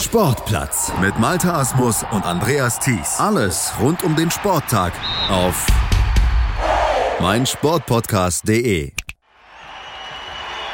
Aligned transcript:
Sportplatz 0.00 0.92
mit 1.00 1.18
Malta 1.18 1.58
Asmus 1.58 2.04
und 2.12 2.24
Andreas 2.24 2.78
Thies. 2.78 3.18
Alles 3.18 3.72
rund 3.80 4.04
um 4.04 4.14
den 4.14 4.30
Sporttag 4.30 4.92
auf 5.28 5.66
meinsportpodcast.de. 7.20 8.92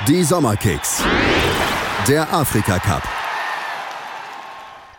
Die 0.06 0.24
Sommerkicks. 0.24 1.02
Der 2.06 2.30
Afrika 2.34 2.78
Cup. 2.78 3.13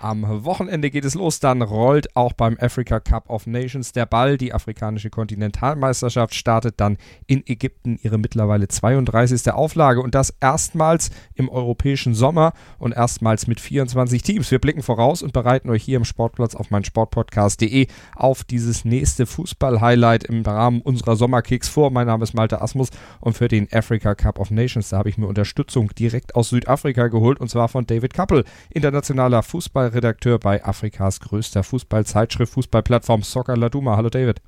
Am 0.02 0.24
Wochenende 0.46 0.92
geht 0.92 1.06
es 1.06 1.16
los, 1.16 1.40
dann 1.40 1.62
rollt 1.62 2.16
auch 2.16 2.34
beim 2.34 2.58
Africa 2.60 3.00
Cup 3.00 3.30
of 3.30 3.48
Nations 3.48 3.92
der 3.92 4.06
Ball. 4.06 4.38
Die 4.38 4.54
afrikanische 4.54 5.10
Kontinentalmeisterschaft 5.10 6.36
startet 6.36 6.76
dann 6.78 6.98
in 7.28 7.44
Ägypten 7.48 7.98
ihre 8.02 8.18
mittlerweile 8.18 8.68
32. 8.68 9.52
Auflage 9.52 10.02
und 10.02 10.14
das 10.14 10.34
erstmals 10.42 11.12
im 11.34 11.50
europäischen 11.50 12.14
Sommer 12.14 12.54
und 12.78 12.94
erstmals 12.94 13.48
mit 13.48 13.60
24 13.60 14.22
Teams. 14.22 14.52
Wir 14.52 14.60
blicken 14.60 14.84
voraus 14.84 15.24
und 15.24 15.34
bereiten 15.34 15.70
euch 15.70 15.84
hier 15.84 15.98
im 15.98 16.06
Sportplatz 16.06 16.56
auf 16.56 16.72
mein 16.72 16.84
Sportpodcast.de 16.84 17.88
auf 18.16 18.44
dieses 18.44 18.86
nächste 18.86 19.26
Fußball-Highlight 19.26 20.26
im 20.26 20.44
Rahmen 20.44 20.82
unserer 20.82 21.16
Sommerkicks 21.16 21.70
vor. 21.70 21.90
Mein 21.90 22.08
Name 22.08 22.24
ist 22.24 22.34
Malte 22.34 22.62
Asmus 22.62 22.90
und 23.22 23.38
für 23.38 23.48
den 23.48 23.68
Africa 23.72 24.14
Cup 24.14 24.40
of 24.40 24.52
Nations, 24.52 24.90
da 24.90 24.98
habe 24.98 25.10
ich 25.10 25.18
mir 25.18 25.28
Unterstützung 25.28 25.90
direkt 25.96 26.36
aus 26.36 26.50
Südafrika 26.50 27.08
geholt 27.08 27.40
und 27.40 27.50
zwar 27.50 27.70
von 27.70 27.88
David 27.88 28.14
Kappel, 28.14 28.44
internationaler 28.70 29.42
Fußball 29.42 29.95
Redakteur 29.96 30.38
bei 30.38 30.64
Afrikas 30.64 31.20
größter 31.20 31.64
Fußballzeitschrift, 31.64 32.54
Fußballplattform 32.54 33.24
Soccer 33.24 33.58
Laduma. 33.58 33.98
Hallo 33.98 34.10
David. 34.10 34.42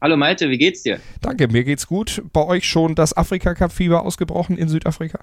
Hallo 0.00 0.16
Malte, 0.16 0.50
wie 0.50 0.58
geht's 0.58 0.82
dir? 0.82 1.00
Danke, 1.22 1.48
mir 1.48 1.64
geht's 1.64 1.86
gut. 1.86 2.22
Bei 2.32 2.44
euch 2.44 2.68
schon 2.68 2.94
das 2.94 3.16
Afrika-Cup-Fieber 3.16 4.02
ausgebrochen 4.02 4.58
in 4.58 4.68
Südafrika? 4.68 5.20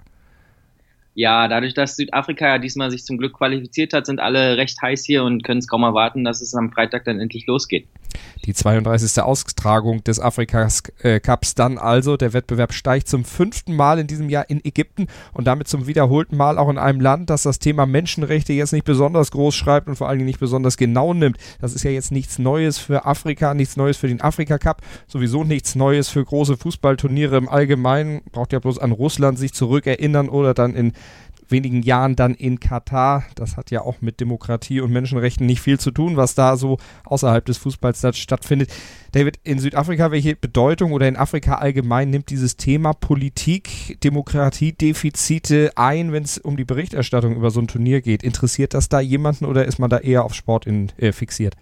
Ja, 1.14 1.46
dadurch, 1.46 1.74
dass 1.74 1.94
Südafrika 1.94 2.48
ja 2.48 2.58
diesmal 2.58 2.90
sich 2.90 3.04
zum 3.04 3.18
Glück 3.18 3.34
qualifiziert 3.34 3.92
hat, 3.92 4.06
sind 4.06 4.18
alle 4.18 4.56
recht 4.56 4.82
heiß 4.82 5.04
hier 5.04 5.22
und 5.22 5.44
können 5.44 5.60
es 5.60 5.68
kaum 5.68 5.84
erwarten, 5.84 6.24
dass 6.24 6.42
es 6.42 6.54
am 6.54 6.72
Freitag 6.72 7.04
dann 7.04 7.20
endlich 7.20 7.46
losgeht. 7.46 7.86
Die 8.44 8.54
32. 8.54 9.22
Austragung 9.22 10.04
des 10.04 10.20
Afrikas 10.20 10.82
äh, 11.00 11.20
dann 11.56 11.78
also. 11.78 12.16
Der 12.16 12.32
Wettbewerb 12.32 12.72
steigt 12.72 13.08
zum 13.08 13.24
fünften 13.24 13.74
Mal 13.74 13.98
in 13.98 14.06
diesem 14.06 14.28
Jahr 14.28 14.48
in 14.48 14.64
Ägypten 14.64 15.06
und 15.32 15.46
damit 15.46 15.68
zum 15.68 15.86
wiederholten 15.86 16.36
Mal 16.36 16.58
auch 16.58 16.68
in 16.68 16.78
einem 16.78 17.00
Land, 17.00 17.30
das 17.30 17.42
das 17.42 17.58
Thema 17.58 17.86
Menschenrechte 17.86 18.52
jetzt 18.52 18.72
nicht 18.72 18.84
besonders 18.84 19.30
groß 19.30 19.54
schreibt 19.54 19.88
und 19.88 19.96
vor 19.96 20.08
allen 20.08 20.18
Dingen 20.18 20.26
nicht 20.26 20.40
besonders 20.40 20.76
genau 20.76 21.14
nimmt. 21.14 21.38
Das 21.60 21.74
ist 21.74 21.84
ja 21.84 21.90
jetzt 21.90 22.12
nichts 22.12 22.38
Neues 22.38 22.78
für 22.78 23.06
Afrika, 23.06 23.54
nichts 23.54 23.76
Neues 23.76 23.96
für 23.96 24.08
den 24.08 24.20
Afrika 24.20 24.58
Cup, 24.58 24.82
sowieso 25.06 25.44
nichts 25.44 25.74
Neues 25.74 26.08
für 26.08 26.24
große 26.24 26.56
Fußballturniere 26.56 27.36
im 27.36 27.48
Allgemeinen. 27.48 28.22
Braucht 28.32 28.52
ja 28.52 28.58
bloß 28.58 28.78
an 28.78 28.92
Russland 28.92 29.38
sich 29.38 29.52
zurückerinnern 29.52 30.28
oder 30.28 30.54
dann 30.54 30.74
in 30.74 30.92
wenigen 31.48 31.82
Jahren 31.82 32.16
dann 32.16 32.34
in 32.34 32.60
Katar. 32.60 33.24
Das 33.34 33.56
hat 33.56 33.70
ja 33.70 33.82
auch 33.82 34.00
mit 34.00 34.20
Demokratie 34.20 34.80
und 34.80 34.92
Menschenrechten 34.92 35.46
nicht 35.46 35.60
viel 35.60 35.78
zu 35.78 35.90
tun, 35.90 36.16
was 36.16 36.34
da 36.34 36.56
so 36.56 36.78
außerhalb 37.04 37.44
des 37.44 37.58
Fußballs 37.58 38.16
stattfindet. 38.18 38.72
David, 39.12 39.38
in 39.44 39.58
Südafrika, 39.58 40.10
welche 40.10 40.36
Bedeutung 40.36 40.92
oder 40.92 41.06
in 41.06 41.16
Afrika 41.16 41.56
allgemein 41.56 42.10
nimmt 42.10 42.30
dieses 42.30 42.56
Thema 42.56 42.92
Politik, 42.92 43.98
Demokratiedefizite 44.02 45.72
ein, 45.76 46.12
wenn 46.12 46.24
es 46.24 46.38
um 46.38 46.56
die 46.56 46.64
Berichterstattung 46.64 47.36
über 47.36 47.50
so 47.50 47.60
ein 47.60 47.68
Turnier 47.68 48.00
geht? 48.00 48.22
Interessiert 48.22 48.74
das 48.74 48.88
da 48.88 49.00
jemanden 49.00 49.44
oder 49.44 49.64
ist 49.64 49.78
man 49.78 49.90
da 49.90 49.98
eher 49.98 50.24
auf 50.24 50.34
Sport 50.34 50.66
in, 50.66 50.90
äh, 50.96 51.12
fixiert? 51.12 51.54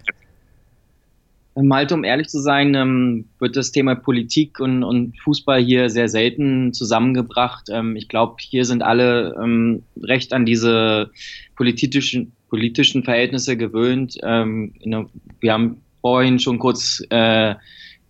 Malte, 1.54 1.94
um 1.94 2.04
ehrlich 2.04 2.28
zu 2.28 2.40
sein, 2.40 2.74
ähm, 2.74 3.26
wird 3.38 3.56
das 3.56 3.72
Thema 3.72 3.94
Politik 3.94 4.58
und, 4.58 4.82
und, 4.82 5.18
Fußball 5.20 5.62
hier 5.62 5.90
sehr 5.90 6.08
selten 6.08 6.72
zusammengebracht. 6.72 7.68
Ähm, 7.70 7.96
ich 7.96 8.08
glaube, 8.08 8.36
hier 8.40 8.64
sind 8.64 8.82
alle 8.82 9.36
ähm, 9.42 9.82
recht 10.02 10.32
an 10.32 10.46
diese 10.46 11.10
politischen, 11.56 12.32
politischen 12.48 13.04
Verhältnisse 13.04 13.56
gewöhnt. 13.56 14.16
Ähm, 14.22 14.72
wir 15.40 15.52
haben 15.52 15.82
vorhin 16.00 16.38
schon 16.38 16.58
kurz 16.58 17.02
äh, 17.10 17.54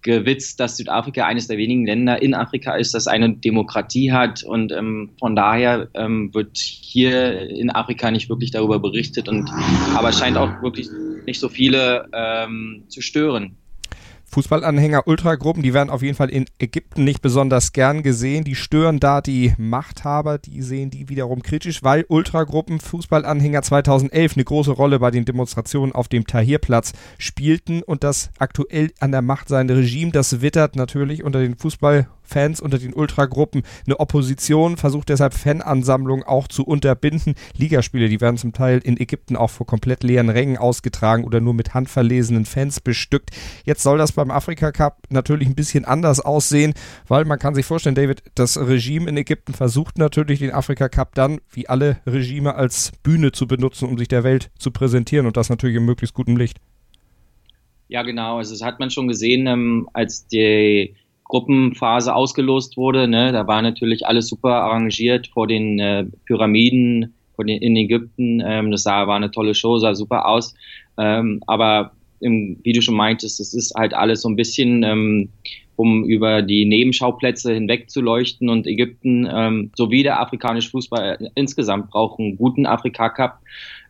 gewitzt, 0.03 0.61
dass 0.61 0.77
Südafrika 0.77 1.27
eines 1.27 1.47
der 1.47 1.59
wenigen 1.59 1.87
Länder 1.87 2.21
in 2.21 2.35
Afrika 2.35 2.75
ist, 2.75 2.95
das 2.95 3.07
eine 3.07 3.35
Demokratie 3.35 4.13
hat 4.13 4.43
und 4.43 4.73
ähm, 4.73 5.11
von 5.19 5.37
daher 5.37 5.89
ähm, 5.95 6.35
wird 6.35 6.59
hier 6.59 7.49
in 7.49 7.71
Afrika 7.71 8.11
nicht 8.11 8.29
wirklich 8.29 8.51
darüber 8.51 8.81
berichtet 8.81 9.29
und 9.29 9.49
aber 9.95 10.13
scheint 10.13 10.37
auch 10.37 10.61
wirklich 10.63 10.89
nicht 11.27 11.41
so 11.41 11.49
viele 11.49 12.09
ähm, 12.13 12.85
zu 12.89 13.01
stören. 13.01 13.57
Fußballanhänger, 14.33 15.07
Ultragruppen, 15.07 15.63
die 15.63 15.75
werden 15.75 15.91
auf 15.91 16.01
jeden 16.01 16.17
Fall 16.17 16.31
in 16.31 16.47
Ägypten 16.59 17.05
nicht 17.05 17.21
besonders 17.21 17.75
gern 17.75 18.03
gesehen. 18.03 18.45
Die 18.45 18.55
stören 18.55 18.99
da 18.99 19.21
die 19.21 19.53
Machthaber, 19.59 20.39
die 20.39 20.63
sehen 20.63 20.89
die 20.89 21.11
wiederum 21.11 21.43
kritisch, 21.43 21.83
weil 21.83 22.07
Ultragruppen 22.09 22.81
Fußballanhänger 22.81 23.61
2011 23.61 24.37
eine 24.37 24.45
große 24.45 24.71
Rolle 24.71 24.99
bei 25.01 25.11
den 25.11 25.27
Demonstrationen 25.27 25.95
auf 25.95 26.09
dem 26.09 26.27
Tahrirplatz 26.27 26.95
spielten 27.19 27.83
und 27.83 28.05
das 28.05 28.31
aktuell 28.39 28.93
an 29.01 29.13
der 29.13 29.21
Macht 29.21 29.49
seiende 29.49 29.77
Regime, 29.77 30.13
das 30.13 30.41
wittert 30.41 30.77
natürlich 30.77 31.25
unter 31.25 31.41
den 31.41 31.59
Fußball 31.59 32.09
Fans 32.33 32.61
unter 32.61 32.79
den 32.79 32.95
Ultragruppen 32.95 33.63
eine 33.87 34.01
Opposition, 34.01 34.77
versucht 34.77 35.09
deshalb 35.09 35.35
Fanansammlungen 35.35 36.25
auch 36.25 36.49
zu 36.49 36.65
unterbinden. 36.65 37.35
Ligaspiele, 37.57 38.09
die 38.09 38.21
werden 38.21 38.39
zum 38.39 38.53
Teil 38.53 38.81
in 38.83 38.99
Ägypten 38.99 39.37
auch 39.37 39.51
vor 39.51 39.67
komplett 39.67 40.03
leeren 40.03 40.31
Rängen 40.31 40.57
ausgetragen 40.57 41.25
oder 41.25 41.41
nur 41.41 41.55
mit 41.55 41.75
handverlesenen 41.75 42.47
Fans 42.47 42.81
bestückt. 42.81 43.31
Jetzt 43.65 43.83
soll 43.83 43.99
das 43.99 44.13
beim 44.13 44.31
Afrika 44.31 44.73
Cup 44.73 45.03
natürlich 45.11 45.49
ein 45.49 45.55
bisschen 45.55 45.85
anders 45.85 46.21
aussehen, 46.21 46.75
weil 47.07 47.25
man 47.25 47.39
kann 47.39 47.55
sich 47.55 47.67
vorstellen, 47.67 47.95
David, 47.95 48.23
das 48.35 48.59
Regime 48.59 49.09
in 49.09 49.17
Ägypten 49.17 49.53
versucht 49.53 49.99
natürlich 49.99 50.39
den 50.39 50.53
Afrika 50.53 50.89
Cup 50.89 51.15
dann, 51.15 51.41
wie 51.53 51.69
alle 51.69 51.99
Regime, 52.07 52.55
als 52.55 52.93
Bühne 53.03 53.33
zu 53.33 53.47
benutzen, 53.47 53.89
um 53.89 53.99
sich 53.99 54.09
der 54.09 54.25
Welt 54.25 54.51
zu 54.59 54.71
präsentieren 54.71 55.27
und 55.27 55.37
das 55.37 55.49
natürlich 55.49 55.77
in 55.77 55.85
möglichst 55.85 56.15
gutem 56.15 56.37
Licht. 56.37 56.59
Ja, 57.89 58.03
genau. 58.03 58.39
Also 58.39 58.55
das 58.55 58.63
hat 58.63 58.81
man 58.81 58.91
schon 58.91 59.07
gesehen, 59.07 59.47
ähm, 59.47 59.87
als 59.93 60.27
die 60.27 60.95
Gruppenphase 61.33 62.15
ausgelost 62.15 62.77
wurde. 62.77 63.09
Ne? 63.09 63.33
Da 63.33 63.47
war 63.47 63.63
natürlich 63.63 64.07
alles 64.07 64.29
super 64.29 64.57
arrangiert 64.65 65.29
vor 65.29 65.47
den 65.47 65.79
äh, 65.79 66.05
Pyramiden 66.27 67.15
vor 67.35 67.47
den, 67.47 67.63
in 67.63 67.75
Ägypten. 67.75 68.43
Ähm, 68.45 68.71
das 68.71 68.83
sah, 68.83 69.07
war 69.07 69.17
eine 69.17 69.31
tolle 69.31 69.55
Show, 69.55 69.79
sah 69.79 69.95
super 69.95 70.29
aus. 70.29 70.55
Ähm, 70.99 71.43
aber 71.47 71.93
im, 72.21 72.59
wie 72.63 72.75
du 72.75 72.83
schon 72.83 72.97
meintest, 72.97 73.41
es 73.41 73.55
ist 73.55 73.75
halt 73.75 73.95
alles 73.95 74.21
so 74.21 74.29
ein 74.29 74.37
bisschen, 74.37 74.83
ähm, 74.83 75.31
um 75.77 76.05
über 76.05 76.43
die 76.43 76.67
Nebenschauplätze 76.67 77.55
hinweg 77.55 77.91
zu 77.91 78.03
leuchten. 78.03 78.51
Und 78.51 78.67
Ägypten 78.67 79.27
ähm, 79.33 79.71
sowie 79.75 80.03
der 80.03 80.21
afrikanische 80.21 80.69
Fußball 80.69 81.31
insgesamt 81.35 81.89
brauchen 81.89 82.27
einen 82.27 82.37
guten 82.37 82.67
Afrika 82.67 83.09
Cup 83.09 83.39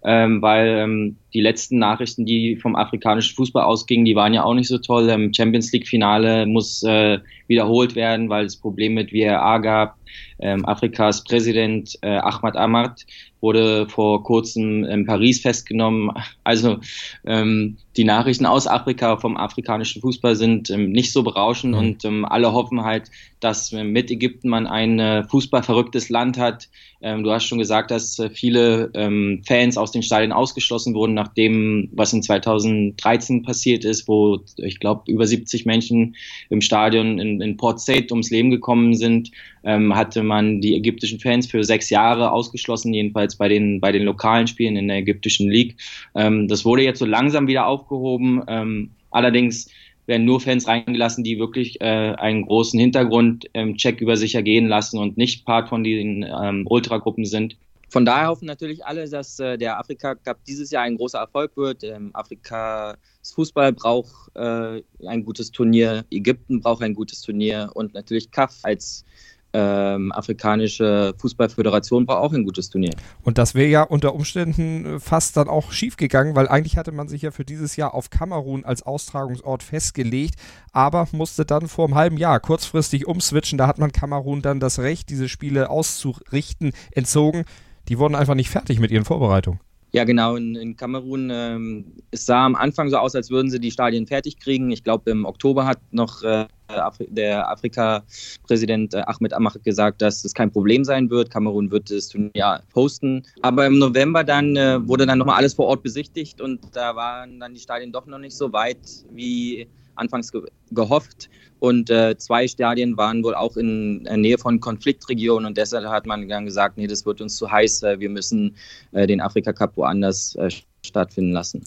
ähm, 0.04 0.42
weil 0.42 0.68
ähm, 0.78 1.16
die 1.32 1.40
letzten 1.40 1.78
Nachrichten, 1.78 2.26
die 2.26 2.56
vom 2.56 2.76
afrikanischen 2.76 3.36
Fußball 3.36 3.62
ausgingen, 3.64 4.04
die 4.04 4.16
waren 4.16 4.34
ja 4.34 4.42
auch 4.42 4.54
nicht 4.54 4.68
so 4.68 4.78
toll. 4.78 5.08
Ähm, 5.08 5.32
Champions 5.32 5.72
League 5.72 5.86
Finale 5.86 6.46
muss 6.46 6.82
äh, 6.82 7.18
wiederholt 7.46 7.94
werden, 7.94 8.28
weil 8.28 8.46
es 8.46 8.56
Probleme 8.56 9.02
mit 9.02 9.10
VRA 9.10 9.58
gab. 9.58 9.96
Ähm, 10.40 10.66
Afrikas 10.66 11.22
Präsident 11.24 11.96
äh, 12.02 12.16
Ahmad 12.16 12.56
Ahmad 12.56 13.06
wurde 13.40 13.88
vor 13.88 14.22
kurzem 14.24 14.84
in 14.84 15.06
Paris 15.06 15.40
festgenommen. 15.40 16.10
Also 16.44 16.80
ähm, 17.24 17.76
die 17.96 18.04
Nachrichten 18.04 18.46
aus 18.46 18.66
Afrika 18.66 19.16
vom 19.16 19.36
afrikanischen 19.36 20.00
Fußball 20.00 20.36
sind 20.36 20.70
ähm, 20.70 20.92
nicht 20.92 21.12
so 21.12 21.22
berauschend 21.22 21.74
mhm. 21.74 21.78
und 21.78 22.04
ähm, 22.04 22.24
alle 22.24 22.52
hoffen 22.52 22.82
halt, 22.82 23.10
dass 23.40 23.72
äh, 23.72 23.84
mit 23.84 24.10
Ägypten 24.10 24.48
man 24.48 24.66
ein 24.66 24.98
äh, 24.98 25.24
fußballverrücktes 25.24 26.08
Land 26.08 26.38
hat. 26.38 26.68
Ähm, 27.02 27.24
du 27.24 27.32
hast 27.32 27.44
schon 27.44 27.58
gesagt, 27.58 27.90
dass 27.90 28.18
äh, 28.18 28.30
viele 28.30 28.90
ähm, 28.94 29.42
Fans 29.46 29.76
aus 29.76 29.90
den 29.90 30.02
Stadien 30.02 30.32
ausgeschlossen 30.32 30.94
wurden, 30.94 31.14
nachdem 31.14 31.88
was 31.92 32.12
in 32.12 32.22
2013 32.22 33.42
passiert 33.42 33.84
ist, 33.84 34.06
wo 34.08 34.40
ich 34.56 34.78
glaube 34.78 35.10
über 35.10 35.26
70 35.26 35.66
Menschen 35.66 36.14
im 36.48 36.60
Stadion 36.60 37.18
in, 37.18 37.40
in 37.40 37.56
Port 37.56 37.80
Said 37.80 38.10
ums 38.12 38.30
Leben 38.30 38.50
gekommen 38.50 38.94
sind, 38.94 39.32
ähm, 39.64 39.94
hatte 39.94 40.22
man 40.22 40.60
die 40.60 40.76
ägyptischen 40.76 41.20
Fans 41.20 41.46
für 41.46 41.64
sechs 41.64 41.90
Jahre 41.90 42.30
ausgeschlossen, 42.30 42.94
jedenfalls 42.94 43.36
bei 43.36 43.48
den 43.48 43.80
bei 43.80 43.92
den 43.92 44.04
lokalen 44.04 44.46
Spielen 44.46 44.76
in 44.76 44.88
der 44.88 44.98
ägyptischen 44.98 45.50
League. 45.50 45.76
Ähm, 46.14 46.48
das 46.48 46.64
wurde 46.64 46.82
jetzt 46.82 47.00
so 47.00 47.06
langsam 47.06 47.48
wieder 47.48 47.66
aufgehoben. 47.82 48.42
Ähm, 48.46 48.90
allerdings 49.10 49.68
werden 50.06 50.24
nur 50.24 50.40
Fans 50.40 50.66
reingelassen, 50.66 51.24
die 51.24 51.38
wirklich 51.38 51.80
äh, 51.80 51.84
einen 51.84 52.46
großen 52.46 52.78
Hintergrundcheck 52.78 54.00
ähm, 54.00 54.02
über 54.02 54.16
sich 54.16 54.34
ergehen 54.34 54.66
lassen 54.66 54.98
und 54.98 55.16
nicht 55.16 55.44
Part 55.44 55.68
von 55.68 55.84
den 55.84 56.24
ähm, 56.24 56.66
Ultragruppen 56.68 57.24
sind. 57.24 57.56
Von 57.88 58.06
daher 58.06 58.28
hoffen 58.28 58.46
natürlich 58.46 58.84
alle, 58.86 59.08
dass 59.08 59.38
äh, 59.38 59.58
der 59.58 59.78
Afrika 59.78 60.14
Cup 60.14 60.38
dieses 60.46 60.70
Jahr 60.70 60.84
ein 60.84 60.96
großer 60.96 61.18
Erfolg 61.18 61.56
wird. 61.58 61.84
Ähm, 61.84 62.10
Afrikas 62.14 62.96
Fußball 63.34 63.74
braucht 63.74 64.34
äh, 64.34 64.82
ein 65.06 65.24
gutes 65.24 65.50
Turnier, 65.50 66.04
Ägypten 66.10 66.60
braucht 66.60 66.82
ein 66.82 66.94
gutes 66.94 67.20
Turnier 67.20 67.70
und 67.74 67.92
natürlich 67.92 68.30
CAF 68.30 68.58
als 68.62 69.04
ähm, 69.52 70.12
afrikanische 70.12 71.14
Fußballföderation 71.18 72.06
braucht 72.06 72.22
auch 72.22 72.32
ein 72.32 72.44
gutes 72.44 72.70
Turnier. 72.70 72.92
Und 73.22 73.38
das 73.38 73.54
wäre 73.54 73.68
ja 73.68 73.82
unter 73.82 74.14
Umständen 74.14 75.00
fast 75.00 75.36
dann 75.36 75.48
auch 75.48 75.72
schief 75.72 75.96
gegangen, 75.96 76.34
weil 76.34 76.48
eigentlich 76.48 76.76
hatte 76.76 76.92
man 76.92 77.08
sich 77.08 77.22
ja 77.22 77.30
für 77.30 77.44
dieses 77.44 77.76
Jahr 77.76 77.94
auf 77.94 78.10
Kamerun 78.10 78.64
als 78.64 78.82
Austragungsort 78.82 79.62
festgelegt, 79.62 80.36
aber 80.72 81.06
musste 81.12 81.44
dann 81.44 81.68
vor 81.68 81.86
einem 81.86 81.94
halben 81.94 82.16
Jahr 82.16 82.40
kurzfristig 82.40 83.06
umswitchen. 83.06 83.58
Da 83.58 83.66
hat 83.66 83.78
man 83.78 83.92
Kamerun 83.92 84.42
dann 84.42 84.60
das 84.60 84.78
Recht, 84.78 85.10
diese 85.10 85.28
Spiele 85.28 85.70
auszurichten, 85.70 86.72
entzogen 86.92 87.44
die 87.88 87.98
wurden 87.98 88.14
einfach 88.14 88.34
nicht 88.34 88.50
fertig 88.50 88.78
mit 88.78 88.90
ihren 88.90 89.04
Vorbereitungen. 89.04 89.60
Ja, 89.94 90.04
genau. 90.04 90.36
In, 90.36 90.54
in 90.54 90.74
Kamerun, 90.74 91.28
ähm, 91.30 91.92
es 92.10 92.24
sah 92.24 92.46
am 92.46 92.54
Anfang 92.54 92.88
so 92.88 92.96
aus, 92.96 93.14
als 93.14 93.30
würden 93.30 93.50
sie 93.50 93.60
die 93.60 93.70
Stadien 93.70 94.06
fertig 94.06 94.38
kriegen. 94.38 94.70
Ich 94.70 94.84
glaube, 94.84 95.10
im 95.10 95.26
Oktober 95.26 95.66
hat 95.66 95.80
noch 95.90 96.22
äh, 96.22 96.46
Afri 96.68 97.08
der 97.10 97.50
Afrika-Präsident 97.50 98.94
äh, 98.94 99.02
Ahmed 99.06 99.34
Ahmad 99.34 99.62
gesagt, 99.62 100.00
dass 100.00 100.24
es 100.24 100.32
kein 100.32 100.50
Problem 100.50 100.84
sein 100.84 101.10
wird. 101.10 101.30
Kamerun 101.30 101.70
wird 101.70 101.90
das 101.90 102.08
Turnier 102.08 102.62
hosten. 102.74 103.22
Aber 103.42 103.66
im 103.66 103.78
November 103.78 104.24
dann 104.24 104.56
äh, 104.56 104.86
wurde 104.88 105.04
dann 105.04 105.18
nochmal 105.18 105.36
alles 105.36 105.52
vor 105.52 105.66
Ort 105.66 105.82
besichtigt 105.82 106.40
und 106.40 106.74
da 106.74 106.96
waren 106.96 107.38
dann 107.38 107.52
die 107.52 107.60
Stadien 107.60 107.92
doch 107.92 108.06
noch 108.06 108.18
nicht 108.18 108.36
so 108.36 108.50
weit 108.50 108.80
wie 109.10 109.68
anfangs 109.94 110.32
ge 110.32 110.42
gehofft. 110.70 111.28
Und 111.58 111.90
äh, 111.90 112.16
zwei 112.16 112.48
Stadien 112.48 112.96
waren 112.96 113.22
wohl 113.22 113.34
auch 113.34 113.56
in 113.56 114.04
der 114.04 114.16
Nähe 114.16 114.38
von 114.38 114.58
Konfliktregionen 114.58 115.46
und 115.46 115.56
deshalb 115.56 115.86
hat 115.86 116.06
man 116.06 116.28
dann 116.28 116.44
gesagt, 116.44 116.76
nee, 116.76 116.88
das 116.88 117.06
wird 117.06 117.20
uns 117.20 117.36
zu 117.36 117.50
heiß, 117.50 117.82
wir 117.82 118.10
müssen 118.10 118.56
äh, 118.90 119.06
den 119.06 119.20
Afrika 119.20 119.52
Cup 119.52 119.76
woanders 119.76 120.34
äh, 120.34 120.50
stattfinden 120.84 121.30
lassen. 121.30 121.62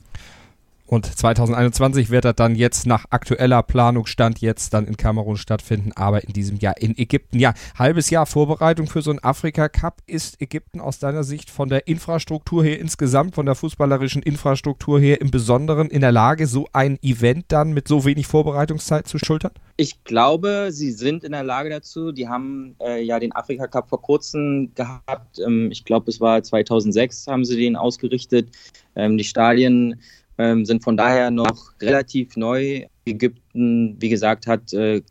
Und 0.87 1.05
2021 1.05 2.11
wird 2.11 2.25
er 2.25 2.33
dann 2.33 2.55
jetzt 2.55 2.85
nach 2.85 3.05
aktueller 3.09 3.63
Planung 3.63 4.05
Stand 4.05 4.39
jetzt 4.39 4.73
dann 4.73 4.85
in 4.85 4.97
Kamerun 4.97 5.35
stattfinden, 5.35 5.91
aber 5.95 6.23
in 6.23 6.33
diesem 6.33 6.57
Jahr 6.57 6.77
in 6.79 6.95
Ägypten. 6.95 7.39
Ja, 7.39 7.55
halbes 7.77 8.11
Jahr 8.11 8.27
Vorbereitung 8.27 8.85
für 8.85 9.01
so 9.01 9.09
einen 9.09 9.23
Afrika 9.23 9.67
Cup. 9.67 10.03
Ist 10.05 10.39
Ägypten 10.41 10.79
aus 10.79 10.99
deiner 10.99 11.23
Sicht 11.23 11.49
von 11.49 11.69
der 11.69 11.87
Infrastruktur 11.87 12.63
her 12.63 12.79
insgesamt, 12.79 13.33
von 13.33 13.47
der 13.47 13.55
fußballerischen 13.55 14.21
Infrastruktur 14.21 14.99
her 14.99 15.21
im 15.21 15.31
Besonderen 15.31 15.89
in 15.89 16.01
der 16.01 16.11
Lage, 16.11 16.45
so 16.45 16.67
ein 16.71 16.99
Event 17.01 17.45
dann 17.47 17.73
mit 17.73 17.87
so 17.87 18.05
wenig 18.05 18.27
Vorbereitungszeit 18.27 19.07
zu 19.07 19.17
schultern? 19.17 19.51
Ich 19.77 20.03
glaube, 20.03 20.67
sie 20.69 20.91
sind 20.91 21.23
in 21.23 21.31
der 21.31 21.43
Lage 21.43 21.71
dazu. 21.71 22.11
Die 22.11 22.27
haben 22.27 22.75
äh, 22.79 23.01
ja 23.01 23.19
den 23.19 23.35
Afrika 23.35 23.65
Cup 23.65 23.89
vor 23.89 24.01
kurzem 24.03 24.71
gehabt. 24.75 25.39
Ähm, 25.39 25.71
ich 25.71 25.83
glaube, 25.83 26.11
es 26.11 26.21
war 26.21 26.43
2006 26.43 27.25
haben 27.25 27.43
sie 27.43 27.57
den 27.57 27.75
ausgerichtet. 27.75 28.49
Ähm, 28.95 29.17
die 29.17 29.23
Stadien 29.23 29.99
ähm, 30.37 30.65
sind 30.65 30.83
von 30.83 30.97
daher 30.97 31.31
noch 31.31 31.71
relativ 31.81 32.35
neu. 32.35 32.85
Ägypten, 33.05 33.95
wie 33.99 34.09
gesagt, 34.09 34.47
hat 34.47 34.73
äh, 34.73 35.01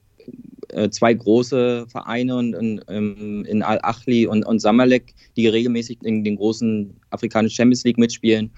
äh 0.68 0.90
zwei 0.90 1.14
große 1.14 1.86
Vereine 1.88 2.36
und, 2.36 2.82
ähm, 2.88 3.44
in 3.46 3.62
Al-Achli 3.62 4.26
und, 4.26 4.44
und 4.44 4.60
Samalek, 4.60 5.14
die 5.36 5.48
regelmäßig 5.48 5.98
in 6.02 6.24
den 6.24 6.36
großen 6.36 6.94
afrikanischen 7.10 7.56
Champions 7.56 7.84
League 7.84 7.98
mitspielen. 7.98 8.50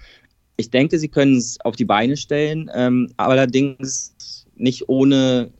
Ich 0.56 0.70
denke, 0.70 0.98
sie 0.98 1.08
können 1.08 1.36
es 1.36 1.60
auf 1.60 1.76
die 1.76 1.84
Beine 1.84 2.16
stellen, 2.16 2.70
ähm, 2.74 3.12
allerdings 3.18 4.46
nicht 4.56 4.88
ohne 4.88 5.50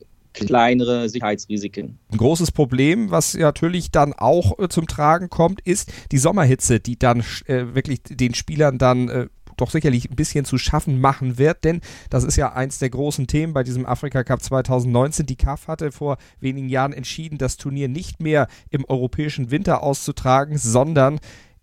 kleinere 0.45 1.09
Sicherheitsrisiken. 1.09 1.97
Ein 2.11 2.17
großes 2.17 2.51
Problem, 2.51 3.11
was 3.11 3.33
natürlich 3.33 3.91
dann 3.91 4.13
auch 4.13 4.59
äh, 4.59 4.69
zum 4.69 4.87
Tragen 4.87 5.29
kommt, 5.29 5.61
ist 5.61 5.91
die 6.11 6.17
Sommerhitze, 6.17 6.79
die 6.79 6.97
dann 6.97 7.23
äh, 7.45 7.73
wirklich 7.73 8.01
den 8.03 8.33
Spielern 8.33 8.77
dann 8.77 9.09
äh, 9.09 9.27
doch 9.57 9.71
sicherlich 9.71 10.09
ein 10.09 10.15
bisschen 10.15 10.45
zu 10.45 10.57
schaffen 10.57 11.01
machen 11.01 11.37
wird, 11.37 11.63
denn 11.63 11.81
das 12.09 12.23
ist 12.23 12.37
ja 12.37 12.53
eins 12.53 12.79
der 12.79 12.89
großen 12.89 13.27
Themen 13.27 13.53
bei 13.53 13.63
diesem 13.63 13.85
Afrika 13.85 14.23
Cup 14.23 14.41
2019. 14.41 15.25
Die 15.25 15.35
CAF 15.35 15.67
hatte 15.67 15.91
vor 15.91 16.17
wenigen 16.39 16.69
Jahren 16.69 16.93
entschieden, 16.93 17.37
das 17.37 17.57
Turnier 17.57 17.87
nicht 17.87 18.21
mehr 18.21 18.47
im 18.69 18.85
europäischen 18.85 19.51
Winter 19.51 19.83
auszutragen, 19.83 20.57
sondern 20.57 21.19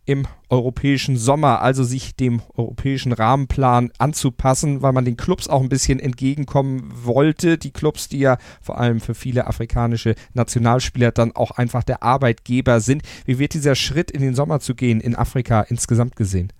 im 0.06 0.26
europäischen 0.50 1.16
Sommer, 1.16 1.62
also 1.62 1.82
sich 1.82 2.14
dem 2.14 2.42
europäischen 2.54 3.12
Rahmenplan 3.12 3.90
anzupassen, 3.98 4.82
weil 4.82 4.92
man 4.92 5.04
den 5.04 5.16
Clubs 5.16 5.48
auch 5.48 5.62
ein 5.62 5.68
bisschen 5.68 5.98
entgegenkommen 5.98 6.92
wollte. 6.92 7.56
Die 7.56 7.70
Clubs, 7.70 8.08
die 8.08 8.18
ja 8.18 8.36
vor 8.60 8.78
allem 8.78 9.00
für 9.00 9.14
viele 9.14 9.46
afrikanische 9.46 10.14
Nationalspieler 10.34 11.10
dann 11.10 11.32
auch 11.32 11.52
einfach 11.52 11.84
der 11.84 12.02
Arbeitgeber 12.02 12.80
sind. 12.80 13.02
Wie 13.24 13.38
wird 13.38 13.54
dieser 13.54 13.74
Schritt 13.74 14.10
in 14.10 14.20
den 14.20 14.34
Sommer 14.34 14.60
zu 14.60 14.74
gehen 14.74 15.00
in 15.00 15.16
Afrika 15.16 15.62
insgesamt 15.62 16.16
gesehen? 16.16 16.52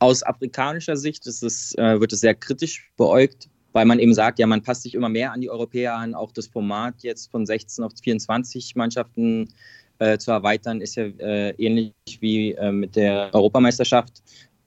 Aus 0.00 0.22
afrikanischer 0.22 0.96
Sicht 0.96 1.26
es, 1.26 1.74
äh, 1.76 2.00
wird 2.00 2.12
es 2.12 2.20
sehr 2.20 2.34
kritisch 2.34 2.90
beäugt, 2.96 3.50
weil 3.72 3.84
man 3.84 3.98
eben 3.98 4.14
sagt, 4.14 4.38
ja, 4.38 4.46
man 4.46 4.62
passt 4.62 4.82
sich 4.82 4.94
immer 4.94 5.10
mehr 5.10 5.30
an 5.30 5.42
die 5.42 5.50
Europäer 5.50 5.94
an. 5.94 6.14
Auch 6.14 6.32
das 6.32 6.46
Format 6.46 7.02
jetzt 7.02 7.30
von 7.30 7.44
16 7.44 7.84
auf 7.84 7.92
24 8.02 8.74
Mannschaften 8.76 9.48
äh, 9.98 10.16
zu 10.16 10.30
erweitern, 10.30 10.80
ist 10.80 10.96
ja 10.96 11.04
äh, 11.04 11.50
ähnlich 11.58 11.92
wie 12.20 12.52
äh, 12.52 12.72
mit 12.72 12.96
der 12.96 13.28
Europameisterschaft. 13.34 14.22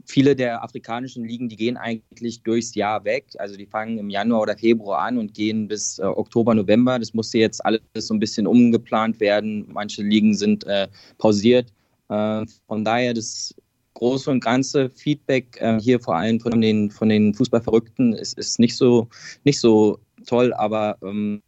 Viele 0.05 0.35
der 0.35 0.63
afrikanischen 0.63 1.25
Ligen, 1.25 1.49
die 1.49 1.55
gehen 1.55 1.77
eigentlich 1.77 2.43
durchs 2.43 2.75
Jahr 2.75 3.03
weg. 3.03 3.25
Also 3.39 3.57
die 3.57 3.65
fangen 3.65 3.97
im 3.97 4.11
Januar 4.11 4.41
oder 4.41 4.55
Februar 4.55 4.99
an 4.99 5.17
und 5.17 5.33
gehen 5.33 5.67
bis 5.67 5.97
äh, 5.97 6.03
Oktober, 6.03 6.53
November. 6.53 6.99
Das 6.99 7.15
musste 7.15 7.39
jetzt 7.39 7.65
alles 7.65 7.81
so 7.95 8.13
ein 8.13 8.19
bisschen 8.19 8.45
umgeplant 8.45 9.19
werden. 9.19 9.65
Manche 9.71 10.03
Ligen 10.03 10.35
sind 10.35 10.65
äh, 10.65 10.87
pausiert. 11.17 11.73
von 12.07 12.83
daher, 12.85 13.13
das 13.15 13.55
große 14.03 14.29
und 14.29 14.43
ganze 14.43 14.89
Feedback 14.89 15.57
äh, 15.61 15.79
hier 15.79 15.99
vor 15.99 16.15
allem 16.17 16.41
von 16.41 16.59
den, 16.59 16.91
von 16.91 17.07
den 17.07 17.33
Fußballverrückten. 17.33 18.13
Ist, 18.13 18.37
ist 18.37 18.59
nicht, 18.59 18.75
so, 18.75 19.07
nicht 19.45 19.59
so 19.59 19.99
toll, 20.25 20.53
aber 20.53 20.97
ähm, 21.01 21.41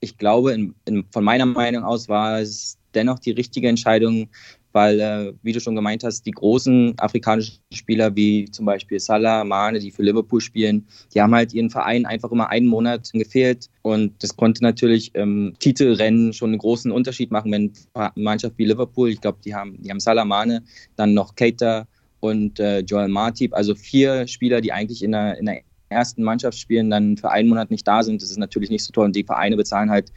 ich 0.00 0.16
glaube, 0.16 0.52
in, 0.52 0.74
in, 0.86 1.04
von 1.12 1.22
meiner 1.22 1.44
Meinung 1.44 1.84
aus 1.84 2.08
war 2.08 2.40
es 2.40 2.78
dennoch 2.94 3.18
die 3.18 3.32
richtige 3.32 3.68
Entscheidung, 3.68 4.28
weil, 4.72 5.00
äh, 5.00 5.32
wie 5.42 5.52
du 5.52 5.60
schon 5.60 5.74
gemeint 5.74 6.04
hast, 6.04 6.24
die 6.26 6.30
großen 6.30 6.94
afrikanischen 6.98 7.58
Spieler 7.72 8.14
wie 8.16 8.50
zum 8.50 8.66
Beispiel 8.66 8.98
Salah, 9.00 9.44
Mane, 9.44 9.78
die 9.78 9.90
für 9.90 10.02
Liverpool 10.02 10.40
spielen, 10.40 10.86
die 11.14 11.20
haben 11.20 11.34
halt 11.34 11.52
ihren 11.54 11.70
Verein 11.70 12.06
einfach 12.06 12.30
immer 12.30 12.50
einen 12.50 12.66
Monat 12.66 13.10
gefehlt 13.12 13.68
und 13.82 14.22
das 14.22 14.36
konnte 14.36 14.62
natürlich 14.62 15.14
im 15.14 15.54
Titelrennen 15.58 16.32
schon 16.32 16.50
einen 16.50 16.58
großen 16.58 16.90
Unterschied 16.90 17.30
machen, 17.30 17.52
wenn 17.52 17.72
eine 17.94 18.12
Mannschaft 18.16 18.58
wie 18.58 18.64
Liverpool, 18.64 19.10
ich 19.10 19.20
glaube, 19.20 19.38
die 19.44 19.54
haben, 19.54 19.80
die 19.82 19.90
haben 19.90 20.00
Salah, 20.00 20.24
Mane, 20.24 20.62
dann 20.96 21.14
noch 21.14 21.34
Keita 21.34 21.86
und 22.20 22.60
äh, 22.60 22.80
Joel 22.80 23.08
Martip, 23.08 23.54
also 23.54 23.74
vier 23.74 24.26
Spieler, 24.28 24.60
die 24.60 24.72
eigentlich 24.72 25.02
in 25.02 25.12
der, 25.12 25.38
in 25.38 25.46
der 25.46 25.62
ersten 25.92 26.22
Mannschaft 26.22 26.58
spielen, 26.58 26.90
dann 26.90 27.16
für 27.16 27.30
einen 27.30 27.48
Monat 27.48 27.70
nicht 27.70 27.86
da 27.86 28.02
sind. 28.02 28.22
Das 28.22 28.30
ist 28.30 28.38
natürlich 28.38 28.70
nicht 28.70 28.84
so 28.84 28.92
toll 28.92 29.06
und 29.06 29.16
die 29.16 29.24
Vereine 29.24 29.56
bezahlen 29.56 29.90
halt 29.90 30.12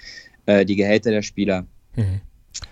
äh, 0.45 0.65
die 0.65 0.75
Gehälter 0.75 1.11
der 1.11 1.21
Spieler. 1.21 1.65
Mhm. 1.95 2.21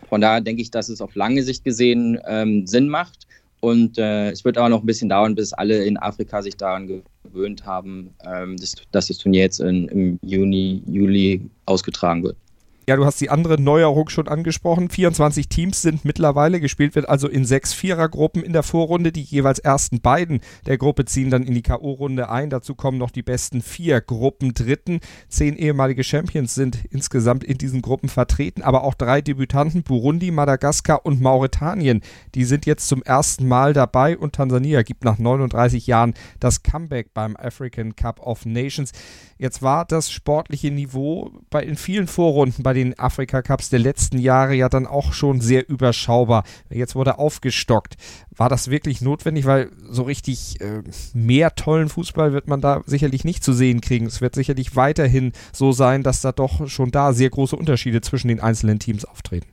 Von 0.10 0.22
daher 0.22 0.42
denke 0.42 0.62
ich, 0.62 0.72
dass 0.72 0.90
es 0.90 1.02
auf 1.02 1.16
lange 1.16 1.44
Sicht 1.44 1.64
gesehen 1.64 2.20
ähm, 2.26 2.68
Sinn 2.68 2.88
macht. 2.88 3.28
Und 3.60 3.98
äh, 3.98 4.32
es 4.32 4.44
wird 4.44 4.58
aber 4.58 4.68
noch 4.68 4.84
ein 4.84 4.86
bisschen 4.86 5.08
dauern, 5.08 5.36
bis 5.36 5.54
alle 5.54 5.86
in 5.86 5.98
Afrika 5.98 6.42
sich 6.42 6.58
daran 6.58 7.02
gewöhnt 7.24 7.66
haben, 7.66 8.14
ähm, 8.26 8.58
dass, 8.58 8.76
dass, 8.92 9.08
das 9.08 9.18
Turnier 9.18 9.42
jetzt 9.42 9.62
in, 9.62 9.88
im 9.88 10.20
Juni, 10.22 10.84
Juli 10.86 11.50
ausgetragen 11.66 12.24
wird. 12.24 12.36
Ja, 12.86 12.98
du 12.98 13.06
hast 13.06 13.22
die 13.22 13.30
andere 13.30 13.62
Neuerung 13.62 14.10
schon 14.10 14.28
angesprochen. 14.28 14.90
24 14.90 15.48
Teams 15.48 15.82
sind 15.82 16.04
mittlerweile. 16.04 16.60
Gespielt 16.60 16.96
wird 16.96 17.08
also 17.08 17.30
in 17.30 17.46
sechs 17.46 17.72
Vierergruppen 17.72 18.44
in 18.44 18.52
der 18.52 18.64
Vorrunde. 18.64 19.14
Die 19.14 19.22
jeweils 19.22 19.60
ersten 19.60 20.02
beiden 20.02 20.42
der 20.66 20.78
Gruppe 20.78 21.06
ziehen 21.06 21.30
dann 21.30 21.44
in 21.44 21.54
die 21.54 21.62
K.O.-Runde 21.62 22.30
ein. 22.30 22.50
Dazu 22.50 22.76
kommen 22.76 22.98
noch 22.98 23.12
die 23.12 23.24
besten 23.24 23.62
vier 23.62 24.02
Gruppen 24.02 24.54
Dritten. 24.54 25.00
Zehn 25.30 25.56
ehemalige 25.56 26.04
Champions 26.04 26.56
sind 26.56 26.84
insgesamt 26.90 27.46
in 27.46 27.58
diesen 27.58 27.82
Gruppen 27.82 28.10
vertreten, 28.10 28.62
aber 28.62 28.84
auch 28.84 28.96
drei 28.96 29.22
Debütanten, 29.22 29.84
Burundi, 29.84 30.32
Madagaskar 30.32 31.06
und 31.06 31.22
Mauretanien. 31.22 32.02
Die 32.36 32.44
sind 32.44 32.66
jetzt 32.66 32.90
zum 32.90 33.02
ersten 33.02 33.48
Mal 33.48 33.72
dabei 33.72 34.18
und 34.18 34.36
Tansania 34.36 34.82
gibt 34.82 35.06
nach 35.06 35.20
39 35.20 35.88
Jahren 35.88 36.16
das 36.42 36.64
Comeback 36.64 37.14
beim 37.14 37.38
African 37.38 37.96
Cup 37.96 38.20
of 38.20 38.46
Nations. 38.46 38.92
Jetzt 39.44 39.62
war 39.62 39.84
das 39.84 40.10
sportliche 40.10 40.72
Niveau 40.72 41.30
bei 41.50 41.64
in 41.64 41.76
vielen 41.76 42.08
Vorrunden 42.08 42.64
bei 42.64 42.72
den 42.72 42.98
Afrika 42.98 43.42
Cups 43.42 43.70
der 43.70 43.80
letzten 43.80 44.18
Jahre 44.18 44.54
ja 44.54 44.70
dann 44.70 44.88
auch 44.88 45.12
schon 45.12 45.42
sehr 45.42 45.68
überschaubar. 45.68 46.46
Jetzt 46.70 46.96
wurde 46.96 47.20
aufgestockt. 47.20 47.96
War 48.34 48.48
das 48.48 48.70
wirklich 48.70 49.02
notwendig? 49.02 49.46
Weil 49.46 49.70
so 49.90 50.04
richtig 50.04 50.62
äh, 50.62 50.82
mehr 51.14 51.56
tollen 51.56 51.90
Fußball 51.90 52.32
wird 52.32 52.48
man 52.48 52.62
da 52.62 52.84
sicherlich 52.86 53.26
nicht 53.26 53.44
zu 53.44 53.52
sehen 53.52 53.82
kriegen. 53.82 54.06
Es 54.06 54.22
wird 54.22 54.34
sicherlich 54.34 54.78
weiterhin 54.78 55.34
so 55.52 55.74
sein, 55.74 56.04
dass 56.04 56.22
da 56.22 56.32
doch 56.32 56.70
schon 56.70 56.92
da 56.92 57.12
sehr 57.12 57.30
große 57.30 57.58
Unterschiede 57.58 58.00
zwischen 58.00 58.30
den 58.30 58.40
einzelnen 58.40 58.80
Teams 58.80 59.04
auftreten. 59.04 59.50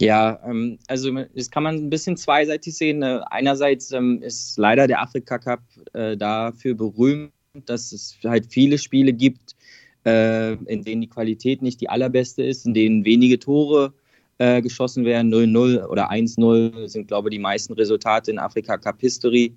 Ja, 0.00 0.40
ähm, 0.46 0.78
also 0.88 1.10
das 1.34 1.50
kann 1.50 1.62
man 1.62 1.74
ein 1.76 1.90
bisschen 1.90 2.16
zweiseitig 2.16 2.74
sehen. 2.74 3.02
Äh, 3.02 3.20
einerseits 3.30 3.92
ähm, 3.92 4.22
ist 4.22 4.56
leider 4.56 4.86
der 4.86 5.02
Afrika 5.02 5.38
Cup 5.38 5.60
äh, 5.92 6.16
dafür 6.16 6.74
berühmt, 6.74 7.32
dass 7.64 7.92
es 7.92 8.18
halt 8.24 8.46
viele 8.52 8.78
Spiele 8.78 9.12
gibt, 9.12 9.56
äh, 10.04 10.52
in 10.52 10.82
denen 10.82 11.00
die 11.00 11.08
Qualität 11.08 11.62
nicht 11.62 11.80
die 11.80 11.88
allerbeste 11.88 12.42
ist, 12.42 12.66
in 12.66 12.74
denen 12.74 13.04
wenige 13.04 13.38
Tore 13.38 13.92
äh, 14.38 14.60
geschossen 14.62 15.04
werden. 15.04 15.32
0-0 15.32 15.86
oder 15.86 16.10
1-0 16.10 16.88
sind, 16.88 17.08
glaube 17.08 17.28
ich, 17.28 17.32
die 17.32 17.40
meisten 17.40 17.72
Resultate 17.72 18.30
in 18.30 18.38
Afrika 18.38 18.76
Cup 18.76 19.00
History. 19.00 19.54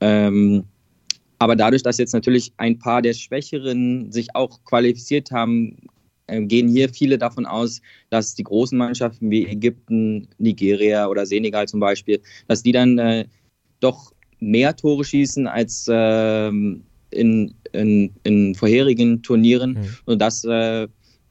Ähm, 0.00 0.64
aber 1.38 1.54
dadurch, 1.54 1.82
dass 1.82 1.98
jetzt 1.98 2.14
natürlich 2.14 2.52
ein 2.56 2.78
paar 2.78 3.02
der 3.02 3.12
Schwächeren 3.12 4.10
sich 4.10 4.34
auch 4.34 4.64
qualifiziert 4.64 5.30
haben, 5.30 5.76
äh, 6.26 6.42
gehen 6.42 6.68
hier 6.68 6.88
viele 6.88 7.18
davon 7.18 7.46
aus, 7.46 7.80
dass 8.10 8.34
die 8.34 8.44
großen 8.44 8.76
Mannschaften 8.76 9.30
wie 9.30 9.46
Ägypten, 9.46 10.28
Nigeria 10.38 11.08
oder 11.08 11.26
Senegal 11.26 11.68
zum 11.68 11.80
Beispiel, 11.80 12.20
dass 12.48 12.62
die 12.62 12.72
dann 12.72 12.98
äh, 12.98 13.26
doch 13.80 14.12
mehr 14.40 14.74
Tore 14.76 15.04
schießen 15.04 15.46
als 15.46 15.86
ähm, 15.90 16.84
in, 17.16 17.54
in, 17.72 18.12
in 18.22 18.54
vorherigen 18.54 19.22
Turnieren, 19.22 19.72
mhm. 19.72 19.88
sodass 20.06 20.44
äh, 20.44 20.86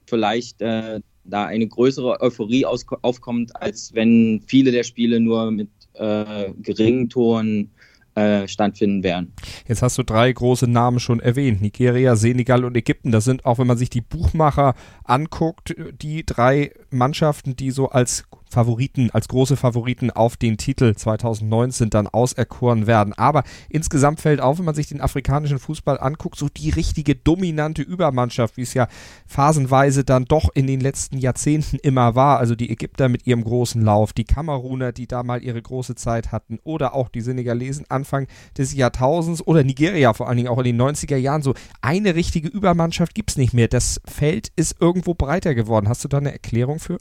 vielleicht 0.06 0.62
äh, 0.62 1.00
da 1.24 1.46
eine 1.46 1.68
größere 1.68 2.22
Euphorie 2.22 2.66
aus, 2.66 2.86
aufkommt, 3.02 3.56
als 3.56 3.94
wenn 3.94 4.42
viele 4.46 4.72
der 4.72 4.84
Spiele 4.84 5.20
nur 5.20 5.52
mit 5.52 5.70
äh, 5.94 6.52
geringen 6.62 7.10
Toren 7.10 7.72
äh, 8.16 8.48
stattfinden 8.48 9.04
werden. 9.04 9.34
Jetzt 9.68 9.82
hast 9.82 9.98
du 9.98 10.04
drei 10.04 10.32
große 10.32 10.70
Namen 10.70 11.00
schon 11.00 11.20
erwähnt. 11.20 11.62
Nigeria, 11.62 12.16
Senegal 12.16 12.64
und 12.64 12.78
Ägypten. 12.78 13.12
Das 13.12 13.26
sind 13.26 13.46
auch, 13.46 13.60
wenn 13.60 13.68
man 13.68 13.78
sich 13.78 13.90
die 13.90 14.02
Buchmacher 14.02 14.74
anguckt, 15.04 15.76
die 16.02 16.26
drei 16.26 16.72
Mannschaften, 16.92 17.56
die 17.56 17.72
so 17.72 17.90
als 17.90 18.24
Favoriten, 18.56 19.10
als 19.12 19.28
große 19.28 19.58
Favoriten 19.58 20.12
auf 20.12 20.38
den 20.38 20.56
Titel 20.56 20.96
2019 20.96 21.90
dann 21.90 22.08
auserkoren 22.08 22.88
werden. 22.88 23.14
Aber 23.14 23.44
insgesamt 23.68 24.22
fällt 24.22 24.40
auf, 24.40 24.60
wenn 24.60 24.66
man 24.66 24.76
sich 24.76 24.88
den 24.88 25.02
afrikanischen 25.02 25.60
Fußball 25.60 26.00
anguckt, 26.00 26.38
so 26.38 26.48
die 26.48 26.70
richtige 26.70 27.16
dominante 27.16 27.82
Übermannschaft, 27.82 28.56
wie 28.56 28.62
es 28.62 28.74
ja 28.74 28.88
phasenweise 29.28 30.06
dann 30.06 30.24
doch 30.24 30.50
in 30.54 30.68
den 30.68 30.80
letzten 30.80 31.18
Jahrzehnten 31.18 31.78
immer 31.84 32.16
war. 32.16 32.40
Also 32.40 32.56
die 32.56 32.70
Ägypter 32.72 33.10
mit 33.10 33.28
ihrem 33.28 33.44
großen 33.44 33.82
Lauf, 33.82 34.14
die 34.14 34.24
Kameruner, 34.24 34.94
die 34.94 35.08
da 35.08 35.24
mal 35.24 35.44
ihre 35.44 35.62
große 35.62 35.96
Zeit 35.96 36.32
hatten 36.32 36.60
oder 36.64 36.96
auch 36.96 37.10
die 37.10 37.22
Senegalesen 37.22 37.86
Anfang 37.90 38.26
des 38.58 38.74
Jahrtausends 38.74 39.46
oder 39.46 39.66
Nigeria 39.66 40.14
vor 40.14 40.30
allen 40.30 40.38
Dingen 40.38 40.50
auch 40.50 40.60
in 40.60 40.64
den 40.64 40.82
90er 40.82 41.18
Jahren. 41.18 41.42
So 41.42 41.56
eine 41.82 42.16
richtige 42.16 42.48
Übermannschaft 42.48 43.16
gibt 43.16 43.32
es 43.32 43.38
nicht 43.38 43.54
mehr. 43.54 43.68
Das 43.68 44.00
Feld 44.06 44.54
ist 44.56 44.78
irgendwo 44.80 45.14
breiter 45.14 45.56
geworden. 45.56 45.90
Hast 45.90 46.06
du 46.06 46.08
da 46.08 46.20
eine 46.20 46.32
Erklärung 46.32 46.80
für? 46.80 46.98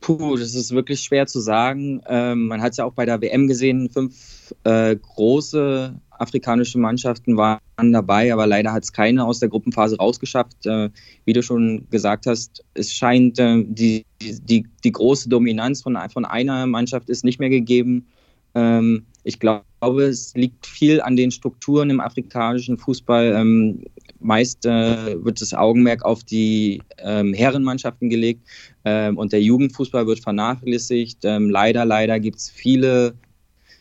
Puh, 0.00 0.36
das 0.36 0.54
ist 0.54 0.70
wirklich 0.72 1.00
schwer 1.00 1.26
zu 1.26 1.40
sagen. 1.40 2.00
Ähm, 2.06 2.46
man 2.46 2.62
hat 2.62 2.72
es 2.72 2.76
ja 2.78 2.84
auch 2.84 2.92
bei 2.92 3.04
der 3.04 3.20
WM 3.20 3.48
gesehen, 3.48 3.90
fünf 3.90 4.54
äh, 4.64 4.96
große 4.96 5.94
afrikanische 6.10 6.78
Mannschaften 6.78 7.36
waren 7.36 7.92
dabei, 7.92 8.32
aber 8.32 8.46
leider 8.46 8.72
hat 8.72 8.84
es 8.84 8.92
keine 8.92 9.24
aus 9.24 9.40
der 9.40 9.48
Gruppenphase 9.48 9.96
rausgeschafft. 9.96 10.66
Äh, 10.66 10.90
wie 11.24 11.32
du 11.32 11.42
schon 11.42 11.86
gesagt 11.90 12.26
hast, 12.26 12.64
es 12.74 12.92
scheint 12.92 13.38
äh, 13.38 13.64
die, 13.66 14.04
die, 14.20 14.66
die 14.84 14.92
große 14.92 15.28
Dominanz 15.28 15.82
von, 15.82 15.98
von 16.12 16.24
einer 16.24 16.66
Mannschaft 16.66 17.08
ist 17.08 17.24
nicht 17.24 17.38
mehr 17.38 17.50
gegeben. 17.50 18.06
Ähm, 18.54 19.04
ich 19.24 19.38
glaube, 19.38 20.02
es 20.04 20.34
liegt 20.34 20.66
viel 20.66 21.00
an 21.00 21.16
den 21.16 21.30
Strukturen 21.30 21.90
im 21.90 22.00
afrikanischen 22.00 22.78
Fußball. 22.78 23.34
Ähm, 23.36 23.84
meist 24.20 24.66
äh, 24.66 25.22
wird 25.24 25.40
das 25.40 25.54
Augenmerk 25.54 26.04
auf 26.04 26.24
die 26.24 26.82
ähm, 26.98 27.34
Herrenmannschaften 27.34 28.10
gelegt 28.10 28.42
ähm, 28.84 29.16
und 29.16 29.32
der 29.32 29.42
Jugendfußball 29.42 30.06
wird 30.06 30.20
vernachlässigt. 30.20 31.18
Ähm, 31.24 31.50
leider, 31.50 31.84
leider 31.84 32.18
gibt 32.20 32.38
es 32.38 32.50
viele, 32.50 33.14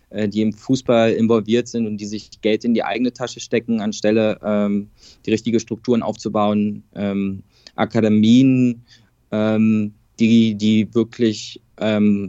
äh, 0.10 0.27
die 0.27 0.41
im 0.41 0.53
Fußball 0.53 1.12
involviert 1.13 1.67
sind 1.67 1.88
und 1.88 1.98
die 1.98 2.06
sich 2.06 2.29
Geld 2.41 2.65
in 2.65 2.74
die 2.74 2.84
eigene 2.84 3.13
Tasche 3.13 3.39
stecken, 3.39 3.82
anstelle 3.82 4.39
ähm, 4.44 4.89
die 5.25 5.32
richtigen 5.32 5.60
Strukturen 5.60 6.03
aufzubauen. 6.03 6.84
Ähm, 6.96 7.44
Akademien, 7.75 8.84
ähm, 9.32 9.94
die, 10.20 10.56
die 10.56 10.94
wirklich 10.94 11.62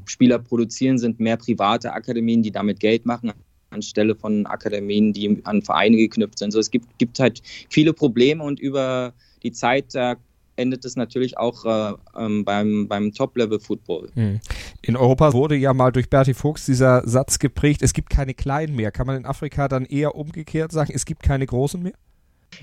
Spieler 0.04 0.38
produzieren, 0.38 0.98
sind 0.98 1.20
mehr 1.20 1.38
private 1.38 1.94
Akademien, 1.94 2.42
die 2.42 2.50
damit 2.50 2.80
Geld 2.80 3.06
machen, 3.06 3.32
anstelle 3.70 4.14
von 4.14 4.46
Akademien, 4.46 5.12
die 5.12 5.40
an 5.44 5.62
Vereine 5.62 5.96
geknüpft 5.96 6.38
sind. 6.38 6.52
So, 6.52 6.58
es 6.58 6.70
gibt, 6.70 6.98
gibt 6.98 7.18
halt 7.18 7.42
viele 7.68 7.92
Probleme 7.92 8.42
und 8.42 8.60
über 8.60 9.12
die 9.42 9.52
Zeit 9.52 9.94
da 9.94 10.16
endet 10.58 10.84
es 10.84 10.96
natürlich 10.96 11.38
auch 11.38 11.64
äh, 11.64 11.94
ähm, 12.16 12.44
beim, 12.44 12.88
beim 12.88 13.12
Top-Level-Football. 13.12 14.10
Hm. 14.14 14.40
In 14.82 14.96
Europa 14.96 15.32
wurde 15.32 15.54
ja 15.54 15.72
mal 15.72 15.92
durch 15.92 16.10
Bertie 16.10 16.34
Fuchs 16.34 16.66
dieser 16.66 17.06
Satz 17.06 17.38
geprägt, 17.38 17.80
es 17.82 17.92
gibt 17.92 18.10
keine 18.10 18.34
Kleinen 18.34 18.74
mehr. 18.74 18.90
Kann 18.90 19.06
man 19.06 19.16
in 19.16 19.24
Afrika 19.24 19.68
dann 19.68 19.84
eher 19.84 20.16
umgekehrt 20.16 20.72
sagen, 20.72 20.90
es 20.92 21.04
gibt 21.04 21.22
keine 21.22 21.46
Großen 21.46 21.80
mehr? 21.80 21.94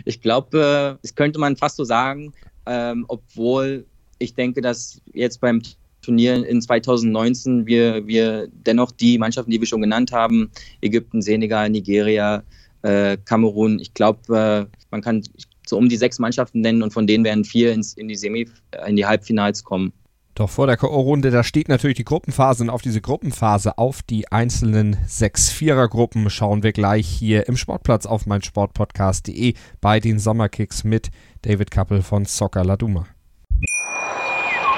Ich 0.03 0.21
glaube, 0.21 0.97
äh, 0.97 1.01
das 1.01 1.15
könnte 1.15 1.39
man 1.39 1.55
fast 1.55 1.77
so 1.77 1.83
sagen, 1.83 2.33
ähm, 2.65 3.05
obwohl 3.07 3.85
ich 4.19 4.33
denke, 4.33 4.61
dass 4.61 5.01
jetzt 5.13 5.41
beim 5.41 5.61
Turnier 6.05 6.45
in 6.45 6.61
2019 6.61 7.65
wir, 7.65 8.05
wir 8.07 8.47
dennoch 8.51 8.91
die 8.91 9.17
Mannschaften, 9.17 9.51
die 9.51 9.59
wir 9.59 9.67
schon 9.67 9.81
genannt 9.81 10.11
haben, 10.11 10.51
Ägypten, 10.81 11.21
Senegal, 11.21 11.69
Nigeria, 11.69 12.43
äh, 12.83 13.17
Kamerun, 13.25 13.79
ich 13.79 13.93
glaube, 13.93 14.67
äh, 14.71 14.77
man 14.91 15.01
kann 15.01 15.23
so 15.67 15.77
um 15.77 15.89
die 15.89 15.97
sechs 15.97 16.19
Mannschaften 16.19 16.61
nennen 16.61 16.83
und 16.83 16.93
von 16.93 17.07
denen 17.07 17.23
werden 17.23 17.43
vier 17.43 17.73
ins, 17.73 17.93
in 17.93 18.07
die 18.07 18.15
Semi, 18.15 18.47
äh, 18.71 18.89
in 18.89 18.95
die 18.95 19.05
Halbfinals 19.05 19.63
kommen. 19.63 19.91
Doch 20.35 20.49
vor 20.49 20.67
der 20.67 20.75
K.O.-Runde, 20.75 21.29
da 21.29 21.43
steht 21.43 21.69
natürlich 21.69 21.95
die 21.95 22.03
Gruppenphase 22.03 22.61
und 22.61 22.69
auf 22.69 22.81
diese 22.81 22.99
Gruppenphase, 22.99 23.77
auf 23.77 24.03
die 24.03 24.29
einzelnen 24.33 24.97
sechs 25.07 25.49
Vierergruppen 25.49 26.29
schauen 26.29 26.61
wir 26.61 26.73
gleich 26.73 27.07
hier 27.07 27.47
im 27.47 27.55
Sportplatz 27.55 28.05
auf 28.05 28.25
meinsportpodcast.de 28.25 29.53
bei 29.79 29.99
den 30.01 30.19
Sommerkicks 30.19 30.83
mit 30.83 31.09
David 31.43 31.71
Kappel 31.71 32.01
von 32.01 32.25
Soccer 32.25 32.65
Laduma. 32.65 33.07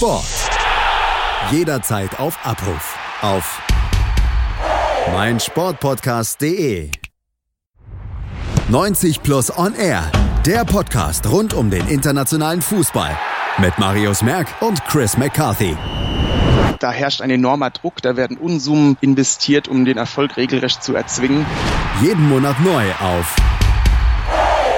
Sport. 0.00 0.24
Jederzeit 1.50 2.18
auf 2.18 2.38
Abruf. 2.42 2.96
Auf 3.20 3.60
meinsportpodcast.de. 5.12 6.90
90 8.70 9.22
Plus 9.22 9.54
On 9.58 9.74
Air. 9.74 10.10
Der 10.46 10.64
Podcast 10.64 11.30
rund 11.30 11.52
um 11.52 11.68
den 11.68 11.86
internationalen 11.88 12.62
Fußball. 12.62 13.14
Mit 13.58 13.78
Marius 13.78 14.22
Merck 14.22 14.46
und 14.62 14.82
Chris 14.86 15.18
McCarthy. 15.18 15.76
Da 16.78 16.92
herrscht 16.92 17.20
ein 17.20 17.28
enormer 17.28 17.68
Druck, 17.68 18.00
da 18.00 18.16
werden 18.16 18.38
Unsummen 18.38 18.96
investiert, 19.02 19.68
um 19.68 19.84
den 19.84 19.98
Erfolg 19.98 20.38
regelrecht 20.38 20.82
zu 20.82 20.94
erzwingen. 20.94 21.44
Jeden 22.00 22.26
Monat 22.26 22.58
neu 22.60 22.90
auf 23.02 23.36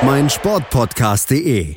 meinsportpodcast.de. 0.02 1.76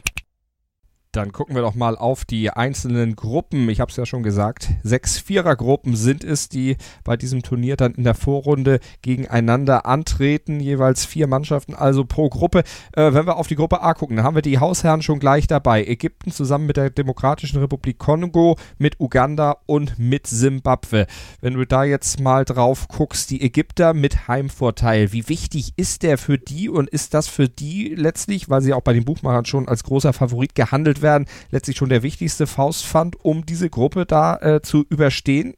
Dann 1.15 1.31
gucken 1.31 1.55
wir 1.55 1.62
doch 1.62 1.75
mal 1.75 1.98
auf 1.98 2.25
die 2.25 2.50
einzelnen 2.50 3.15
Gruppen. 3.15 3.69
Ich 3.69 3.79
habe 3.79 3.89
es 3.89 3.95
ja 3.95 4.05
schon 4.05 4.22
gesagt, 4.22 4.72
sechs 4.84 5.17
Vierergruppen 5.17 5.95
sind 5.95 6.25
es, 6.25 6.50
die 6.50 6.75
bei 7.05 7.15
diesem 7.15 7.41
Turnier 7.41 7.77
dann 7.77 7.93
in 7.93 8.03
der 8.03 8.15
Vorrunde 8.15 8.81
gegeneinander 9.01 9.86
antreten. 9.86 10.60
Jeweils 10.60 11.05
vier 11.05 11.27
Mannschaften, 11.27 11.74
also 11.74 12.03
pro 12.03 12.27
Gruppe. 12.27 12.63
Äh, 12.98 13.13
wenn 13.13 13.25
wir 13.25 13.38
auf 13.38 13.48
die 13.48 13.55
Gruppe 13.55 13.81
A 13.81 13.93
gucken, 13.93 14.17
dann 14.17 14.25
haben 14.25 14.36
wir 14.36 14.41
die 14.41 14.60
Hausherren 14.60 15.01
schon 15.01 15.19
gleich 15.19 15.48
dabei. 15.48 15.86
Ägypten 15.86 16.31
zusammen 16.31 16.65
mit 16.65 16.75
der 16.75 16.89
Demokratischen 16.89 17.62
Republik 17.62 17.98
Kongo, 17.98 18.57
mit 18.77 19.00
Uganda 19.00 19.55
und 19.67 19.98
mit 19.98 20.27
Simbabwe. 20.27 21.07
Wenn 21.39 21.53
du 21.53 21.65
da 21.65 21.86
jetzt 21.86 22.19
mal 22.19 22.43
drauf 22.43 22.89
guckst, 22.89 23.31
die 23.31 23.41
Ägypter 23.41 23.93
mit 23.93 24.27
Heimvorteil. 24.27 25.13
Wie 25.13 25.29
wichtig 25.29 25.72
ist 25.77 26.03
der 26.03 26.17
für 26.17 26.38
die 26.38 26.67
und 26.67 26.89
ist 26.89 27.13
das 27.13 27.29
für 27.29 27.48
die 27.48 27.95
letztlich, 27.95 28.50
weil 28.50 28.62
sie 28.62 28.74
auch 28.74 28.81
bei 28.81 28.91
den 28.91 29.05
Buchmachern 29.05 29.45
schon 29.45 29.69
als 29.69 29.86
großer 29.86 30.12
Favorit 30.12 30.55
gehandelt 30.55 31.01
werden, 31.01 31.05
werden, 31.06 31.28
letztlich 31.52 31.78
schon 31.78 31.88
der 31.88 32.04
wichtigste 32.04 32.48
Faustpfand, 32.48 33.24
um 33.24 33.46
diese 33.46 33.70
Gruppe 33.70 34.06
da 34.06 34.36
äh, 34.42 34.62
zu 34.62 34.86
überstehen? 34.90 35.54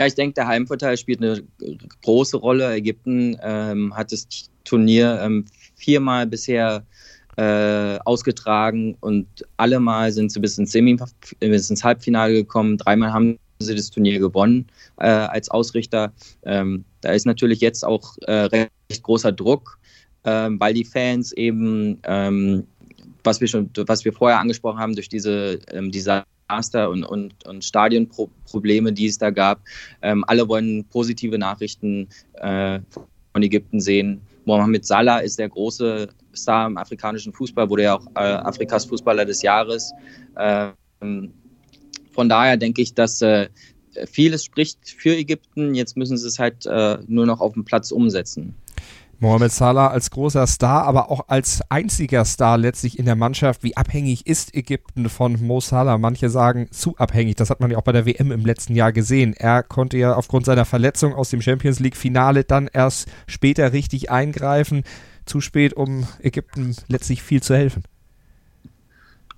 Ja, 0.00 0.06
ich 0.06 0.14
denke, 0.14 0.34
der 0.34 0.48
Heimvorteil 0.48 0.96
spielt 0.96 1.22
eine 1.22 1.42
große 2.02 2.36
Rolle. 2.36 2.74
Ägypten 2.74 3.36
ähm, 3.42 3.94
hat 3.94 4.12
das 4.12 4.26
Turnier 4.64 5.20
ähm, 5.22 5.44
viermal 5.76 6.26
bisher 6.26 6.84
äh, 7.36 7.98
ausgetragen 8.04 8.96
und 9.00 9.26
allemal 9.56 10.10
sind 10.12 10.32
sie 10.32 10.40
bis 10.40 10.58
ins, 10.58 10.72
bis 10.72 11.70
ins 11.70 11.84
Halbfinale 11.84 12.32
gekommen. 12.32 12.76
Dreimal 12.76 13.12
haben 13.12 13.38
sie 13.60 13.74
das 13.74 13.90
Turnier 13.90 14.18
gewonnen 14.18 14.66
äh, 14.98 15.08
als 15.08 15.48
Ausrichter. 15.50 16.12
Ähm, 16.44 16.84
da 17.00 17.12
ist 17.12 17.26
natürlich 17.26 17.60
jetzt 17.60 17.84
auch 17.84 18.16
äh, 18.22 18.32
recht 18.32 19.02
großer 19.02 19.32
Druck, 19.32 19.78
ähm, 20.24 20.58
weil 20.60 20.74
die 20.74 20.84
Fans 20.84 21.32
eben 21.32 22.00
ähm, 22.04 22.66
was 23.28 23.40
wir 23.40 23.48
schon, 23.48 23.70
was 23.86 24.04
wir 24.04 24.12
vorher 24.12 24.40
angesprochen 24.40 24.78
haben, 24.78 24.94
durch 24.94 25.08
diese 25.08 25.60
ähm, 25.70 25.92
Desaster 25.92 26.90
und, 26.90 27.04
und, 27.04 27.46
und 27.46 27.64
Stadionprobleme, 27.64 28.92
die 28.92 29.06
es 29.06 29.18
da 29.18 29.30
gab. 29.30 29.60
Ähm, 30.02 30.24
alle 30.26 30.48
wollen 30.48 30.84
positive 30.84 31.38
Nachrichten 31.38 32.08
äh, 32.34 32.80
von 33.32 33.42
Ägypten 33.42 33.80
sehen. 33.80 34.20
Mohamed 34.44 34.86
Salah 34.86 35.18
ist 35.18 35.38
der 35.38 35.48
große 35.48 36.08
Star 36.34 36.66
im 36.66 36.78
afrikanischen 36.78 37.32
Fußball, 37.32 37.68
wurde 37.68 37.82
ja 37.84 37.98
auch 37.98 38.06
äh, 38.14 38.20
Afrikas 38.20 38.86
Fußballer 38.86 39.26
des 39.26 39.42
Jahres. 39.42 39.92
Ähm, 40.38 41.32
von 42.12 42.28
daher 42.28 42.56
denke 42.56 42.82
ich, 42.82 42.94
dass 42.94 43.20
äh, 43.22 43.48
vieles 44.06 44.44
spricht 44.44 44.78
für 44.90 45.16
Ägypten. 45.16 45.74
Jetzt 45.74 45.96
müssen 45.96 46.16
sie 46.16 46.26
es 46.26 46.38
halt 46.38 46.66
äh, 46.66 46.98
nur 47.06 47.26
noch 47.26 47.40
auf 47.40 47.52
dem 47.52 47.64
Platz 47.64 47.90
umsetzen. 47.90 48.54
Mohamed 49.20 49.50
Salah 49.50 49.88
als 49.88 50.10
großer 50.10 50.46
Star, 50.46 50.84
aber 50.84 51.10
auch 51.10 51.24
als 51.26 51.60
einziger 51.70 52.24
Star 52.24 52.56
letztlich 52.56 53.00
in 53.00 53.04
der 53.04 53.16
Mannschaft. 53.16 53.64
Wie 53.64 53.76
abhängig 53.76 54.26
ist 54.28 54.54
Ägypten 54.54 55.08
von 55.08 55.44
Mo 55.44 55.60
Salah? 55.60 55.98
Manche 55.98 56.30
sagen 56.30 56.68
zu 56.70 56.96
abhängig. 56.98 57.34
Das 57.34 57.50
hat 57.50 57.58
man 57.58 57.70
ja 57.70 57.78
auch 57.78 57.82
bei 57.82 57.90
der 57.90 58.06
WM 58.06 58.30
im 58.30 58.46
letzten 58.46 58.76
Jahr 58.76 58.92
gesehen. 58.92 59.34
Er 59.34 59.64
konnte 59.64 59.98
ja 59.98 60.14
aufgrund 60.14 60.46
seiner 60.46 60.64
Verletzung 60.64 61.14
aus 61.14 61.30
dem 61.30 61.42
Champions 61.42 61.80
League 61.80 61.96
Finale 61.96 62.44
dann 62.44 62.68
erst 62.72 63.08
später 63.26 63.72
richtig 63.72 64.10
eingreifen. 64.10 64.84
Zu 65.26 65.40
spät, 65.40 65.74
um 65.74 66.06
Ägypten 66.22 66.76
letztlich 66.86 67.22
viel 67.22 67.42
zu 67.42 67.56
helfen. 67.56 67.82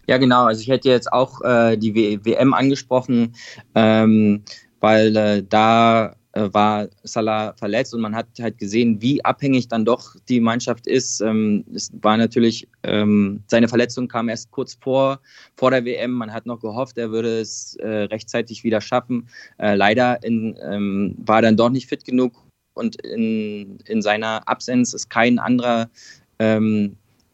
Ja, 0.07 0.19
genau. 0.19 0.45
Also 0.45 0.61
ich 0.61 0.69
hätte 0.69 0.91
jetzt 0.91 1.11
auch 1.11 1.41
äh, 1.41 1.77
die 1.79 1.95
w 1.95 2.19
WM 2.23 2.53
angesprochen, 2.53 3.35
ähm, 3.75 4.43
weil 4.81 5.17
äh, 5.17 5.43
da 5.49 6.17
war 6.33 6.89
Salah 7.03 7.55
verletzt 7.55 7.93
und 7.93 8.01
man 8.01 8.15
hat 8.15 8.27
halt 8.41 8.59
gesehen, 8.59 9.03
wie 9.03 9.25
abhängig 9.25 9.69
dann 9.69 9.85
doch 9.85 10.15
die 10.29 10.39
Mannschaft 10.41 10.87
ist. 10.87 11.21
Ähm, 11.21 11.65
es 11.75 11.91
war 12.03 12.17
natürlich, 12.17 12.69
ähm, 12.85 13.43
seine 13.49 13.69
Verletzung 13.69 14.07
kam 14.07 14.29
erst 14.29 14.51
kurz 14.53 14.75
vor, 14.81 15.21
vor 15.57 15.73
der 15.73 15.85
WM. 15.85 16.13
Man 16.13 16.33
hat 16.33 16.47
noch 16.47 16.61
gehofft, 16.61 16.99
er 16.99 17.11
würde 17.11 17.41
es 17.41 17.75
äh, 17.77 17.89
rechtzeitig 17.89 18.63
wieder 18.63 18.81
schaffen. 18.81 19.29
Äh, 19.59 19.75
leider 19.75 20.23
in, 20.23 20.57
ähm, 20.63 21.17
war 21.19 21.37
er 21.37 21.43
dann 21.43 21.57
doch 21.57 21.71
nicht 21.71 21.89
fit 21.89 22.05
genug 22.05 22.35
und 22.75 23.01
in, 23.05 23.79
in 23.87 24.01
seiner 24.01 24.47
Absenz 24.49 24.95
ist 24.95 25.11
kein 25.11 25.39
anderer 25.39 25.91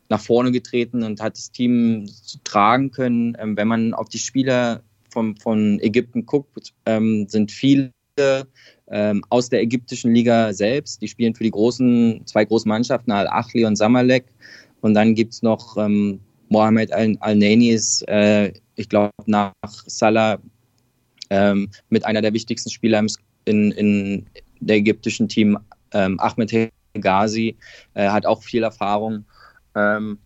nach 0.09 0.21
vorne 0.21 0.51
getreten 0.51 1.05
und 1.05 1.21
hat 1.21 1.37
das 1.37 1.53
Team 1.53 2.11
tragen 2.43 2.91
können. 2.91 3.37
Wenn 3.41 3.69
man 3.69 3.95
auf 3.95 4.09
die 4.09 4.19
Spieler 4.19 4.83
vom, 5.11 5.37
von 5.37 5.79
Ägypten 5.79 6.27
guckt, 6.27 6.75
sind 6.85 7.53
viele 7.53 7.93
ähm, 8.91 9.23
aus 9.31 9.49
der 9.49 9.63
ägyptischen 9.63 10.15
Liga 10.15 10.53
selbst. 10.53 11.03
Die 11.03 11.09
spielen 11.09 11.35
für 11.35 11.45
die 11.45 11.51
großen, 11.51 12.23
zwei 12.27 12.45
großen 12.45 12.69
Mannschaften, 12.69 13.13
Al-Achli 13.13 13.65
und 13.65 13.77
Samalek. 13.77 14.25
Und 14.81 14.95
dann 14.95 15.15
gibt 15.15 15.35
es 15.35 15.43
noch 15.43 15.77
ähm, 15.77 16.21
Mohamed 16.49 16.93
Al-Nani, 16.93 17.79
äh, 18.07 18.53
ich 18.77 18.89
glaube, 18.89 19.13
nach 19.27 19.53
Salah 19.63 20.39
ähm, 21.31 21.71
mit 21.89 22.05
einer 22.05 22.23
der 22.23 22.33
wichtigsten 22.33 22.71
Spieler 22.71 23.05
in, 23.47 23.73
in 23.73 24.27
der 24.61 24.77
ägyptischen 24.77 25.29
Team. 25.29 25.59
Ähm, 25.93 26.19
Ahmed 26.21 26.71
Ghazi 27.01 27.57
äh, 27.95 28.09
hat 28.09 28.27
auch 28.27 28.43
viel 28.43 28.63
Erfahrung. 28.63 29.25
Ähm, 29.75 30.19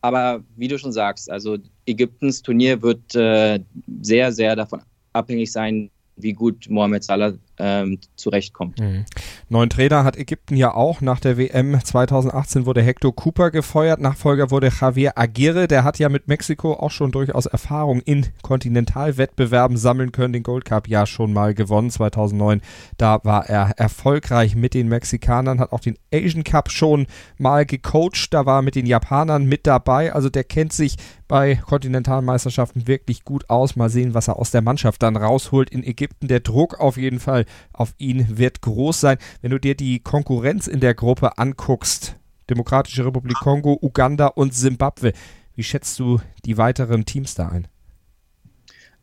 aber 0.00 0.42
wie 0.56 0.68
du 0.68 0.78
schon 0.78 0.92
sagst, 0.92 1.30
also 1.30 1.56
Ägyptens 1.86 2.42
Turnier 2.42 2.82
wird 2.82 3.14
äh, 3.14 3.60
sehr, 4.02 4.32
sehr 4.32 4.56
davon 4.56 4.82
abhängig 5.12 5.50
sein, 5.50 5.90
wie 6.16 6.32
gut 6.32 6.68
Mohamed 6.68 7.04
Salah 7.04 7.32
ähm, 7.64 7.98
zurechtkommt. 8.14 8.78
Mhm. 8.78 9.06
Neuen 9.48 9.70
Trainer 9.70 10.04
hat 10.04 10.18
Ägypten 10.18 10.54
ja 10.54 10.74
auch. 10.74 11.00
Nach 11.00 11.18
der 11.18 11.38
WM 11.38 11.82
2018 11.82 12.66
wurde 12.66 12.82
Hector 12.82 13.16
Cooper 13.16 13.50
gefeuert. 13.50 14.00
Nachfolger 14.00 14.50
wurde 14.50 14.68
Javier 14.68 15.16
Aguirre. 15.16 15.66
Der 15.66 15.82
hat 15.82 15.98
ja 15.98 16.10
mit 16.10 16.28
Mexiko 16.28 16.74
auch 16.74 16.90
schon 16.90 17.10
durchaus 17.10 17.46
Erfahrung 17.46 18.00
in 18.00 18.26
Kontinentalwettbewerben 18.42 19.78
sammeln 19.78 20.12
können. 20.12 20.34
Den 20.34 20.42
Gold 20.42 20.66
Cup 20.66 20.88
ja 20.88 21.06
schon 21.06 21.32
mal 21.32 21.54
gewonnen 21.54 21.88
2009. 21.88 22.60
Da 22.98 23.20
war 23.24 23.48
er 23.48 23.70
erfolgreich 23.78 24.56
mit 24.56 24.74
den 24.74 24.88
Mexikanern. 24.88 25.58
Hat 25.58 25.72
auch 25.72 25.80
den 25.80 25.96
Asian 26.12 26.44
Cup 26.44 26.70
schon 26.70 27.06
mal 27.38 27.64
gecoacht. 27.64 28.28
Da 28.34 28.44
war 28.44 28.58
er 28.58 28.62
mit 28.62 28.74
den 28.74 28.84
Japanern 28.84 29.46
mit 29.46 29.66
dabei. 29.66 30.12
Also 30.12 30.28
der 30.28 30.44
kennt 30.44 30.74
sich 30.74 30.96
bei 31.28 31.56
Kontinentalmeisterschaften 31.56 32.86
wirklich 32.86 33.24
gut 33.24 33.48
aus. 33.48 33.76
Mal 33.76 33.88
sehen, 33.88 34.12
was 34.12 34.28
er 34.28 34.38
aus 34.38 34.50
der 34.50 34.60
Mannschaft 34.60 35.02
dann 35.02 35.16
rausholt 35.16 35.70
in 35.70 35.82
Ägypten. 35.82 36.28
Der 36.28 36.40
Druck 36.40 36.78
auf 36.78 36.98
jeden 36.98 37.20
Fall 37.20 37.46
auf 37.72 37.94
ihn 37.98 38.38
wird 38.38 38.60
groß 38.62 39.00
sein. 39.00 39.18
Wenn 39.42 39.50
du 39.50 39.58
dir 39.58 39.74
die 39.74 40.00
Konkurrenz 40.00 40.66
in 40.66 40.80
der 40.80 40.94
Gruppe 40.94 41.38
anguckst, 41.38 42.16
Demokratische 42.50 43.06
Republik 43.06 43.38
Kongo, 43.38 43.78
Uganda 43.80 44.26
und 44.26 44.54
Simbabwe, 44.54 45.12
wie 45.54 45.62
schätzt 45.62 45.98
du 45.98 46.20
die 46.44 46.58
weiteren 46.58 47.06
Teams 47.06 47.34
da 47.34 47.48
ein? 47.48 47.68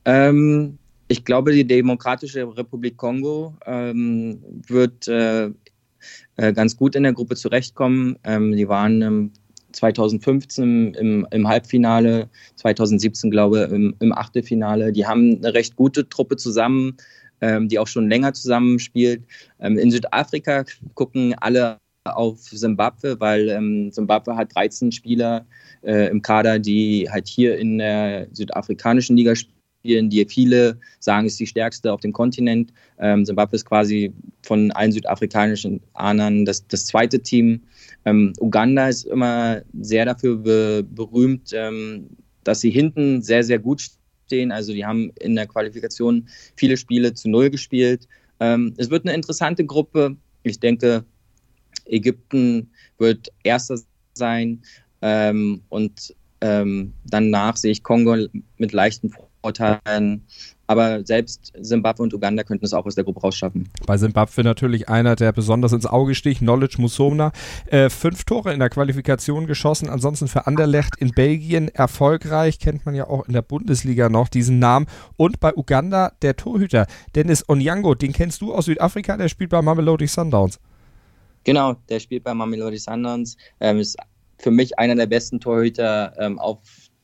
Ähm, 0.05 0.77
ich 1.07 1.25
glaube, 1.25 1.51
die 1.51 1.65
Demokratische 1.65 2.47
Republik 2.55 2.97
Kongo 2.97 3.55
ähm, 3.65 4.43
wird 4.67 5.07
äh, 5.07 5.51
äh, 6.37 6.53
ganz 6.53 6.77
gut 6.77 6.95
in 6.95 7.03
der 7.03 7.13
Gruppe 7.13 7.35
zurechtkommen. 7.35 8.17
Ähm, 8.23 8.55
die 8.55 8.67
waren 8.67 9.01
ähm, 9.01 9.31
2015 9.73 10.93
im, 10.93 11.27
im, 11.31 11.47
Halbfinale, 11.47 12.29
2017 12.55 13.31
glaube 13.31 13.65
ich 13.65 13.71
im, 13.71 13.95
im 13.99 14.13
Achtelfinale. 14.13 14.91
Die 14.91 15.05
haben 15.05 15.37
eine 15.37 15.53
recht 15.53 15.75
gute 15.75 16.07
Truppe 16.09 16.37
zusammen 16.37 16.97
ähm, 17.41 17.67
die 17.67 17.79
auch 17.79 17.87
schon 17.87 18.09
länger 18.09 18.33
zusammenspielt. 18.33 19.23
Ähm, 19.59 19.77
in 19.77 19.91
Südafrika 19.91 20.63
gucken 20.93 21.35
alle 21.39 21.77
auf 22.05 22.39
Simbabwe, 22.39 23.19
weil 23.19 23.49
ähm, 23.49 23.91
Simbabwe 23.91 24.35
hat 24.35 24.55
13 24.55 24.91
Spieler 24.91 25.45
äh, 25.83 26.09
im 26.09 26.21
Kader, 26.21 26.59
die 26.59 27.07
halt 27.09 27.27
hier 27.27 27.57
in 27.57 27.77
der 27.77 28.27
südafrikanischen 28.31 29.17
Liga 29.17 29.35
spielen, 29.35 30.09
die 30.09 30.25
viele 30.25 30.79
sagen, 30.99 31.27
ist 31.27 31.39
die 31.39 31.47
stärkste 31.47 31.91
auf 31.91 32.01
dem 32.01 32.13
Kontinent. 32.13 32.73
Ähm, 32.99 33.25
Simbabwe 33.25 33.55
ist 33.55 33.65
quasi 33.65 34.13
von 34.43 34.71
allen 34.71 34.91
südafrikanischen 34.91 35.81
Ahnern 35.93 36.45
das, 36.45 36.67
das 36.67 36.85
zweite 36.85 37.19
Team. 37.19 37.61
Ähm, 38.05 38.33
Uganda 38.39 38.89
ist 38.89 39.05
immer 39.05 39.61
sehr 39.79 40.05
dafür 40.05 40.37
be 40.37 40.83
berühmt, 40.89 41.51
ähm, 41.53 42.09
dass 42.43 42.61
sie 42.61 42.71
hinten 42.71 43.21
sehr, 43.21 43.43
sehr 43.43 43.59
gut 43.59 43.87
stehen. 44.31 44.51
Also 44.51 44.71
die 44.71 44.85
haben 44.85 45.11
in 45.19 45.35
der 45.35 45.45
Qualifikation 45.45 46.27
viele 46.55 46.77
Spiele 46.77 47.13
zu 47.13 47.29
Null 47.29 47.49
gespielt. 47.49 48.07
Ähm, 48.39 48.73
es 48.77 48.89
wird 48.89 49.05
eine 49.05 49.13
interessante 49.13 49.65
Gruppe. 49.65 50.15
Ich 50.43 50.59
denke, 50.59 51.03
Ägypten 51.85 52.71
wird 52.97 53.29
Erster 53.43 53.77
sein 54.13 54.61
ähm, 55.01 55.61
und 55.69 56.15
ähm, 56.39 56.93
danach 57.05 57.57
sehe 57.57 57.71
ich 57.71 57.83
Kongo 57.83 58.15
mit 58.57 58.71
leichten 58.71 59.13
Vorteilen. 59.41 60.25
Aber 60.71 61.05
selbst 61.05 61.51
Simbabwe 61.59 62.01
und 62.01 62.13
Uganda 62.13 62.43
könnten 62.43 62.63
es 62.63 62.71
auch 62.71 62.85
aus 62.85 62.95
der 62.95 63.03
Gruppe 63.03 63.19
rausschaffen. 63.19 63.67
Bei 63.85 63.97
Simbabwe 63.97 64.41
natürlich 64.41 64.87
einer, 64.87 65.17
der 65.17 65.33
besonders 65.33 65.73
ins 65.73 65.85
Auge 65.85 66.15
sticht, 66.15 66.39
Knowledge 66.39 66.77
Musomna. 66.79 67.33
Äh, 67.65 67.89
fünf 67.89 68.23
Tore 68.23 68.53
in 68.53 68.59
der 68.59 68.69
Qualifikation 68.69 69.47
geschossen, 69.47 69.89
ansonsten 69.89 70.29
für 70.29 70.47
Anderlecht 70.47 70.95
in 70.97 71.11
Belgien 71.11 71.67
erfolgreich, 71.67 72.57
kennt 72.57 72.85
man 72.85 72.95
ja 72.95 73.05
auch 73.05 73.27
in 73.27 73.33
der 73.33 73.41
Bundesliga 73.41 74.07
noch 74.07 74.29
diesen 74.29 74.59
Namen. 74.59 74.85
Und 75.17 75.41
bei 75.41 75.53
Uganda 75.53 76.13
der 76.21 76.37
Torhüter 76.37 76.87
Dennis 77.15 77.43
Onyango, 77.49 77.93
den 77.93 78.13
kennst 78.13 78.39
du 78.39 78.53
aus 78.53 78.63
Südafrika, 78.63 79.17
der 79.17 79.27
spielt 79.27 79.49
bei 79.49 79.61
Mamelodi 79.61 80.07
Sundowns. 80.07 80.57
Genau, 81.43 81.75
der 81.89 81.99
spielt 81.99 82.23
bei 82.23 82.33
Mamelodi 82.33 82.77
Sundowns. 82.77 83.35
Ähm, 83.59 83.79
ist 83.79 83.97
für 84.37 84.51
mich 84.51 84.79
einer 84.79 84.95
der 84.95 85.07
besten 85.07 85.41
Torhüter 85.41 86.13
ähm, 86.17 86.39
auf 86.39 86.59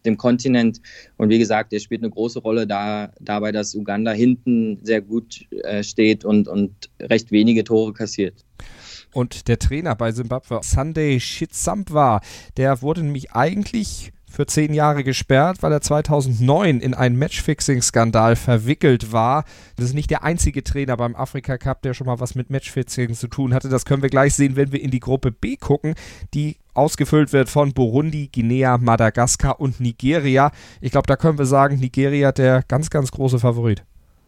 dem 0.07 0.17
Kontinent. 0.17 0.81
Und 1.17 1.29
wie 1.29 1.37
gesagt, 1.37 1.73
er 1.73 1.79
spielt 1.79 2.01
eine 2.01 2.09
große 2.09 2.39
Rolle 2.39 2.65
da, 2.65 3.11
dabei, 3.19 3.51
dass 3.51 3.75
Uganda 3.75 4.11
hinten 4.11 4.79
sehr 4.83 5.01
gut 5.01 5.45
äh, 5.63 5.83
steht 5.83 6.25
und, 6.25 6.47
und 6.47 6.89
recht 6.99 7.31
wenige 7.31 7.63
Tore 7.63 7.93
kassiert. 7.93 8.45
Und 9.13 9.47
der 9.47 9.59
Trainer 9.59 9.95
bei 9.95 10.11
Simbabwe, 10.11 10.59
Sunday 10.63 11.19
Shitsambwa, 11.19 12.21
der 12.57 12.81
wurde 12.81 13.03
nämlich 13.03 13.31
eigentlich 13.31 14.11
für 14.29 14.45
zehn 14.45 14.73
Jahre 14.73 15.03
gesperrt, 15.03 15.57
weil 15.61 15.71
er 15.71 15.81
2009 15.81 16.81
in 16.81 16.93
einen 16.93 17.17
Matchfixing-Skandal 17.17 18.35
verwickelt 18.35 19.11
war. 19.11 19.45
Das 19.77 19.85
ist 19.85 19.93
nicht 19.93 20.11
der 20.11 20.23
einzige 20.23 20.63
Trainer 20.63 20.97
beim 20.97 21.15
Afrika 21.15 21.57
Cup, 21.57 21.81
der 21.81 21.93
schon 21.93 22.07
mal 22.07 22.19
was 22.19 22.35
mit 22.35 22.49
Matchfixing 22.49 23.13
zu 23.15 23.27
tun 23.29 23.53
hatte. 23.53 23.69
Das 23.69 23.85
können 23.85 24.03
wir 24.03 24.09
gleich 24.09 24.35
sehen, 24.35 24.55
wenn 24.55 24.71
wir 24.71 24.81
in 24.81 24.91
die 24.91 24.99
Gruppe 24.99 25.31
B 25.31 25.55
gucken, 25.55 25.95
die 26.33 26.57
ausgefüllt 26.77 27.33
wird 27.33 27.49
von 27.49 27.73
Burundi, 27.73 28.29
Guinea, 28.33 28.77
Madagaskar 28.77 29.59
und 29.59 29.79
Nigeria. 29.79 30.51
Ich 30.81 30.91
glaube, 30.91 31.07
da 31.07 31.15
können 31.15 31.37
wir 31.37 31.45
sagen, 31.45 31.79
Nigeria 31.79 32.31
der 32.31 32.63
ganz, 32.67 32.89
ganz 32.89 33.11
große 33.11 33.39
Favorit. 33.39 33.83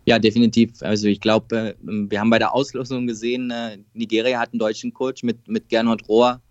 Ja, 0.05 0.17
definitiv. 0.17 0.81
Also 0.81 1.07
ich 1.07 1.21
glaube, 1.21 1.55
äh, 1.55 1.73
wir 1.83 2.19
haben 2.19 2.29
bei 2.29 2.39
der 2.39 2.55
Auslosung 2.55 3.05
gesehen, 3.05 3.51
äh, 3.51 3.77
Nigeria 3.93 4.39
hat 4.39 4.51
einen 4.51 4.59
deutschen 4.59 4.93
Coach 4.93 5.23
mit, 5.23 5.47
mit 5.47 5.69
Gernot 5.69 6.07
Rohr 6.07 6.41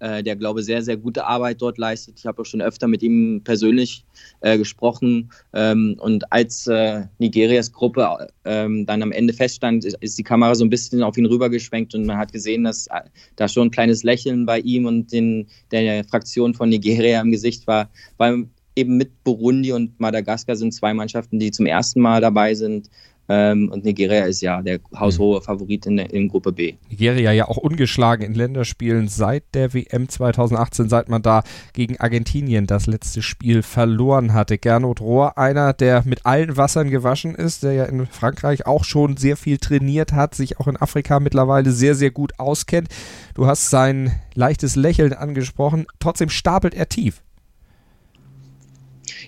äh, 0.00 0.22
der, 0.22 0.36
glaube 0.36 0.60
ich, 0.60 0.66
sehr, 0.66 0.82
sehr 0.82 0.96
gute 0.96 1.26
Arbeit 1.26 1.60
dort 1.60 1.78
leistet. 1.78 2.18
Ich 2.18 2.26
habe 2.26 2.42
auch 2.42 2.46
schon 2.46 2.60
öfter 2.60 2.88
mit 2.88 3.02
ihm 3.02 3.42
persönlich 3.44 4.04
äh, 4.40 4.58
gesprochen. 4.58 5.30
Ähm, 5.52 5.96
und 5.98 6.32
als 6.32 6.66
äh, 6.66 7.04
Nigerias 7.18 7.72
Gruppe 7.72 8.28
ähm, 8.44 8.86
dann 8.86 9.02
am 9.02 9.12
Ende 9.12 9.32
feststand, 9.32 9.84
ist, 9.84 9.96
ist, 10.00 10.18
die 10.18 10.22
Kamera 10.22 10.54
so 10.54 10.64
ein 10.64 10.70
bisschen 10.70 11.02
auf 11.02 11.16
ihn 11.16 11.26
rübergeschwenkt 11.26 11.94
und 11.94 12.06
man 12.06 12.18
hat 12.18 12.32
gesehen, 12.32 12.64
dass 12.64 12.86
äh, 12.88 13.00
da 13.36 13.48
schon 13.48 13.68
ein 13.68 13.70
kleines 13.70 14.02
Lächeln 14.02 14.46
bei 14.46 14.60
ihm 14.60 14.86
und 14.86 15.12
den, 15.12 15.48
der 15.70 16.04
Fraktion 16.04 16.54
von 16.54 16.68
Nigeria 16.68 17.20
im 17.20 17.30
Gesicht 17.30 17.66
war, 17.66 17.90
weil 18.16 18.46
eben 18.76 18.96
mit 18.96 19.24
Burundi 19.24 19.72
und 19.72 19.98
Madagaskar 19.98 20.54
sind 20.54 20.72
zwei 20.72 20.94
Mannschaften, 20.94 21.40
die 21.40 21.50
zum 21.50 21.66
ersten 21.66 22.00
Mal 22.00 22.20
dabei 22.20 22.54
sind. 22.54 22.88
Ähm, 23.28 23.70
und 23.70 23.84
Nigeria 23.84 24.24
ist 24.24 24.40
ja 24.40 24.62
der 24.62 24.80
haushohe 24.98 25.42
Favorit 25.42 25.84
in, 25.86 25.96
der, 25.96 26.12
in 26.12 26.28
Gruppe 26.28 26.52
B. 26.52 26.74
Nigeria 26.88 27.32
ja 27.32 27.46
auch 27.46 27.58
ungeschlagen 27.58 28.24
in 28.24 28.34
Länderspielen 28.34 29.08
seit 29.08 29.44
der 29.54 29.74
WM 29.74 30.08
2018, 30.08 30.88
seit 30.88 31.08
man 31.10 31.20
da 31.20 31.42
gegen 31.74 31.98
Argentinien 31.98 32.66
das 32.66 32.86
letzte 32.86 33.20
Spiel 33.20 33.62
verloren 33.62 34.32
hatte. 34.32 34.56
Gernot 34.56 35.00
Rohr, 35.00 35.36
einer, 35.36 35.74
der 35.74 36.02
mit 36.06 36.24
allen 36.24 36.56
Wassern 36.56 36.88
gewaschen 36.90 37.34
ist, 37.34 37.62
der 37.62 37.72
ja 37.72 37.84
in 37.84 38.06
Frankreich 38.06 38.66
auch 38.66 38.84
schon 38.84 39.18
sehr 39.18 39.36
viel 39.36 39.58
trainiert 39.58 40.12
hat, 40.12 40.34
sich 40.34 40.58
auch 40.58 40.66
in 40.66 40.78
Afrika 40.78 41.20
mittlerweile 41.20 41.70
sehr, 41.70 41.94
sehr 41.94 42.10
gut 42.10 42.38
auskennt. 42.38 42.88
Du 43.34 43.46
hast 43.46 43.68
sein 43.68 44.12
leichtes 44.34 44.74
Lächeln 44.74 45.12
angesprochen. 45.12 45.86
Trotzdem 46.00 46.30
stapelt 46.30 46.74
er 46.74 46.88
tief. 46.88 47.22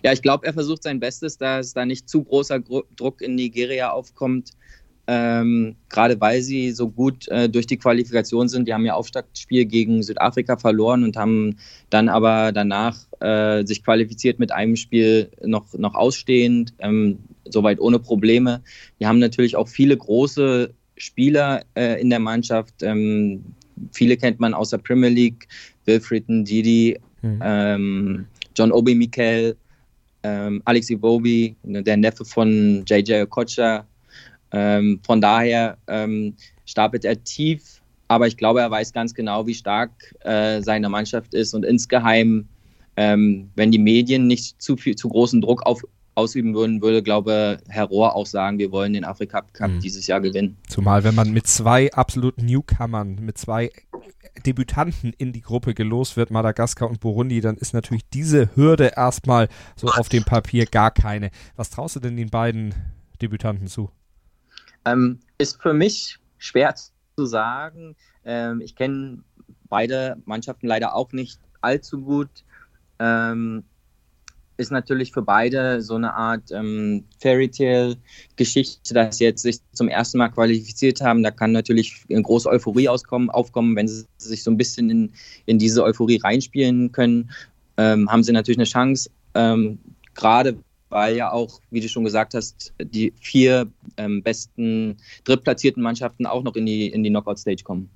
Ja, 0.03 0.13
ich 0.13 0.23
glaube, 0.23 0.47
er 0.47 0.53
versucht 0.53 0.83
sein 0.83 1.01
Bestes, 1.01 1.39
dass 1.39 1.73
da 1.73 1.85
nicht 1.85 2.09
zu 2.09 2.25
großer 2.25 2.61
Druck 2.61 3.21
in 3.23 3.35
Nigeria 3.35 3.91
aufkommt. 3.91 4.51
Ähm, 5.13 5.75
gerade 5.89 6.21
weil 6.21 6.41
sie 6.41 6.71
so 6.71 6.89
gut 6.89 7.27
äh, 7.29 7.49
durch 7.49 7.67
die 7.67 7.79
Qualifikation 7.79 8.49
sind. 8.49 8.69
Die 8.69 8.75
haben 8.75 8.85
ja 8.85 8.95
Auftaktspiel 8.95 9.65
gegen 9.65 10.05
Südafrika 10.05 10.57
verloren 10.57 11.03
und 11.03 11.17
haben 11.17 11.57
dann 11.89 12.09
aber 12.09 12.53
danach 12.53 12.97
äh, 13.19 13.67
sich 13.67 13.83
qualifiziert 13.83 14.39
mit 14.39 14.53
einem 14.53 14.77
Spiel 14.77 15.31
noch, 15.43 15.75
noch 15.75 15.97
ausstehend, 15.97 16.75
ähm, 16.79 17.19
soweit 17.45 17.81
ohne 17.81 17.99
Probleme. 17.99 18.63
Die 19.01 19.07
haben 19.07 19.19
natürlich 19.19 19.57
auch 19.57 19.67
viele 19.67 19.97
große 19.97 20.73
Spieler 20.97 21.65
äh, 21.75 22.01
in 22.01 22.11
der 22.11 22.21
Mannschaft. 22.21 22.75
Ähm, 22.83 23.43
viele 23.91 24.17
kennt 24.17 24.39
man 24.39 24.55
aus 24.55 24.71
der 24.71 24.79
Premier 24.79 25.11
League, 25.11 25.49
Wilfried 25.87 26.29
Ndidi, 26.29 27.01
mhm. 27.23 28.27
John 28.55 28.73
Obi 28.73 28.95
Mikel, 28.95 29.57
ähm, 30.23 30.63
Alex 30.65 30.91
Iwobi, 30.91 31.57
ne, 31.63 31.83
der 31.83 31.97
Neffe 31.97 32.25
von 32.25 32.85
JJ 32.87 33.23
Okocha. 33.23 33.87
Ähm, 34.53 35.01
von 35.05 35.21
daher 35.21 35.77
ähm, 35.87 36.35
stapelt 36.67 37.05
er 37.05 37.23
tief, 37.23 37.81
aber 38.09 38.27
ich 38.27 38.37
glaube, 38.37 38.61
er 38.61 38.71
weiß 38.71 38.93
ganz 38.93 39.15
genau, 39.15 39.47
wie 39.47 39.55
stark 39.55 39.91
äh, 40.21 40.61
seine 40.63 40.89
Mannschaft 40.89 41.35
ist 41.35 41.55
und 41.55 41.65
insgeheim, 41.65 42.49
ähm, 42.97 43.51
wenn 43.55 43.71
die 43.71 43.79
Medien 43.79 44.27
nicht 44.27 44.61
zu 44.61 44.77
viel, 44.77 44.97
zu 44.97 45.09
großen 45.09 45.41
Druck 45.41 45.65
auf, 45.65 45.83
ausüben 46.17 46.55
würden, 46.55 46.83
würde, 46.83 47.03
glaube 47.03 47.59
Herr 47.69 47.85
Rohr 47.85 48.15
auch 48.15 48.27
sagen, 48.27 48.59
wir 48.59 48.73
wollen 48.73 48.93
den 48.93 49.05
Afrika 49.05 49.43
Cup 49.53 49.71
mhm. 49.71 49.81
dieses 49.81 50.07
Jahr 50.07 50.21
gewinnen. 50.21 50.57
Zumal, 50.69 51.05
wenn 51.05 51.15
man 51.15 51.33
mit 51.33 51.47
zwei 51.47 51.93
absoluten 51.93 52.47
Newcomern, 52.47 53.19
mit 53.21 53.39
zwei 53.39 53.71
Debütanten 54.47 55.13
in 55.19 55.33
die 55.33 55.43
Gruppe 55.43 55.75
gelost 55.75 56.17
wird, 56.17 56.31
Madagaskar 56.31 56.89
und 56.89 57.01
Burundi, 57.01 57.41
dann 57.41 57.57
ist 57.57 57.75
natürlich 57.75 58.09
diese 58.11 58.55
Hürde 58.57 58.93
erstmal 58.97 59.49
so 59.77 59.89
auf 59.89 60.09
dem 60.09 60.25
Papier 60.25 60.67
gar 60.67 60.91
keine. 60.91 61.31
Was 61.57 61.71
traust 61.71 61.97
du 61.97 62.01
denn 62.01 62.17
den 62.17 62.31
beiden 62.31 62.75
Debütanten 63.21 63.67
zu? 63.67 63.91
Ähm, 64.85 65.21
ist 65.39 65.61
für 65.61 65.75
mich 65.75 66.19
schwer 66.39 66.75
zu 66.75 67.27
sagen. 67.27 67.97
Ähm, 68.25 68.61
ich 68.61 68.75
kenne 68.75 69.23
beide 69.69 70.17
Mannschaften 70.25 70.67
leider 70.67 70.95
auch 70.95 71.13
nicht 71.13 71.41
allzu 71.61 72.01
gut. 72.01 72.45
Ähm, 72.99 73.65
ist 74.61 74.71
natürlich 74.71 75.11
für 75.13 75.23
beide 75.23 75.81
so 75.81 75.95
eine 75.95 76.15
Art 76.15 76.53
ähm, 76.53 77.05
Fairy 77.19 77.51
Tale 77.51 77.97
Geschichte, 78.37 78.95
dass 78.95 79.19
sie 79.19 79.25
jetzt 79.25 79.43
sich 79.43 79.59
zum 79.73 79.89
ersten 79.89 80.19
Mal 80.19 80.29
qualifiziert 80.29 81.01
haben. 81.01 81.23
Da 81.23 81.31
kann 81.31 81.53
natürlich 81.53 82.05
eine 82.11 82.23
große 82.23 82.49
Euphorie 82.49 82.89
auskommen, 82.89 83.31
aufkommen, 83.31 83.75
wenn 83.75 83.89
sie 83.89 84.05
sich 84.19 84.43
so 84.43 84.51
ein 84.51 84.57
bisschen 84.57 84.91
in, 84.91 85.13
in 85.47 85.59
diese 85.59 85.83
Euphorie 85.83 86.21
reinspielen 86.23 86.93
können. 86.93 87.31
Ähm, 87.77 88.11
haben 88.11 88.23
sie 88.23 88.33
natürlich 88.33 88.59
eine 88.59 88.67
Chance, 88.67 89.11
ähm, 89.35 89.79
gerade 90.15 90.57
weil 90.91 91.17
ja 91.17 91.33
auch, 91.33 91.61
wie 91.71 91.81
du 91.81 91.89
schon 91.89 92.05
gesagt 92.05 92.35
hast, 92.35 92.73
die 92.81 93.13
vier 93.21 93.67
ähm, 93.97 94.23
besten 94.23 94.99
drittplatzierten 95.25 95.83
Mannschaften 95.83 96.27
auch 96.27 96.43
noch 96.43 96.57
in 96.57 96.67
die, 96.67 96.89
in 96.89 97.03
die 97.03 97.11
Knockout-Stage 97.11 97.63
kommen 97.65 97.89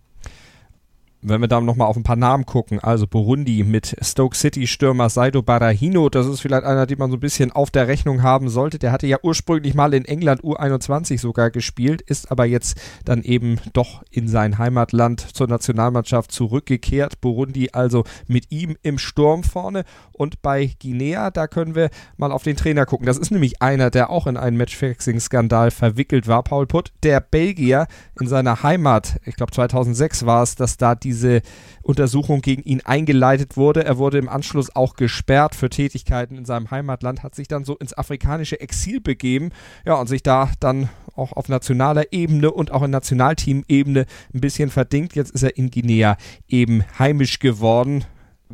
wenn 1.27 1.41
wir 1.41 1.49
da 1.49 1.61
nochmal 1.61 1.89
auf 1.89 1.97
ein 1.97 2.03
paar 2.03 2.17
Namen 2.17 2.45
gucken, 2.45 2.81
also 2.81 3.07
Burundi 3.07 3.65
mit 3.65 3.97
Stoke 4.03 4.37
City 4.37 4.67
Stürmer 4.67 5.09
Saido 5.09 5.43
Barahino, 5.43 6.11
das 6.11 6.27
ist 6.27 6.41
vielleicht 6.41 6.65
einer, 6.65 6.87
den 6.87 6.99
man 6.99 7.11
so 7.11 7.17
ein 7.17 7.21
bisschen 7.21 7.51
auf 7.51 7.71
der 7.71 7.89
Rechnung 7.89 8.23
haben 8.23 8.51
sollte. 8.51 8.79
Der 8.79 8.93
hatte 8.93 9.07
ja 9.07 9.17
ursprünglich 9.23 9.75
mal 9.75 9.95
in 9.95 10.05
England 10.05 10.43
U21 10.43 11.19
sogar 11.19 11.51
gespielt, 11.51 12.03
ist 12.03 12.31
aber 12.31 12.45
jetzt 12.45 12.79
dann 13.07 13.23
eben 13.23 13.59
doch 13.73 14.03
in 14.11 14.29
sein 14.29 14.59
Heimatland 14.59 15.21
zur 15.21 15.49
Nationalmannschaft 15.49 16.31
zurückgekehrt. 16.31 17.23
Burundi 17.23 17.71
also 17.73 18.05
mit 18.27 18.53
ihm 18.53 18.77
im 18.83 18.99
Sturm 18.99 19.45
vorne 19.45 19.85
und 20.15 20.43
bei 20.43 20.71
Guinea, 20.81 21.31
da 21.31 21.47
können 21.47 21.75
wir 21.75 21.91
mal 22.17 22.33
auf 22.33 22.43
den 22.43 22.57
Trainer 22.57 22.85
gucken. 22.87 23.07
Das 23.07 23.19
ist 23.19 23.31
nämlich 23.31 23.63
einer, 23.63 23.91
der 23.91 24.11
auch 24.11 24.27
in 24.27 24.37
einen 24.37 24.57
Matchfixing-Skandal 24.57 25.71
verwickelt 25.71 26.27
war, 26.27 26.43
Paul 26.43 26.67
Putt, 26.67 26.93
der 27.03 27.21
Belgier 27.21 27.87
in 28.21 28.27
seiner 28.27 28.63
Heimat, 28.63 29.21
ich 29.25 29.37
glaube 29.37 29.53
2006 29.53 30.27
war 30.27 30.43
es, 30.43 30.55
dass 30.55 30.77
da 30.77 30.95
die 30.95 31.15
diese 31.15 31.43
Untersuchung 31.83 32.41
gegen 32.41 32.63
ihn 32.63 32.81
eingeleitet 32.85 33.57
wurde. 33.57 33.85
Er 33.85 33.99
wurde 33.99 34.19
im 34.19 34.29
Anschluss 34.29 34.75
auch 34.75 34.95
gesperrt 34.95 35.55
für 35.55 35.71
Tätigkeiten 35.71 36.37
in 36.37 36.45
seinem 36.45 36.71
Heimatland, 36.71 37.23
hat 37.23 37.35
sich 37.35 37.47
dann 37.47 37.65
so 37.65 37.77
ins 37.77 37.97
afrikanische 37.97 38.61
Exil 38.61 39.01
begeben, 39.01 39.51
ja, 39.87 39.95
und 39.95 40.09
sich 40.09 40.23
da 40.23 40.51
dann 40.61 40.89
auch 41.15 41.33
auf 41.33 41.49
nationaler 41.49 42.13
Ebene 42.13 42.51
und 42.51 42.73
auch 42.73 42.83
in 42.83 42.91
Nationalteam-Ebene 42.91 44.07
ein 44.35 44.41
bisschen 44.41 44.71
verdingt. 44.71 45.15
Jetzt 45.15 45.31
ist 45.31 45.45
er 45.45 45.57
in 45.57 45.71
Guinea 45.71 46.17
eben 46.49 46.83
heimisch 46.99 47.39
geworden. 47.39 48.05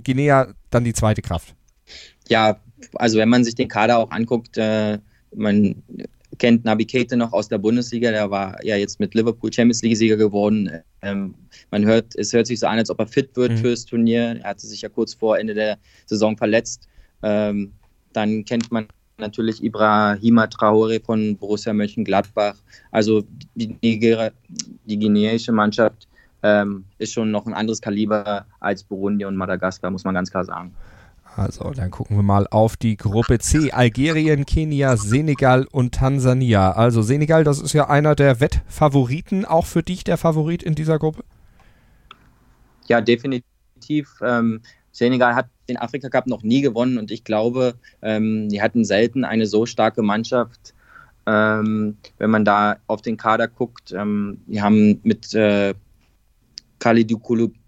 Guinea 0.02 0.54
dann 0.70 0.84
die 0.84 0.92
zweite 0.92 1.22
Kraft. 1.22 1.54
Ja, 2.28 2.60
also 2.94 3.18
wenn 3.18 3.28
man 3.28 3.44
sich 3.44 3.54
den 3.54 3.68
Kader 3.68 3.98
auch 3.98 4.10
anguckt, 4.10 4.56
äh, 4.56 4.98
man 5.34 5.82
kennt 6.38 6.64
Nabi 6.64 6.86
Keita 6.86 7.16
noch 7.16 7.32
aus 7.32 7.48
der 7.48 7.58
Bundesliga, 7.58 8.10
der 8.10 8.30
war 8.30 8.64
ja 8.64 8.76
jetzt 8.76 8.98
mit 9.00 9.14
Liverpool 9.14 9.52
Champions 9.52 9.82
League-Sieger 9.82 10.16
geworden. 10.16 10.70
Ähm, 11.02 11.34
man 11.70 11.84
hört, 11.84 12.14
es 12.16 12.32
hört 12.32 12.46
sich 12.46 12.60
so 12.60 12.66
an, 12.66 12.78
als 12.78 12.90
ob 12.90 12.98
er 12.98 13.06
fit 13.06 13.36
wird 13.36 13.52
mhm. 13.52 13.56
fürs 13.58 13.84
Turnier. 13.84 14.40
Er 14.42 14.50
hatte 14.50 14.66
sich 14.66 14.82
ja 14.82 14.88
kurz 14.88 15.14
vor 15.14 15.38
Ende 15.38 15.54
der 15.54 15.78
Saison 16.06 16.36
verletzt. 16.36 16.88
Ähm, 17.22 17.72
dann 18.12 18.44
kennt 18.44 18.72
man 18.72 18.86
natürlich 19.18 19.62
Ibrahima 19.62 20.46
Traore 20.46 21.00
von 21.00 21.36
Borussia 21.36 21.72
Mönchengladbach. 21.72 22.56
Also 22.90 23.22
die, 23.54 23.76
Niger 23.82 24.32
die 24.86 24.98
guineische 24.98 25.52
Mannschaft 25.52 26.08
ähm, 26.42 26.84
ist 26.98 27.12
schon 27.12 27.30
noch 27.30 27.46
ein 27.46 27.54
anderes 27.54 27.80
Kaliber 27.80 28.46
als 28.60 28.84
Burundi 28.84 29.24
und 29.24 29.36
Madagaskar, 29.36 29.90
muss 29.90 30.04
man 30.04 30.14
ganz 30.14 30.30
klar 30.30 30.44
sagen. 30.44 30.74
Also, 31.36 31.70
dann 31.70 31.90
gucken 31.90 32.16
wir 32.16 32.22
mal 32.22 32.46
auf 32.50 32.76
die 32.76 32.96
Gruppe 32.96 33.38
C. 33.38 33.70
Algerien, 33.70 34.46
Kenia, 34.46 34.96
Senegal 34.96 35.66
und 35.70 35.94
Tansania. 35.94 36.72
Also 36.72 37.02
Senegal, 37.02 37.44
das 37.44 37.60
ist 37.60 37.72
ja 37.72 37.88
einer 37.88 38.14
der 38.16 38.40
Wettfavoriten. 38.40 39.44
Auch 39.44 39.66
für 39.66 39.82
dich 39.82 40.02
der 40.02 40.16
Favorit 40.16 40.62
in 40.62 40.74
dieser 40.74 40.98
Gruppe? 40.98 41.22
Ja, 42.88 43.00
definitiv. 43.00 44.20
Ähm, 44.22 44.60
Senegal 44.90 45.36
hat 45.36 45.46
den 45.68 45.76
Afrika 45.76 46.08
Cup 46.08 46.26
noch 46.26 46.42
nie 46.42 46.62
gewonnen 46.62 46.98
und 46.98 47.12
ich 47.12 47.22
glaube, 47.22 47.74
ähm, 48.02 48.48
die 48.48 48.60
hatten 48.60 48.84
selten 48.84 49.24
eine 49.24 49.46
so 49.46 49.66
starke 49.66 50.02
Mannschaft. 50.02 50.74
Ähm, 51.26 51.96
wenn 52.18 52.30
man 52.30 52.44
da 52.44 52.76
auf 52.88 53.02
den 53.02 53.16
Kader 53.16 53.46
guckt, 53.46 53.92
ähm, 53.92 54.38
die 54.46 54.60
haben 54.60 54.98
mit 55.04 55.32
äh, 55.34 55.74
Khalidou 56.80 57.18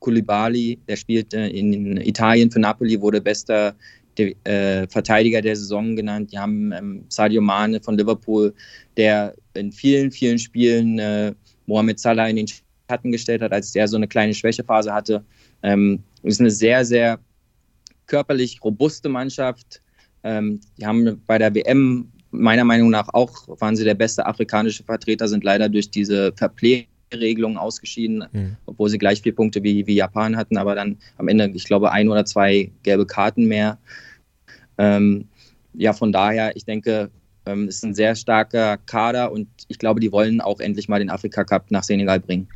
Koulibaly, 0.00 0.78
der 0.88 0.96
spielt 0.96 1.32
in 1.34 1.98
Italien 1.98 2.50
für 2.50 2.58
Napoli, 2.58 3.00
wurde 3.00 3.20
bester 3.20 3.76
de, 4.18 4.34
äh, 4.44 4.86
Verteidiger 4.88 5.40
der 5.40 5.54
Saison 5.54 5.94
genannt. 5.94 6.32
Die 6.32 6.38
haben 6.38 6.72
ähm, 6.72 7.04
Sadio 7.08 7.40
Mane 7.40 7.80
von 7.80 7.96
Liverpool, 7.96 8.52
der 8.96 9.34
in 9.54 9.70
vielen, 9.70 10.10
vielen 10.10 10.38
Spielen 10.38 10.98
äh, 10.98 11.34
Mohamed 11.66 12.00
Salah 12.00 12.28
in 12.28 12.36
den 12.36 12.46
Schatten 12.48 13.12
gestellt 13.12 13.42
hat, 13.42 13.52
als 13.52 13.72
der 13.72 13.86
so 13.86 13.96
eine 13.96 14.08
kleine 14.08 14.34
Schwächephase 14.34 14.92
hatte. 14.92 15.24
Ähm, 15.62 16.02
ist 16.22 16.40
eine 16.40 16.50
sehr, 16.50 16.84
sehr 16.84 17.18
körperlich 18.06 18.62
robuste 18.64 19.08
Mannschaft. 19.08 19.80
Ähm, 20.24 20.60
die 20.78 20.86
haben 20.86 21.22
bei 21.26 21.38
der 21.38 21.54
WM 21.54 22.10
meiner 22.30 22.64
Meinung 22.64 22.90
nach 22.90 23.08
auch, 23.12 23.46
waren 23.60 23.76
sie 23.76 23.84
der 23.84 23.94
beste 23.94 24.24
afrikanische 24.24 24.82
Vertreter, 24.84 25.28
sind 25.28 25.44
leider 25.44 25.68
durch 25.68 25.90
diese 25.90 26.32
Verpflegung 26.34 26.91
Regelungen 27.20 27.56
ausgeschieden, 27.56 28.24
mhm. 28.32 28.56
obwohl 28.66 28.88
sie 28.88 28.98
gleich 28.98 29.22
vier 29.22 29.34
Punkte 29.34 29.62
wie, 29.62 29.86
wie 29.86 29.94
Japan 29.94 30.36
hatten, 30.36 30.56
aber 30.56 30.74
dann 30.74 30.98
am 31.18 31.28
Ende, 31.28 31.50
ich 31.54 31.64
glaube, 31.64 31.92
ein 31.92 32.08
oder 32.08 32.24
zwei 32.24 32.70
gelbe 32.82 33.06
Karten 33.06 33.46
mehr. 33.46 33.78
Ähm, 34.78 35.28
ja, 35.74 35.92
von 35.92 36.12
daher, 36.12 36.56
ich 36.56 36.64
denke, 36.64 37.10
ähm, 37.46 37.68
es 37.68 37.76
ist 37.76 37.84
ein 37.84 37.94
sehr 37.94 38.14
starker 38.14 38.78
Kader 38.78 39.32
und 39.32 39.48
ich 39.68 39.78
glaube, 39.78 40.00
die 40.00 40.12
wollen 40.12 40.40
auch 40.40 40.60
endlich 40.60 40.88
mal 40.88 40.98
den 40.98 41.10
Afrika 41.10 41.44
Cup 41.44 41.70
nach 41.70 41.82
Senegal 41.82 42.20
bringen. 42.20 42.48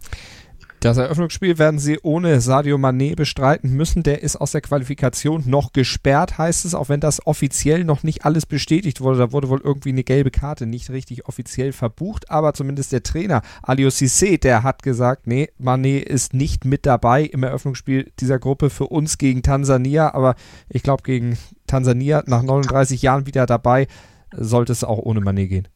Das 0.80 0.98
Eröffnungsspiel 0.98 1.58
werden 1.58 1.78
sie 1.78 1.98
ohne 2.02 2.40
Sadio 2.40 2.76
Mané 2.76 3.16
bestreiten 3.16 3.70
müssen. 3.70 4.02
Der 4.02 4.22
ist 4.22 4.36
aus 4.36 4.52
der 4.52 4.60
Qualifikation 4.60 5.44
noch 5.46 5.72
gesperrt, 5.72 6.36
heißt 6.36 6.66
es, 6.66 6.74
auch 6.74 6.90
wenn 6.90 7.00
das 7.00 7.26
offiziell 7.26 7.84
noch 7.84 8.02
nicht 8.02 8.26
alles 8.26 8.44
bestätigt 8.44 9.00
wurde. 9.00 9.18
Da 9.18 9.32
wurde 9.32 9.48
wohl 9.48 9.60
irgendwie 9.64 9.88
eine 9.88 10.04
gelbe 10.04 10.30
Karte 10.30 10.66
nicht 10.66 10.90
richtig 10.90 11.26
offiziell 11.26 11.72
verbucht, 11.72 12.30
aber 12.30 12.52
zumindest 12.52 12.92
der 12.92 13.02
Trainer 13.02 13.40
Alio 13.62 13.88
Cissé, 13.88 14.38
der 14.38 14.62
hat 14.62 14.82
gesagt, 14.82 15.26
nee, 15.26 15.48
Mané 15.60 15.98
ist 15.98 16.34
nicht 16.34 16.66
mit 16.66 16.84
dabei 16.84 17.22
im 17.22 17.42
Eröffnungsspiel 17.42 18.12
dieser 18.20 18.38
Gruppe 18.38 18.68
für 18.68 18.86
uns 18.86 19.16
gegen 19.16 19.42
Tansania, 19.42 20.14
aber 20.14 20.34
ich 20.68 20.82
glaube 20.82 21.02
gegen 21.04 21.38
Tansania 21.66 22.22
nach 22.26 22.42
39 22.42 23.00
Jahren 23.00 23.26
wieder 23.26 23.46
dabei, 23.46 23.86
sollte 24.30 24.72
es 24.72 24.84
auch 24.84 24.98
ohne 24.98 25.20
Mané 25.20 25.46
gehen. 25.46 25.68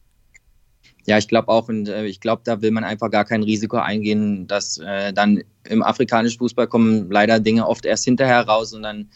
Ja, 1.07 1.17
ich 1.17 1.27
glaube 1.27 1.47
auch, 1.47 1.67
und 1.67 1.89
äh, 1.89 2.05
ich 2.05 2.19
glaube, 2.19 2.43
da 2.45 2.61
will 2.61 2.71
man 2.71 2.83
einfach 2.83 3.09
gar 3.09 3.25
kein 3.25 3.43
Risiko 3.43 3.77
eingehen, 3.77 4.47
dass 4.47 4.77
äh, 4.77 5.13
dann 5.13 5.41
im 5.67 5.81
afrikanischen 5.81 6.39
Fußball 6.39 6.67
kommen 6.67 7.09
leider 7.09 7.39
Dinge 7.39 7.67
oft 7.67 7.85
erst 7.85 8.05
hinterher 8.05 8.47
raus 8.47 8.73
und 8.73 8.83
dann 8.83 9.09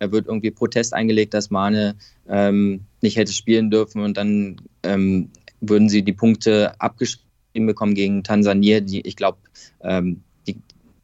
äh, 0.00 0.10
wird 0.10 0.26
irgendwie 0.26 0.50
Protest 0.50 0.92
eingelegt, 0.92 1.32
dass 1.34 1.50
Mane 1.50 1.94
ähm, 2.28 2.84
nicht 3.00 3.16
hätte 3.16 3.32
spielen 3.32 3.70
dürfen 3.70 4.02
und 4.02 4.16
dann 4.16 4.56
ähm, 4.82 5.30
würden 5.60 5.88
sie 5.88 6.02
die 6.02 6.12
Punkte 6.12 6.78
abgeschrieben 6.80 7.66
bekommen 7.66 7.94
gegen 7.94 8.22
Tansania. 8.22 8.80
Die, 8.80 9.00
ich 9.00 9.16
glaube, 9.16 9.38
ähm, 9.82 10.22
die, 10.46 10.56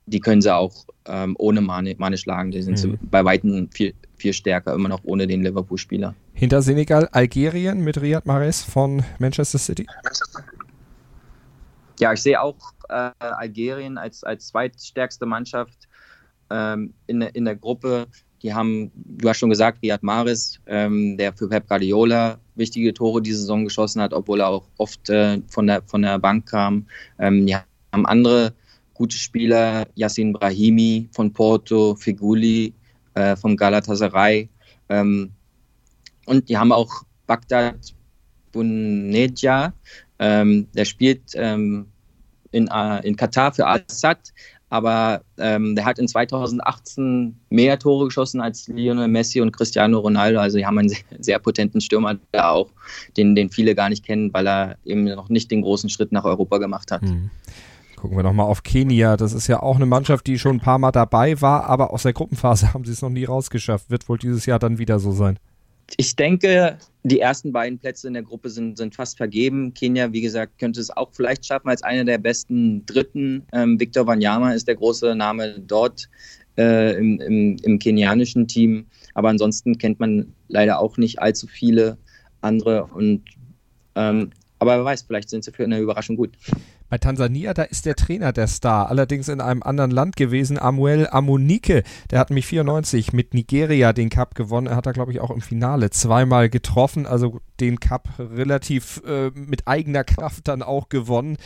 die 0.06 0.20
können 0.20 0.42
sie 0.42 0.54
auch 0.54 0.86
ähm, 1.06 1.34
ohne 1.38 1.60
Mane, 1.60 1.94
Mane 1.98 2.18
schlagen. 2.18 2.50
Die 2.50 2.62
sind 2.62 2.82
mhm. 2.82 2.98
bei 3.10 3.24
Weitem 3.24 3.70
viel, 3.70 3.94
viel 4.16 4.32
stärker, 4.32 4.74
immer 4.74 4.88
noch 4.88 5.00
ohne 5.04 5.26
den 5.26 5.42
Liverpool-Spieler. 5.42 6.14
Hinter 6.32 6.62
Senegal 6.62 7.08
Algerien 7.12 7.82
mit 7.82 8.00
Riyad 8.00 8.26
Mahrez 8.26 8.62
von 8.62 9.02
Manchester 9.18 9.58
City. 9.58 9.86
Ja, 11.98 12.12
ich 12.12 12.20
sehe 12.20 12.40
auch 12.40 12.56
äh, 12.88 13.10
Algerien 13.18 13.98
als, 13.98 14.22
als 14.22 14.48
zweitstärkste 14.48 15.26
Mannschaft 15.26 15.88
ähm, 16.50 16.92
in, 17.06 17.22
in 17.22 17.44
der 17.44 17.56
Gruppe. 17.56 18.06
Die 18.42 18.52
haben, 18.52 18.92
du 18.94 19.28
hast 19.28 19.38
schon 19.38 19.50
gesagt, 19.50 19.82
Riyad 19.82 20.02
Mahrez, 20.02 20.60
ähm, 20.66 21.16
der 21.16 21.32
für 21.32 21.48
Pep 21.48 21.68
Guardiola 21.68 22.38
wichtige 22.54 22.92
Tore 22.92 23.22
diese 23.22 23.38
Saison 23.38 23.64
geschossen 23.64 24.02
hat, 24.02 24.12
obwohl 24.12 24.40
er 24.40 24.48
auch 24.48 24.68
oft 24.76 25.08
äh, 25.08 25.40
von, 25.48 25.66
der, 25.66 25.82
von 25.86 26.02
der 26.02 26.18
Bank 26.18 26.46
kam. 26.46 26.86
Ähm, 27.18 27.46
die 27.46 27.54
haben 27.54 28.06
andere 28.06 28.52
gute 28.96 29.16
Spieler, 29.16 29.86
Yassin 29.94 30.32
Brahimi 30.32 31.08
von 31.12 31.32
Porto, 31.32 31.94
Figuli 31.96 32.72
äh, 33.16 33.34
vom 33.34 33.56
Galatasaray. 33.56 34.48
Ähm, 34.88 35.32
und 36.26 36.48
die 36.48 36.56
haben 36.56 36.70
auch 36.70 37.02
Bagdad 37.26 37.94
Bunedja, 38.52 39.72
ähm, 40.18 40.68
der 40.74 40.84
spielt 40.84 41.22
ähm, 41.34 41.86
in, 42.52 42.68
äh, 42.68 43.06
in 43.06 43.16
Katar 43.16 43.52
für 43.52 43.66
Assad, 43.66 44.32
aber 44.68 45.22
ähm, 45.38 45.74
der 45.74 45.84
hat 45.84 45.98
in 45.98 46.08
2018 46.08 47.36
mehr 47.50 47.78
Tore 47.78 48.06
geschossen 48.06 48.40
als 48.40 48.68
Lionel 48.68 49.08
Messi 49.08 49.40
und 49.40 49.52
Cristiano 49.52 49.98
Ronaldo. 49.98 50.40
Also 50.40 50.58
die 50.58 50.66
haben 50.66 50.78
einen 50.78 50.88
sehr, 50.88 51.04
sehr 51.18 51.38
potenten 51.38 51.80
Stürmer 51.80 52.16
da 52.32 52.50
auch, 52.50 52.70
den, 53.16 53.34
den 53.34 53.50
viele 53.50 53.74
gar 53.74 53.88
nicht 53.88 54.04
kennen, 54.04 54.32
weil 54.32 54.46
er 54.46 54.76
eben 54.84 55.04
noch 55.04 55.28
nicht 55.28 55.50
den 55.50 55.62
großen 55.62 55.90
Schritt 55.90 56.12
nach 56.12 56.24
Europa 56.24 56.58
gemacht 56.58 56.90
hat. 56.90 57.02
Mhm. 57.02 57.30
Gucken 58.06 58.18
wir 58.18 58.22
nochmal 58.22 58.46
auf 58.46 58.62
Kenia. 58.62 59.16
Das 59.16 59.32
ist 59.32 59.48
ja 59.48 59.60
auch 59.60 59.74
eine 59.74 59.84
Mannschaft, 59.84 60.28
die 60.28 60.38
schon 60.38 60.58
ein 60.58 60.60
paar 60.60 60.78
Mal 60.78 60.92
dabei 60.92 61.40
war, 61.40 61.64
aber 61.64 61.92
aus 61.92 62.04
der 62.04 62.12
Gruppenphase 62.12 62.72
haben 62.72 62.84
sie 62.84 62.92
es 62.92 63.02
noch 63.02 63.10
nie 63.10 63.24
rausgeschafft. 63.24 63.90
Wird 63.90 64.08
wohl 64.08 64.16
dieses 64.16 64.46
Jahr 64.46 64.60
dann 64.60 64.78
wieder 64.78 65.00
so 65.00 65.10
sein. 65.10 65.40
Ich 65.96 66.14
denke, 66.14 66.78
die 67.02 67.18
ersten 67.18 67.50
beiden 67.50 67.80
Plätze 67.80 68.06
in 68.06 68.14
der 68.14 68.22
Gruppe 68.22 68.48
sind, 68.48 68.78
sind 68.78 68.94
fast 68.94 69.16
vergeben. 69.16 69.74
Kenia, 69.74 70.12
wie 70.12 70.20
gesagt, 70.20 70.60
könnte 70.60 70.80
es 70.80 70.96
auch 70.96 71.10
vielleicht 71.14 71.44
schaffen 71.46 71.68
als 71.68 71.82
einer 71.82 72.04
der 72.04 72.18
besten 72.18 72.86
Dritten. 72.86 73.42
Ähm, 73.52 73.80
Victor 73.80 74.06
Wanyama 74.06 74.52
ist 74.52 74.68
der 74.68 74.76
große 74.76 75.16
Name 75.16 75.58
dort 75.58 76.08
äh, 76.56 76.96
im, 76.96 77.20
im, 77.20 77.56
im 77.60 77.78
kenianischen 77.80 78.46
Team. 78.46 78.86
Aber 79.14 79.30
ansonsten 79.30 79.78
kennt 79.78 79.98
man 79.98 80.32
leider 80.46 80.78
auch 80.78 80.96
nicht 80.96 81.20
allzu 81.20 81.48
viele 81.48 81.98
andere. 82.40 82.84
Und 82.84 83.24
ähm, 83.96 84.30
aber 84.60 84.78
wer 84.78 84.84
weiß, 84.84 85.02
vielleicht 85.02 85.28
sind 85.28 85.42
sie 85.42 85.50
für 85.50 85.64
eine 85.64 85.80
Überraschung 85.80 86.14
gut. 86.14 86.30
Bei 86.88 86.98
Tansania, 86.98 87.52
da 87.52 87.64
ist 87.64 87.84
der 87.84 87.96
Trainer 87.96 88.32
der 88.32 88.46
Star, 88.46 88.88
allerdings 88.88 89.28
in 89.28 89.40
einem 89.40 89.62
anderen 89.62 89.90
Land 89.90 90.14
gewesen, 90.14 90.56
Amuel 90.56 91.08
Amunike. 91.10 91.82
Der 92.10 92.20
hat 92.20 92.30
mich 92.30 92.46
94 92.46 93.12
mit 93.12 93.34
Nigeria 93.34 93.92
den 93.92 94.08
Cup 94.08 94.36
gewonnen. 94.36 94.68
Er 94.68 94.76
hat 94.76 94.86
da, 94.86 94.92
glaube 94.92 95.10
ich, 95.10 95.20
auch 95.20 95.32
im 95.32 95.40
Finale 95.40 95.90
zweimal 95.90 96.48
getroffen, 96.48 97.04
also 97.04 97.40
den 97.58 97.80
Cup 97.80 98.08
relativ 98.18 99.02
äh, 99.04 99.30
mit 99.34 99.66
eigener 99.66 100.04
Kraft 100.04 100.46
dann 100.46 100.62
auch 100.62 100.88
gewonnen. 100.88 101.38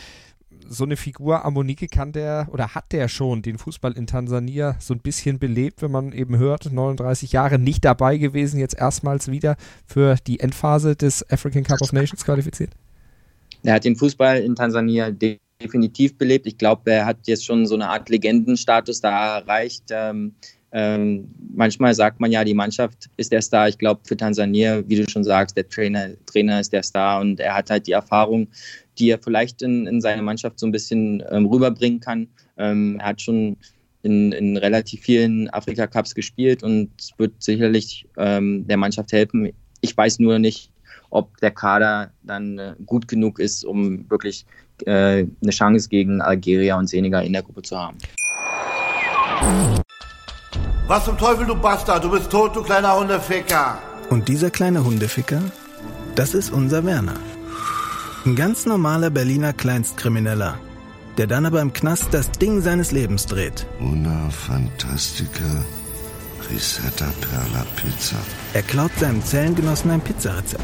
So 0.69 0.83
eine 0.83 0.95
Figur, 0.95 1.43
Amunike, 1.43 1.87
kann 1.87 2.11
der 2.11 2.47
oder 2.51 2.75
hat 2.75 2.91
der 2.91 3.07
schon 3.07 3.41
den 3.41 3.57
Fußball 3.57 3.93
in 3.93 4.05
Tansania 4.05 4.75
so 4.79 4.93
ein 4.93 4.99
bisschen 4.99 5.39
belebt, 5.39 5.81
wenn 5.81 5.91
man 5.91 6.11
eben 6.11 6.37
hört, 6.37 6.71
39 6.71 7.31
Jahre 7.31 7.57
nicht 7.57 7.83
dabei 7.83 8.17
gewesen, 8.17 8.59
jetzt 8.59 8.77
erstmals 8.77 9.31
wieder 9.31 9.57
für 9.87 10.17
die 10.27 10.39
Endphase 10.39 10.95
des 10.95 11.27
African 11.31 11.63
Cup 11.63 11.81
of 11.81 11.93
Nations 11.93 12.23
qualifiziert? 12.23 12.71
Er 13.63 13.73
hat 13.73 13.85
den 13.85 13.95
Fußball 13.95 14.39
in 14.39 14.55
Tansania 14.55 15.11
definitiv 15.11 16.17
belebt. 16.17 16.47
Ich 16.47 16.57
glaube, 16.57 16.91
er 16.91 17.05
hat 17.05 17.17
jetzt 17.27 17.45
schon 17.45 17.65
so 17.65 17.75
eine 17.75 17.89
Art 17.89 18.09
Legendenstatus 18.09 19.01
da 19.01 19.37
erreicht. 19.37 19.83
Ähm, 19.91 20.33
ähm, 20.73 21.27
manchmal 21.53 21.93
sagt 21.93 22.19
man 22.19 22.31
ja, 22.31 22.43
die 22.43 22.53
Mannschaft 22.53 23.09
ist 23.17 23.31
der 23.31 23.41
Star. 23.41 23.67
Ich 23.67 23.77
glaube, 23.77 24.01
für 24.05 24.15
Tansania, 24.15 24.87
wie 24.87 24.95
du 24.95 25.09
schon 25.09 25.23
sagst, 25.23 25.57
der 25.57 25.67
Trainer, 25.67 26.11
Trainer 26.25 26.61
ist 26.61 26.71
der 26.71 26.83
Star 26.83 27.19
und 27.19 27.39
er 27.39 27.55
hat 27.55 27.69
halt 27.69 27.87
die 27.87 27.91
Erfahrung, 27.91 28.47
die 28.97 29.09
er 29.09 29.19
vielleicht 29.19 29.61
in, 29.61 29.85
in 29.85 29.99
seine 29.99 30.21
Mannschaft 30.21 30.59
so 30.59 30.65
ein 30.65 30.71
bisschen 30.71 31.23
ähm, 31.29 31.45
rüberbringen 31.45 31.99
kann. 31.99 32.27
Ähm, 32.57 32.97
er 32.99 33.07
hat 33.07 33.21
schon 33.21 33.57
in, 34.03 34.31
in 34.31 34.57
relativ 34.57 35.01
vielen 35.01 35.49
Afrika-Cups 35.49 36.15
gespielt 36.15 36.63
und 36.63 36.89
wird 37.17 37.33
sicherlich 37.39 38.07
ähm, 38.17 38.65
der 38.65 38.77
Mannschaft 38.77 39.11
helfen. 39.11 39.51
Ich 39.81 39.95
weiß 39.95 40.19
nur 40.19 40.39
nicht, 40.39 40.71
ob 41.11 41.37
der 41.37 41.51
Kader 41.51 42.11
dann 42.23 42.57
äh, 42.57 42.75
gut 42.85 43.07
genug 43.07 43.39
ist, 43.39 43.63
um 43.63 44.09
wirklich 44.09 44.45
äh, 44.85 45.25
eine 45.41 45.51
Chance 45.51 45.89
gegen 45.89 46.21
Algeria 46.21 46.77
und 46.77 46.87
Senegal 46.87 47.25
in 47.25 47.33
der 47.33 47.43
Gruppe 47.43 47.61
zu 47.61 47.77
haben. 47.77 47.97
Was 50.87 51.05
zum 51.05 51.17
Teufel, 51.17 51.45
du 51.45 51.55
Bastard? 51.55 52.03
Du 52.03 52.09
bist 52.09 52.31
tot, 52.31 52.55
du 52.55 52.63
kleiner 52.63 52.97
Hundeficker. 52.97 53.77
Und 54.09 54.27
dieser 54.27 54.49
kleine 54.49 54.83
Hundeficker, 54.83 55.41
das 56.15 56.33
ist 56.33 56.51
unser 56.51 56.85
Werner. 56.85 57.15
Ein 58.25 58.35
ganz 58.35 58.65
normaler 58.65 59.09
Berliner 59.09 59.53
Kleinstkrimineller, 59.53 60.57
der 61.17 61.27
dann 61.27 61.45
aber 61.45 61.61
im 61.61 61.73
Knast 61.73 62.13
das 62.13 62.31
Ding 62.31 62.61
seines 62.61 62.91
Lebens 62.91 63.25
dreht. 63.25 63.65
Una 63.79 64.29
Fantastica 64.29 65.63
Risetta 66.49 67.07
Perla 67.21 67.65
Pizza. 67.75 68.17
Er 68.53 68.61
klaut 68.61 68.91
seinem 68.99 69.23
Zellengenossen 69.23 69.91
ein 69.91 70.01
Pizzarezept 70.01 70.63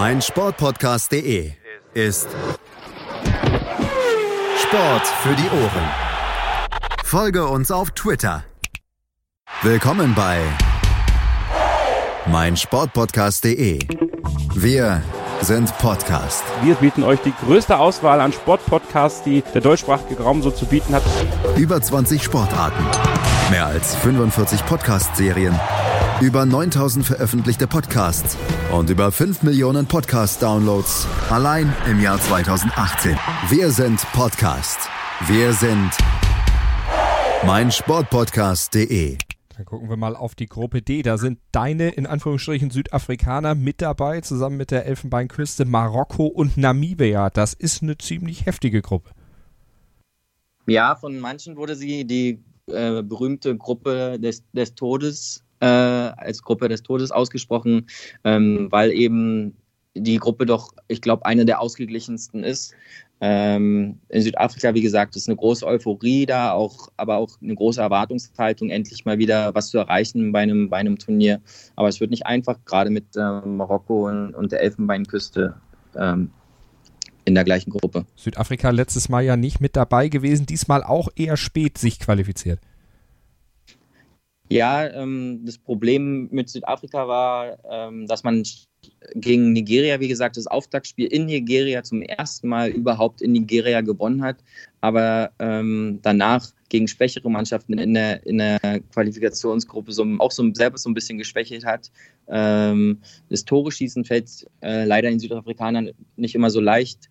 Mein 0.00 0.22
Sportpodcast.de 0.22 1.52
ist 1.92 2.28
Sport 4.56 5.06
für 5.06 5.34
die 5.34 5.42
Ohren. 5.42 5.90
Folge 7.04 7.46
uns 7.46 7.70
auf 7.70 7.90
Twitter. 7.90 8.44
Willkommen 9.60 10.14
bei 10.14 10.40
mein 12.24 12.56
Sportpodcast.de. 12.56 13.80
Wir 14.54 15.02
sind 15.42 15.76
Podcast. 15.76 16.44
Wir 16.62 16.76
bieten 16.76 17.02
euch 17.02 17.20
die 17.20 17.34
größte 17.44 17.78
Auswahl 17.78 18.22
an 18.22 18.32
Sportpodcasts, 18.32 19.22
die 19.24 19.42
der 19.52 19.60
deutschsprachige 19.60 20.22
Raum 20.22 20.40
so 20.40 20.50
zu 20.50 20.64
bieten 20.64 20.94
hat. 20.94 21.02
Über 21.58 21.78
20 21.78 22.22
Sportarten, 22.22 22.82
mehr 23.50 23.66
als 23.66 23.96
45 23.96 24.64
Podcast-Serien 24.64 25.60
über 26.20 26.44
9000 26.44 27.06
veröffentlichte 27.06 27.66
Podcasts 27.66 28.36
und 28.72 28.90
über 28.90 29.10
5 29.10 29.42
Millionen 29.42 29.86
Podcast-Downloads 29.86 31.06
allein 31.30 31.72
im 31.88 31.98
Jahr 31.98 32.20
2018. 32.20 33.16
Wir 33.48 33.70
sind 33.70 34.00
Podcast. 34.12 34.78
Wir 35.28 35.54
sind 35.54 35.90
meinsportpodcast.de. 37.46 39.16
Dann 39.56 39.64
gucken 39.64 39.88
wir 39.88 39.96
mal 39.96 40.14
auf 40.14 40.34
die 40.34 40.46
Gruppe 40.46 40.82
D. 40.82 41.00
Da 41.00 41.16
sind 41.16 41.38
deine, 41.52 41.88
in 41.88 42.06
Anführungsstrichen, 42.06 42.70
Südafrikaner 42.70 43.54
mit 43.54 43.80
dabei, 43.80 44.20
zusammen 44.20 44.58
mit 44.58 44.70
der 44.70 44.84
Elfenbeinküste, 44.84 45.64
Marokko 45.64 46.26
und 46.26 46.58
Namibia. 46.58 47.30
Das 47.30 47.54
ist 47.54 47.82
eine 47.82 47.96
ziemlich 47.96 48.44
heftige 48.44 48.82
Gruppe. 48.82 49.10
Ja, 50.66 50.96
von 50.96 51.18
manchen 51.18 51.56
wurde 51.56 51.76
sie 51.76 52.04
die 52.04 52.44
äh, 52.66 53.02
berühmte 53.02 53.56
Gruppe 53.56 54.18
des, 54.20 54.44
des 54.52 54.74
Todes 54.74 55.44
äh, 55.60 55.66
als 55.66 56.42
Gruppe 56.42 56.68
des 56.68 56.82
Todes 56.82 57.10
ausgesprochen, 57.10 57.86
ähm, 58.24 58.68
weil 58.70 58.92
eben 58.92 59.56
die 59.94 60.18
Gruppe 60.18 60.46
doch, 60.46 60.72
ich 60.88 61.00
glaube, 61.00 61.26
eine 61.26 61.44
der 61.44 61.60
ausgeglichensten 61.60 62.44
ist. 62.44 62.74
Ähm, 63.22 63.98
in 64.08 64.22
Südafrika, 64.22 64.72
wie 64.72 64.80
gesagt, 64.80 65.14
ist 65.14 65.28
eine 65.28 65.36
große 65.36 65.66
Euphorie 65.66 66.24
da, 66.24 66.52
auch, 66.52 66.88
aber 66.96 67.18
auch 67.18 67.30
eine 67.42 67.54
große 67.54 67.80
Erwartungshaltung, 67.80 68.70
endlich 68.70 69.04
mal 69.04 69.18
wieder 69.18 69.54
was 69.54 69.68
zu 69.68 69.78
erreichen 69.78 70.32
bei 70.32 70.40
einem, 70.40 70.70
bei 70.70 70.78
einem 70.78 70.98
Turnier. 70.98 71.40
Aber 71.76 71.88
es 71.88 72.00
wird 72.00 72.10
nicht 72.10 72.26
einfach, 72.26 72.58
gerade 72.64 72.88
mit 72.88 73.16
äh, 73.16 73.40
Marokko 73.40 74.08
und, 74.08 74.34
und, 74.34 74.52
der 74.52 74.62
Elfenbeinküste 74.62 75.54
ähm, 75.96 76.30
in 77.26 77.34
der 77.34 77.44
gleichen 77.44 77.70
Gruppe. 77.70 78.06
Südafrika 78.16 78.70
letztes 78.70 79.10
Mal 79.10 79.22
ja 79.22 79.36
nicht 79.36 79.60
mit 79.60 79.76
dabei 79.76 80.08
gewesen, 80.08 80.46
diesmal 80.46 80.82
auch 80.82 81.08
eher 81.14 81.36
spät 81.36 81.76
sich 81.76 82.00
qualifiziert. 82.00 82.60
Ja, 84.50 84.84
ähm, 84.88 85.42
das 85.44 85.58
Problem 85.58 86.28
mit 86.32 86.48
Südafrika 86.48 87.06
war, 87.06 87.58
ähm, 87.70 88.08
dass 88.08 88.24
man 88.24 88.42
gegen 89.14 89.52
Nigeria, 89.52 90.00
wie 90.00 90.08
gesagt, 90.08 90.36
das 90.36 90.48
Auftaktspiel 90.48 91.06
in 91.06 91.26
Nigeria 91.26 91.84
zum 91.84 92.02
ersten 92.02 92.48
Mal 92.48 92.70
überhaupt 92.70 93.22
in 93.22 93.30
Nigeria 93.30 93.80
gewonnen 93.80 94.22
hat, 94.22 94.38
aber 94.80 95.30
ähm, 95.38 96.00
danach 96.02 96.48
gegen 96.68 96.88
schwächere 96.88 97.30
Mannschaften 97.30 97.78
in 97.78 97.94
der, 97.94 98.26
in 98.26 98.38
der 98.38 98.58
Qualifikationsgruppe 98.92 99.92
so, 99.92 100.04
auch 100.18 100.32
so, 100.32 100.52
selber 100.52 100.78
so 100.78 100.90
ein 100.90 100.94
bisschen 100.94 101.18
geschwächelt 101.18 101.64
hat. 101.64 101.92
Ähm, 102.26 102.98
das 103.28 103.44
Tore-Schießen 103.44 104.04
fällt 104.04 104.48
äh, 104.62 104.84
leider 104.84 105.10
den 105.10 105.20
Südafrikanern 105.20 105.90
nicht 106.16 106.34
immer 106.34 106.50
so 106.50 106.60
leicht. 106.60 107.08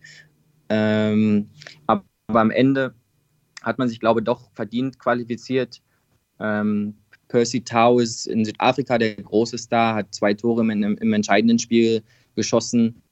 Ähm, 0.68 1.48
aber, 1.86 2.04
aber, 2.26 2.40
am 2.40 2.50
Ende 2.50 2.94
hat 3.62 3.78
man 3.78 3.88
sich, 3.88 3.98
glaube 3.98 4.20
ich, 4.20 4.24
doch 4.24 4.50
verdient 4.52 4.98
qualifiziert. 4.98 5.80
Percy 7.30 7.62
Tau 7.62 8.00
ist 8.00 8.26
in 8.26 8.44
Südafrika 8.44 8.98
der 8.98 9.14
große 9.14 9.56
Star, 9.56 9.94
hat 9.94 10.14
zwei 10.14 10.34
Tore 10.34 10.60
im, 10.62 10.70
im 10.70 11.12
entscheidenden 11.12 11.58
Spiel 11.58 12.02
geschossen. 12.34 13.02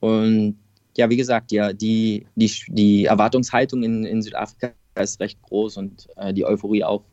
Und 0.00 0.58
ja, 0.96 1.08
wie 1.08 1.16
gesagt, 1.16 1.52
ja, 1.52 1.72
die, 1.72 2.26
die, 2.34 2.50
die 2.68 3.04
Erwartungshaltung 3.06 3.82
in, 3.82 4.04
in 4.04 4.22
Südafrika 4.22 4.72
ist 5.00 5.20
recht 5.20 5.40
groß 5.42 5.76
und 5.78 6.08
äh, 6.16 6.32
die 6.34 6.44
Euphorie 6.44 6.84
auch. 6.84 7.04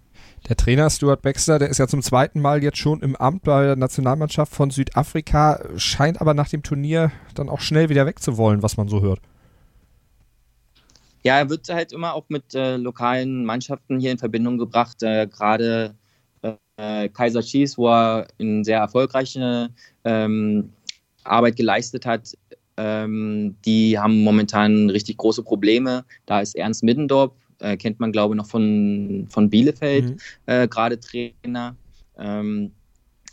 Der 0.49 0.55
Trainer 0.55 0.89
Stuart 0.89 1.21
Baxter, 1.21 1.59
der 1.59 1.69
ist 1.69 1.77
ja 1.77 1.87
zum 1.87 2.01
zweiten 2.01 2.41
Mal 2.41 2.63
jetzt 2.63 2.77
schon 2.77 3.01
im 3.01 3.15
Amt 3.15 3.43
bei 3.43 3.63
der 3.63 3.75
Nationalmannschaft 3.75 4.53
von 4.53 4.71
Südafrika, 4.71 5.63
scheint 5.77 6.19
aber 6.19 6.33
nach 6.33 6.49
dem 6.49 6.63
Turnier 6.63 7.11
dann 7.35 7.49
auch 7.49 7.59
schnell 7.59 7.89
wieder 7.89 8.05
wegzuwollen, 8.05 8.63
was 8.63 8.77
man 8.77 8.87
so 8.87 9.01
hört. 9.01 9.19
Ja, 11.23 11.37
er 11.37 11.49
wird 11.49 11.69
halt 11.69 11.93
immer 11.93 12.15
auch 12.15 12.25
mit 12.29 12.55
äh, 12.55 12.77
lokalen 12.77 13.45
Mannschaften 13.45 13.99
hier 13.99 14.11
in 14.11 14.17
Verbindung 14.17 14.57
gebracht. 14.57 15.03
Äh, 15.03 15.27
Gerade 15.27 15.95
äh, 16.81 17.09
Kaiser 17.09 17.41
Chiefs, 17.41 17.77
wo 17.77 17.87
er 17.89 18.27
eine 18.39 18.65
sehr 18.65 18.79
erfolgreiche 18.79 19.69
ähm, 20.03 20.71
Arbeit 21.23 21.55
geleistet 21.55 22.05
hat, 22.05 22.35
ähm, 22.77 23.55
die 23.65 23.99
haben 23.99 24.23
momentan 24.23 24.89
richtig 24.89 25.17
große 25.17 25.43
Probleme. 25.43 26.03
Da 26.25 26.41
ist 26.41 26.55
Ernst 26.55 26.83
Middendorf, 26.83 27.33
äh, 27.59 27.77
kennt 27.77 27.99
man 27.99 28.11
glaube 28.11 28.33
ich 28.33 28.37
noch 28.37 28.47
von, 28.47 29.27
von 29.29 29.49
Bielefeld, 29.49 30.09
mhm. 30.09 30.17
äh, 30.47 30.67
gerade 30.67 30.99
Trainer. 30.99 31.75
Ähm, 32.17 32.71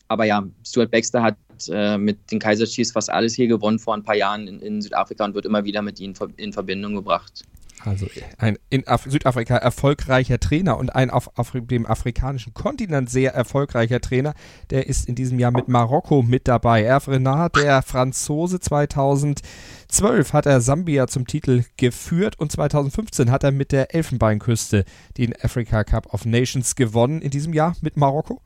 aber 0.09 0.25
ja, 0.25 0.47
Stuart 0.67 0.91
Baxter 0.91 1.23
hat 1.23 1.37
äh, 1.71 1.97
mit 1.97 2.31
den 2.31 2.39
Kaiser 2.39 2.67
Chiefs 2.67 2.93
fast 2.93 3.11
alles 3.11 3.35
hier 3.35 3.47
gewonnen 3.47 3.79
vor 3.79 3.95
ein 3.95 4.03
paar 4.03 4.17
Jahren 4.17 4.47
in, 4.47 4.61
in 4.61 4.83
Südafrika 4.83 5.25
und 5.25 5.35
wird 5.35 5.47
immer 5.47 5.65
wieder 5.65 5.81
mit 5.81 6.01
ihnen 6.01 6.15
in 6.37 6.53
Verbindung 6.53 6.95
gebracht. 6.95 7.45
Also 7.85 8.07
ein 8.39 8.59
in 8.71 8.87
Af 8.87 9.05
Südafrika 9.09 9.57
erfolgreicher 9.57 10.41
Trainer 10.41 10.79
und 10.79 10.95
ein 10.95 11.11
auf, 11.11 11.31
auf, 11.39 11.53
dem 11.53 11.87
afrikanischen 11.87 12.55
Kontinent 12.55 13.09
sehr 13.09 13.35
erfolgreicher 13.35 14.01
Trainer, 14.01 14.35
der 14.71 14.87
ist 14.87 15.09
in 15.09 15.15
diesem 15.15 15.39
Jahr 15.39 15.51
mit 15.51 15.69
Marokko 15.69 16.23
mit 16.23 16.49
dabei. 16.49 16.85
Hervé 16.85 17.13
Renard, 17.13 17.57
der 17.57 17.83
Franzose, 17.83 18.61
2012 18.61 20.33
hat 20.33 20.47
er 20.47 20.61
Sambia 20.61 21.07
zum 21.07 21.27
Titel 21.27 21.65
geführt 21.77 22.39
und 22.39 22.51
2015 22.51 23.31
hat 23.31 23.45
er 23.45 23.53
mit 23.53 23.73
der 23.73 23.95
Elfenbeinküste 23.95 24.85
den 25.17 25.35
Africa 25.41 25.85
Cup 25.85 26.13
of 26.13 26.25
Nations 26.25 26.75
gewonnen. 26.75 27.23
In 27.23 27.31
diesem 27.31 27.53
Jahr 27.53 27.77
mit 27.81 27.97
Marokko? 27.97 28.41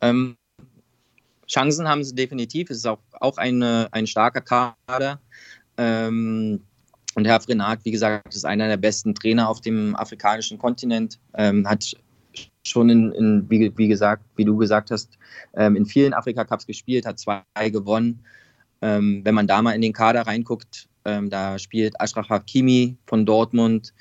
Ähm, 0.00 0.36
Chancen 1.48 1.88
haben 1.88 2.04
sie 2.04 2.14
definitiv. 2.14 2.70
Es 2.70 2.78
ist 2.78 2.86
auch, 2.86 3.00
auch 3.12 3.36
eine, 3.36 3.88
ein 3.90 4.06
starker 4.06 4.40
Kader. 4.40 5.20
Ähm, 5.76 6.62
und 7.14 7.26
Herr 7.26 7.40
Frenat, 7.40 7.84
wie 7.84 7.90
gesagt, 7.90 8.34
ist 8.34 8.44
einer 8.44 8.68
der 8.68 8.76
besten 8.76 9.14
Trainer 9.14 9.48
auf 9.48 9.60
dem 9.60 9.96
afrikanischen 9.96 10.58
Kontinent, 10.58 11.18
ähm, 11.34 11.68
hat 11.68 11.94
schon 12.64 12.88
in, 12.88 13.12
in 13.12 13.50
wie, 13.50 13.72
wie, 13.76 13.88
gesagt, 13.88 14.24
wie 14.36 14.44
du 14.44 14.56
gesagt 14.56 14.90
hast, 14.90 15.18
ähm, 15.54 15.76
in 15.76 15.86
vielen 15.86 16.14
Afrika-Cups 16.14 16.66
gespielt, 16.66 17.06
hat 17.06 17.18
zwei 17.18 17.42
gewonnen. 17.70 18.20
Ähm, 18.82 19.22
wenn 19.24 19.34
man 19.34 19.46
da 19.46 19.60
mal 19.60 19.72
in 19.72 19.82
den 19.82 19.92
Kader 19.92 20.22
reinguckt, 20.22 20.88
ähm, 21.04 21.30
da 21.30 21.58
spielt 21.58 22.00
Ashraf 22.00 22.28
Hakimi 22.28 22.96
von 23.06 23.26
Dortmund, 23.26 23.92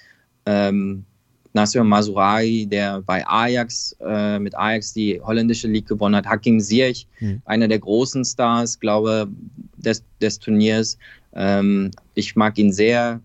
ähm, 0.46 1.06
Nasser 1.54 1.84
Masurai, 1.84 2.66
der 2.70 3.02
bei 3.02 3.26
Ajax, 3.28 3.96
äh, 4.02 4.40
mit 4.40 4.56
Ajax 4.56 4.94
die 4.94 5.20
holländische 5.22 5.68
League 5.68 5.88
gewonnen 5.88 6.16
hat, 6.16 6.28
Hakim 6.28 6.60
Ziyech, 6.60 7.08
hm. 7.18 7.42
einer 7.46 7.68
der 7.68 7.80
großen 7.80 8.24
Stars, 8.24 8.80
glaube 8.80 9.28
des, 9.78 10.04
des 10.22 10.40
Turniers. 10.40 10.98
Ähm, 11.34 11.92
ich 12.14 12.36
mag 12.36 12.58
ihn 12.58 12.72
sehr. 12.72 13.22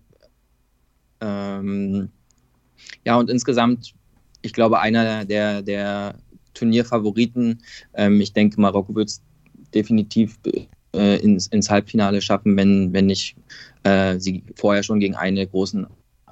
Ähm, 1.21 2.09
ja, 3.05 3.17
und 3.17 3.29
insgesamt, 3.29 3.93
ich 4.41 4.53
glaube, 4.53 4.79
einer 4.79 5.25
der, 5.25 5.61
der 5.61 6.15
Turnierfavoriten. 6.53 7.61
Ähm, 7.93 8.21
ich 8.21 8.33
denke, 8.33 8.59
Marokko 8.59 8.95
wird 8.95 9.09
es 9.09 9.21
definitiv 9.73 10.39
äh, 10.95 11.17
ins, 11.17 11.47
ins 11.47 11.69
Halbfinale 11.69 12.21
schaffen, 12.21 12.57
wenn, 12.57 12.91
wenn 12.93 13.05
nicht 13.05 13.35
äh, 13.83 14.17
sie 14.19 14.43
vorher 14.55 14.81
schon 14.81 14.99
gegen 14.99 15.15
eine 15.15 15.45
großen 15.45 15.85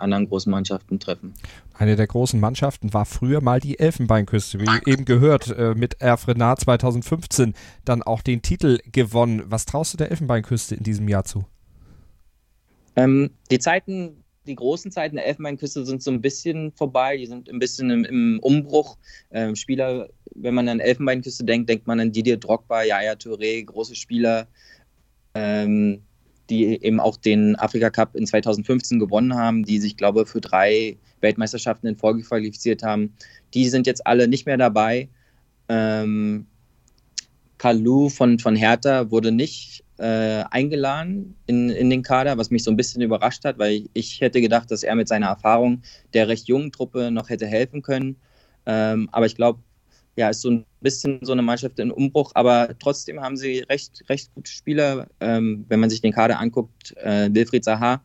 anderen 0.03 0.27
großen 0.27 0.51
Mannschaften 0.51 0.99
treffen. 0.99 1.33
Eine 1.73 1.95
der 1.95 2.07
großen 2.07 2.39
Mannschaften 2.39 2.93
war 2.93 3.05
früher 3.05 3.41
mal 3.41 3.59
die 3.59 3.79
Elfenbeinküste, 3.79 4.59
wie 4.59 4.91
eben 4.91 5.05
gehört, 5.05 5.49
äh, 5.49 5.73
mit 5.73 6.01
Erfrenat 6.01 6.59
2015 6.61 7.53
dann 7.85 8.03
auch 8.03 8.21
den 8.21 8.41
Titel 8.41 8.79
gewonnen. 8.91 9.43
Was 9.47 9.65
traust 9.65 9.93
du 9.93 9.97
der 9.97 10.11
Elfenbeinküste 10.11 10.75
in 10.75 10.83
diesem 10.83 11.07
Jahr 11.07 11.23
zu? 11.23 11.45
Ähm, 12.95 13.31
die 13.49 13.59
Zeiten, 13.59 14.23
die 14.45 14.55
großen 14.55 14.91
Zeiten 14.91 15.15
der 15.15 15.25
Elfenbeinküste 15.25 15.85
sind 15.85 16.03
so 16.03 16.11
ein 16.11 16.21
bisschen 16.21 16.71
vorbei, 16.73 17.17
die 17.17 17.25
sind 17.25 17.49
ein 17.49 17.59
bisschen 17.59 17.89
im, 17.89 18.05
im 18.05 18.39
Umbruch. 18.41 18.97
Ähm, 19.31 19.55
Spieler, 19.55 20.09
wenn 20.35 20.53
man 20.53 20.67
an 20.67 20.79
Elfenbeinküste 20.79 21.43
denkt, 21.43 21.69
denkt 21.69 21.87
man 21.87 21.99
an 21.99 22.11
Didier 22.11 22.37
Drogba, 22.37 22.83
Yaya 22.83 23.13
Touré, 23.13 23.65
große 23.65 23.95
Spieler, 23.95 24.47
ähm, 25.33 26.03
die 26.53 26.83
eben 26.83 26.99
auch 26.99 27.17
den 27.17 27.55
Afrika 27.57 27.89
Cup 27.89 28.15
in 28.15 28.27
2015 28.27 28.99
gewonnen 28.99 29.35
haben, 29.35 29.63
die 29.63 29.79
sich, 29.79 29.97
glaube 29.97 30.21
ich, 30.21 30.27
für 30.27 30.41
drei 30.41 30.97
Weltmeisterschaften 31.21 31.87
in 31.87 31.97
Folge 31.97 32.21
qualifiziert 32.21 32.83
haben. 32.83 33.13
Die 33.53 33.67
sind 33.69 33.87
jetzt 33.87 34.05
alle 34.05 34.27
nicht 34.27 34.45
mehr 34.45 34.57
dabei. 34.57 35.09
Ähm, 35.67 36.45
Kalu 37.57 38.09
von, 38.09 38.39
von 38.39 38.55
Hertha 38.55 39.09
wurde 39.09 39.31
nicht 39.31 39.83
äh, 39.97 40.43
eingeladen 40.51 41.35
in, 41.47 41.69
in 41.69 41.89
den 41.89 42.03
Kader, 42.03 42.37
was 42.37 42.51
mich 42.51 42.63
so 42.63 42.71
ein 42.71 42.77
bisschen 42.77 43.01
überrascht 43.01 43.45
hat, 43.45 43.57
weil 43.57 43.89
ich 43.93 44.21
hätte 44.21 44.41
gedacht, 44.41 44.69
dass 44.69 44.83
er 44.83 44.95
mit 44.95 45.07
seiner 45.07 45.27
Erfahrung 45.27 45.81
der 46.13 46.27
recht 46.27 46.47
jungen 46.47 46.71
Truppe 46.71 47.09
noch 47.09 47.29
hätte 47.29 47.47
helfen 47.47 47.81
können. 47.81 48.17
Ähm, 48.65 49.09
aber 49.11 49.25
ich 49.25 49.35
glaube, 49.35 49.59
ja, 50.15 50.29
ist 50.29 50.41
so 50.41 50.51
ein 50.51 50.65
bisschen 50.81 51.19
so 51.23 51.31
eine 51.31 51.41
Mannschaft 51.41 51.79
in 51.79 51.91
Umbruch, 51.91 52.31
aber 52.35 52.75
trotzdem 52.79 53.19
haben 53.21 53.35
sie 53.35 53.59
recht, 53.69 54.03
recht 54.09 54.33
gute 54.35 54.51
Spieler. 54.51 55.07
Ähm, 55.19 55.65
wenn 55.69 55.79
man 55.79 55.89
sich 55.89 56.01
den 56.01 56.13
Kader 56.13 56.39
anguckt, 56.39 56.95
äh, 56.97 57.29
Wilfried 57.33 57.63
Zaha, 57.63 58.01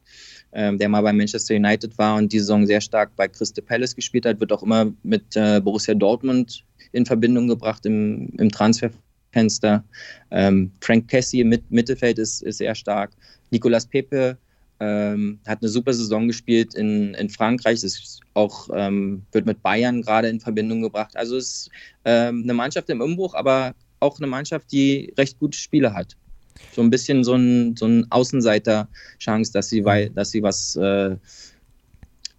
ähm, 0.52 0.78
der 0.78 0.88
mal 0.88 1.02
bei 1.02 1.12
Manchester 1.12 1.54
United 1.54 1.96
war 1.98 2.16
und 2.16 2.32
die 2.32 2.38
Saison 2.38 2.66
sehr 2.66 2.80
stark 2.80 3.14
bei 3.16 3.28
Crystal 3.28 3.64
Palace 3.64 3.94
gespielt 3.94 4.24
hat, 4.24 4.40
wird 4.40 4.52
auch 4.52 4.62
immer 4.62 4.92
mit 5.02 5.36
äh, 5.36 5.60
Borussia 5.60 5.94
Dortmund 5.94 6.64
in 6.92 7.04
Verbindung 7.04 7.48
gebracht 7.48 7.84
im, 7.84 8.28
im 8.38 8.50
Transfer 8.50 8.90
Fenster. 9.32 9.84
Ähm, 10.30 10.72
Frank 10.80 11.08
Cassie 11.08 11.40
im 11.40 11.54
Mittelfeld 11.68 12.18
ist, 12.18 12.42
ist 12.42 12.58
sehr 12.58 12.74
stark. 12.74 13.10
Nicolas 13.50 13.86
Pepe 13.86 14.38
ähm, 14.80 15.40
hat 15.46 15.62
eine 15.62 15.68
super 15.68 15.92
Saison 15.92 16.26
gespielt 16.26 16.74
in, 16.74 17.14
in 17.14 17.28
Frankreich. 17.28 17.82
Ist 17.82 18.20
auch 18.34 18.68
ähm, 18.72 19.22
wird 19.32 19.46
mit 19.46 19.62
Bayern 19.62 20.02
gerade 20.02 20.28
in 20.28 20.40
Verbindung 20.40 20.82
gebracht. 20.82 21.16
Also 21.16 21.36
es 21.36 21.48
ist 21.48 21.70
ähm, 22.04 22.42
eine 22.44 22.54
Mannschaft 22.54 22.88
im 22.90 23.00
Umbruch, 23.00 23.34
aber 23.34 23.74
auch 24.00 24.18
eine 24.18 24.26
Mannschaft, 24.26 24.70
die 24.72 25.12
recht 25.18 25.38
gute 25.38 25.58
Spiele 25.58 25.92
hat. 25.94 26.16
So 26.74 26.82
ein 26.82 26.90
bisschen 26.90 27.24
so 27.24 27.34
ein, 27.34 27.76
so 27.76 27.86
ein 27.86 28.06
Außenseiter-Chance, 28.10 29.52
dass 29.52 29.68
sie, 29.68 29.82
dass 30.14 30.30
sie 30.30 30.42
was 30.42 30.76
äh, 30.76 31.16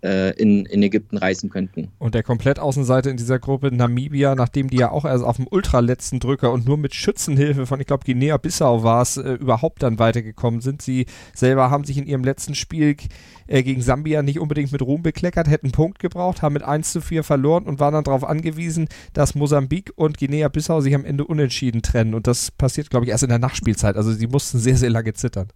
äh, 0.02 0.32
in, 0.42 0.66
in 0.66 0.82
Ägypten 0.84 1.18
reisen 1.18 1.50
könnten. 1.50 1.90
Und 2.00 2.16
der 2.16 2.24
Komplettaußenseite 2.24 3.10
in 3.10 3.18
dieser 3.18 3.40
Gruppe 3.40 3.74
Namibia, 3.74 4.36
nachdem 4.36 4.70
die 4.70 4.78
ja 4.78 4.92
auch 4.92 5.06
erst 5.06 5.24
auf 5.24 5.38
dem 5.38 5.48
ultraletzten 5.50 6.20
Drücker 6.20 6.52
und 6.52 6.66
nur 6.66 6.78
mit 6.78 6.96
Schützenhilfe 6.96 7.66
von, 7.66 7.80
ich 7.80 7.88
glaube, 7.88 8.06
Guinea-Bissau 8.06 8.84
war 8.84 9.02
es, 9.02 9.18
äh, 9.18 9.34
überhaupt 9.34 9.84
dann 9.84 10.00
weitergekommen 10.00 10.62
sind. 10.62 10.82
Sie 10.82 11.06
selber 11.34 11.70
haben 11.70 11.84
sich 11.84 11.98
in 11.98 12.06
ihrem 12.06 12.24
letzten 12.24 12.56
Spiel 12.56 12.96
äh, 13.48 13.64
gegen 13.64 13.82
Sambia 13.82 14.22
nicht 14.22 14.40
unbedingt 14.40 14.72
mit 14.72 14.82
Ruhm 14.82 15.04
bekleckert, 15.04 15.50
hätten 15.50 15.68
einen 15.68 15.74
Punkt 15.74 16.00
gebraucht, 16.00 16.42
haben 16.42 16.54
mit 16.54 16.64
1 16.64 16.92
zu 16.92 17.02
4 17.02 17.24
verloren 17.24 17.66
und 17.66 17.80
waren 17.80 17.94
dann 17.94 18.04
darauf 18.04 18.24
angewiesen, 18.24 18.88
dass 19.14 19.36
Mosambik 19.36 19.92
und 19.96 20.18
Guinea-Bissau 20.18 20.82
sich 20.82 20.96
am 20.96 21.06
Ende 21.06 21.26
unentschieden 21.26 21.82
trennen. 21.82 22.14
Und 22.14 22.28
das 22.28 22.52
passiert, 22.52 22.90
glaube 22.90 23.06
ich, 23.06 23.12
erst 23.12 23.24
in 23.24 23.30
der 23.30 23.40
Nachspielzeit. 23.40 23.98
Also 23.98 24.12
sie 24.12 24.28
mussten 24.28 24.60
sehr, 24.60 24.78
sehr 24.78 24.90
lange 24.90 25.14
zittern. 25.14 25.50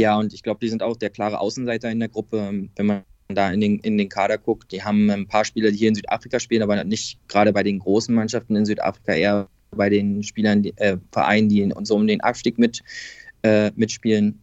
Ja, 0.00 0.18
und 0.18 0.32
ich 0.32 0.42
glaube, 0.42 0.60
die 0.60 0.68
sind 0.70 0.82
auch 0.82 0.96
der 0.96 1.10
klare 1.10 1.40
Außenseiter 1.40 1.90
in 1.90 2.00
der 2.00 2.08
Gruppe. 2.08 2.68
Wenn 2.74 2.86
man 2.86 3.02
da 3.28 3.52
in 3.52 3.60
den, 3.60 3.78
in 3.80 3.98
den 3.98 4.08
Kader 4.08 4.38
guckt, 4.38 4.72
die 4.72 4.82
haben 4.82 5.10
ein 5.10 5.26
paar 5.26 5.44
Spieler, 5.44 5.70
die 5.70 5.76
hier 5.76 5.88
in 5.88 5.94
Südafrika 5.94 6.40
spielen, 6.40 6.62
aber 6.62 6.82
nicht 6.84 7.18
gerade 7.28 7.52
bei 7.52 7.62
den 7.62 7.78
großen 7.78 8.14
Mannschaften 8.14 8.56
in 8.56 8.64
Südafrika, 8.64 9.12
eher 9.12 9.48
bei 9.72 9.90
den 9.90 10.22
Spielern, 10.22 10.64
äh, 10.76 10.96
Vereinen, 11.12 11.50
die 11.50 11.60
in, 11.60 11.74
so 11.84 11.96
um 11.96 12.06
den 12.06 12.22
Abstieg 12.22 12.58
mit 12.58 12.80
äh, 13.42 13.70
mitspielen. 13.76 14.40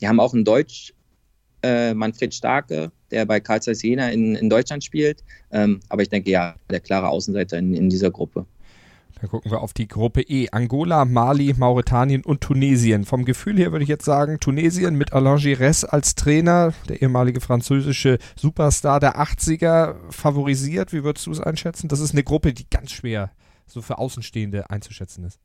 Die 0.00 0.06
haben 0.06 0.20
auch 0.20 0.32
einen 0.32 0.44
Deutsch, 0.44 0.94
äh, 1.62 1.92
Manfred 1.92 2.32
Starke, 2.32 2.92
der 3.10 3.26
bei 3.26 3.40
Karl 3.40 3.60
Jena 3.66 4.10
in, 4.10 4.36
in 4.36 4.48
Deutschland 4.48 4.84
spielt. 4.84 5.24
Ähm, 5.50 5.80
aber 5.88 6.02
ich 6.02 6.08
denke, 6.08 6.30
ja, 6.30 6.54
der 6.70 6.80
klare 6.80 7.08
Außenseiter 7.08 7.58
in, 7.58 7.74
in 7.74 7.90
dieser 7.90 8.12
Gruppe. 8.12 8.46
Da 9.20 9.26
gucken 9.26 9.50
wir 9.50 9.60
auf 9.60 9.72
die 9.72 9.88
Gruppe 9.88 10.22
E. 10.22 10.48
Angola, 10.50 11.04
Mali, 11.04 11.54
Mauretanien 11.56 12.24
und 12.24 12.40
Tunesien. 12.40 13.04
Vom 13.04 13.24
Gefühl 13.24 13.58
her 13.58 13.72
würde 13.72 13.82
ich 13.82 13.88
jetzt 13.88 14.04
sagen, 14.04 14.40
Tunesien 14.40 14.94
mit 14.94 15.12
Alain 15.12 15.38
Giresse 15.38 15.92
als 15.92 16.14
Trainer, 16.14 16.72
der 16.88 17.02
ehemalige 17.02 17.40
französische 17.40 18.18
Superstar 18.36 19.00
der 19.00 19.20
80er, 19.20 19.96
favorisiert. 20.10 20.92
Wie 20.92 21.04
würdest 21.04 21.26
du 21.26 21.32
es 21.32 21.40
einschätzen? 21.40 21.88
Das 21.88 22.00
ist 22.00 22.12
eine 22.12 22.24
Gruppe, 22.24 22.52
die 22.52 22.68
ganz 22.68 22.92
schwer 22.92 23.30
so 23.66 23.82
für 23.82 23.98
Außenstehende 23.98 24.70
einzuschätzen 24.70 25.24
ist. 25.24 25.38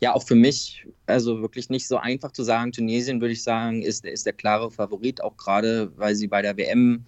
Ja, 0.00 0.14
auch 0.14 0.22
für 0.22 0.34
mich, 0.34 0.86
also 1.06 1.40
wirklich 1.40 1.70
nicht 1.70 1.88
so 1.88 1.96
einfach 1.96 2.32
zu 2.32 2.42
sagen. 2.42 2.72
Tunesien, 2.72 3.20
würde 3.20 3.32
ich 3.32 3.42
sagen, 3.42 3.82
ist, 3.82 4.04
ist 4.04 4.26
der 4.26 4.32
klare 4.32 4.70
Favorit, 4.70 5.22
auch 5.22 5.36
gerade 5.36 5.92
weil 5.96 6.14
sie 6.14 6.26
bei 6.26 6.42
der 6.42 6.56
WM 6.56 7.06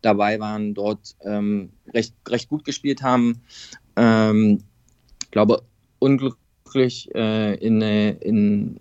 dabei 0.00 0.40
waren, 0.40 0.74
dort 0.74 1.16
ähm, 1.24 1.72
recht, 1.92 2.14
recht 2.28 2.48
gut 2.48 2.64
gespielt 2.64 3.02
haben. 3.02 3.42
Ähm, 3.96 4.62
ich 5.22 5.30
glaube, 5.30 5.62
unglücklich 5.98 7.08
äh, 7.14 7.54
in, 7.54 7.80
in, 7.80 8.78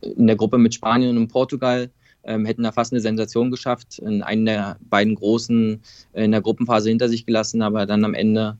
in 0.00 0.26
der 0.26 0.36
Gruppe 0.36 0.58
mit 0.58 0.74
Spanien 0.74 1.16
und 1.16 1.28
Portugal 1.28 1.90
ähm, 2.24 2.44
hätten 2.44 2.62
da 2.62 2.72
fast 2.72 2.92
eine 2.92 3.00
Sensation 3.00 3.50
geschafft, 3.50 3.98
in 3.98 4.22
einen 4.22 4.46
der 4.46 4.76
beiden 4.88 5.14
großen 5.14 5.80
äh, 6.12 6.24
in 6.24 6.32
der 6.32 6.40
Gruppenphase 6.40 6.88
hinter 6.88 7.08
sich 7.08 7.26
gelassen, 7.26 7.62
aber 7.62 7.86
dann 7.86 8.04
am 8.04 8.14
Ende 8.14 8.56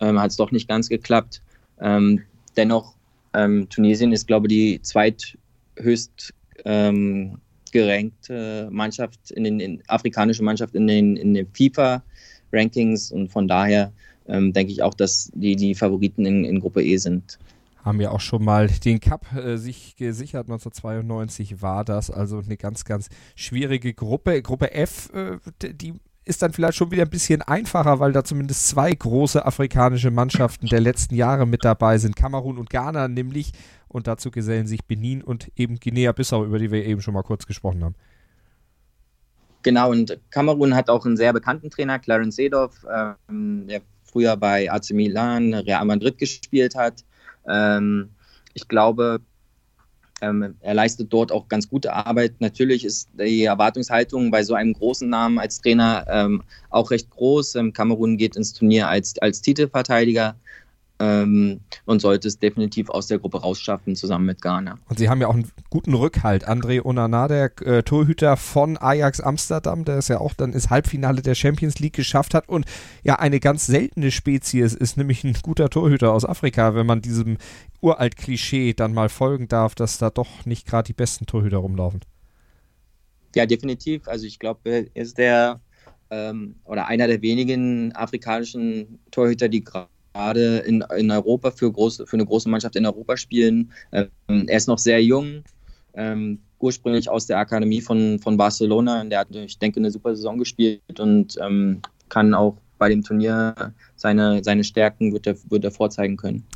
ähm, 0.00 0.20
hat 0.20 0.30
es 0.30 0.36
doch 0.36 0.52
nicht 0.52 0.68
ganz 0.68 0.88
geklappt. 0.88 1.42
Ähm, 1.80 2.22
dennoch, 2.56 2.94
ähm, 3.34 3.68
Tunesien 3.68 4.12
ist, 4.12 4.26
glaube 4.26 4.46
ich, 4.46 4.50
die 4.50 4.82
zweithöchst 4.82 6.34
ähm, 6.64 7.38
gerankte 7.72 8.68
Mannschaft 8.70 9.30
in 9.30 9.44
den 9.44 9.60
in, 9.60 9.82
afrikanische 9.86 10.42
Mannschaft 10.42 10.74
in 10.74 10.86
den, 10.86 11.16
in 11.16 11.34
den 11.34 11.46
FIFA-Rankings 11.52 13.12
und 13.12 13.28
von 13.28 13.46
daher 13.46 13.92
ähm, 14.30 14.52
denke 14.52 14.72
ich 14.72 14.82
auch, 14.82 14.94
dass 14.94 15.30
die, 15.34 15.56
die 15.56 15.74
Favoriten 15.74 16.24
in, 16.24 16.44
in 16.44 16.60
Gruppe 16.60 16.82
E 16.82 16.96
sind 16.96 17.38
haben 17.84 18.00
ja 18.00 18.10
auch 18.10 18.20
schon 18.20 18.44
mal 18.44 18.68
den 18.68 19.00
Cup 19.00 19.34
äh, 19.34 19.56
sich 19.56 19.96
gesichert. 19.96 20.48
1992 20.48 21.62
war 21.62 21.84
das 21.84 22.10
also 22.10 22.38
eine 22.38 22.56
ganz, 22.56 22.84
ganz 22.84 23.08
schwierige 23.34 23.94
Gruppe. 23.94 24.42
Gruppe 24.42 24.74
F, 24.74 25.10
äh, 25.14 25.38
die 25.72 25.94
ist 26.24 26.42
dann 26.42 26.52
vielleicht 26.52 26.76
schon 26.76 26.90
wieder 26.90 27.02
ein 27.02 27.10
bisschen 27.10 27.42
einfacher, 27.42 27.98
weil 27.98 28.12
da 28.12 28.22
zumindest 28.22 28.68
zwei 28.68 28.92
große 28.92 29.44
afrikanische 29.44 30.10
Mannschaften 30.10 30.66
der 30.66 30.80
letzten 30.80 31.14
Jahre 31.14 31.46
mit 31.46 31.64
dabei 31.64 31.98
sind. 31.98 32.16
Kamerun 32.16 32.58
und 32.58 32.70
Ghana 32.70 33.08
nämlich. 33.08 33.52
Und 33.88 34.06
dazu 34.06 34.30
gesellen 34.30 34.68
sich 34.68 34.84
Benin 34.84 35.20
und 35.20 35.50
eben 35.56 35.80
Guinea-Bissau, 35.80 36.44
über 36.44 36.60
die 36.60 36.70
wir 36.70 36.84
eben 36.84 37.00
schon 37.00 37.14
mal 37.14 37.24
kurz 37.24 37.46
gesprochen 37.46 37.82
haben. 37.82 37.96
Genau, 39.62 39.90
und 39.90 40.16
Kamerun 40.30 40.74
hat 40.76 40.88
auch 40.88 41.04
einen 41.04 41.16
sehr 41.16 41.32
bekannten 41.32 41.70
Trainer, 41.70 41.98
Clarence 41.98 42.36
Seedorf, 42.36 42.86
ähm, 43.28 43.66
der 43.66 43.82
früher 44.10 44.36
bei 44.36 44.70
AC 44.70 44.90
Milan, 44.90 45.54
Real 45.54 45.84
Madrid 45.84 46.18
gespielt 46.18 46.74
hat. 46.74 47.04
Ähm, 47.48 48.10
ich 48.54 48.68
glaube, 48.68 49.20
ähm, 50.20 50.56
er 50.60 50.74
leistet 50.74 51.12
dort 51.12 51.32
auch 51.32 51.48
ganz 51.48 51.68
gute 51.68 51.92
Arbeit. 51.92 52.34
Natürlich 52.40 52.84
ist 52.84 53.08
die 53.18 53.44
Erwartungshaltung 53.44 54.30
bei 54.30 54.42
so 54.42 54.54
einem 54.54 54.74
großen 54.74 55.08
Namen 55.08 55.38
als 55.38 55.60
Trainer 55.60 56.04
ähm, 56.08 56.42
auch 56.68 56.90
recht 56.90 57.10
groß. 57.10 57.54
Ähm, 57.54 57.72
Kamerun 57.72 58.16
geht 58.16 58.36
ins 58.36 58.52
Turnier 58.52 58.88
als, 58.88 59.18
als 59.18 59.40
Titelverteidiger 59.40 60.36
ähm, 61.00 61.60
und 61.86 62.00
sollte 62.00 62.28
es 62.28 62.38
definitiv 62.38 62.90
aus 62.90 63.06
der 63.06 63.18
Gruppe 63.18 63.40
rausschaffen, 63.40 63.96
zusammen 63.96 64.26
mit 64.26 64.42
Ghana. 64.42 64.78
Und 64.88 64.98
sie 64.98 65.08
haben 65.08 65.20
ja 65.20 65.28
auch 65.28 65.34
einen 65.34 65.50
guten 65.70 65.94
Rückhalt. 65.94 66.46
André 66.46 66.84
Onana, 66.84 67.26
der 67.26 67.50
äh, 67.62 67.82
Torhüter 67.82 68.36
von 68.36 68.76
Ajax 68.76 69.20
Amsterdam, 69.20 69.84
der 69.84 69.96
es 69.96 70.08
ja 70.08 70.20
auch 70.20 70.34
dann 70.34 70.52
ins 70.52 70.68
Halbfinale 70.68 71.22
der 71.22 71.34
Champions 71.34 71.78
League 71.78 71.94
geschafft 71.94 72.34
hat 72.34 72.48
und 72.48 72.66
ja 73.02 73.18
eine 73.18 73.40
ganz 73.40 73.66
seltene 73.66 74.10
Spezies 74.10 74.74
ist, 74.74 74.98
nämlich 74.98 75.24
ein 75.24 75.34
guter 75.42 75.70
Torhüter 75.70 76.12
aus 76.12 76.26
Afrika, 76.26 76.74
wenn 76.74 76.86
man 76.86 77.00
diesem 77.00 77.38
uralt 77.80 78.16
Klischee 78.16 78.74
dann 78.74 78.92
mal 78.92 79.08
folgen 79.08 79.48
darf, 79.48 79.74
dass 79.74 79.96
da 79.96 80.10
doch 80.10 80.44
nicht 80.44 80.66
gerade 80.66 80.86
die 80.86 80.92
besten 80.92 81.24
Torhüter 81.24 81.58
rumlaufen. 81.58 82.00
Ja, 83.34 83.46
definitiv. 83.46 84.06
Also 84.06 84.26
ich 84.26 84.38
glaube, 84.38 84.60
er 84.64 84.96
ist 84.96 85.16
der 85.16 85.60
ähm, 86.10 86.56
oder 86.64 86.88
einer 86.88 87.06
der 87.06 87.22
wenigen 87.22 87.94
afrikanischen 87.94 88.98
Torhüter, 89.10 89.48
die 89.48 89.64
gerade 89.64 89.88
gerade 90.12 90.58
in, 90.58 90.84
in 90.96 91.10
Europa 91.10 91.50
für, 91.50 91.70
große, 91.70 92.06
für 92.06 92.16
eine 92.16 92.26
große 92.26 92.48
Mannschaft 92.48 92.76
in 92.76 92.86
Europa 92.86 93.16
spielen. 93.16 93.72
Ähm, 93.92 94.08
er 94.46 94.56
ist 94.56 94.68
noch 94.68 94.78
sehr 94.78 95.02
jung, 95.02 95.44
ähm, 95.94 96.40
ursprünglich 96.58 97.08
aus 97.08 97.26
der 97.26 97.38
Akademie 97.38 97.80
von, 97.80 98.18
von 98.18 98.36
Barcelona. 98.36 99.00
Und 99.00 99.10
der 99.10 99.20
hat, 99.20 99.34
ich 99.34 99.58
denke, 99.58 99.80
eine 99.80 99.90
super 99.90 100.14
Saison 100.14 100.38
gespielt 100.38 100.98
und 100.98 101.36
ähm, 101.40 101.80
kann 102.08 102.34
auch 102.34 102.56
bei 102.78 102.88
dem 102.88 103.02
Turnier 103.02 103.54
seine, 103.94 104.42
seine 104.42 104.64
Stärken 104.64 105.12
wird 105.12 105.26
er, 105.26 105.36
wird 105.50 105.64
er 105.64 105.70
vorzeigen 105.70 106.16
können. 106.16 106.46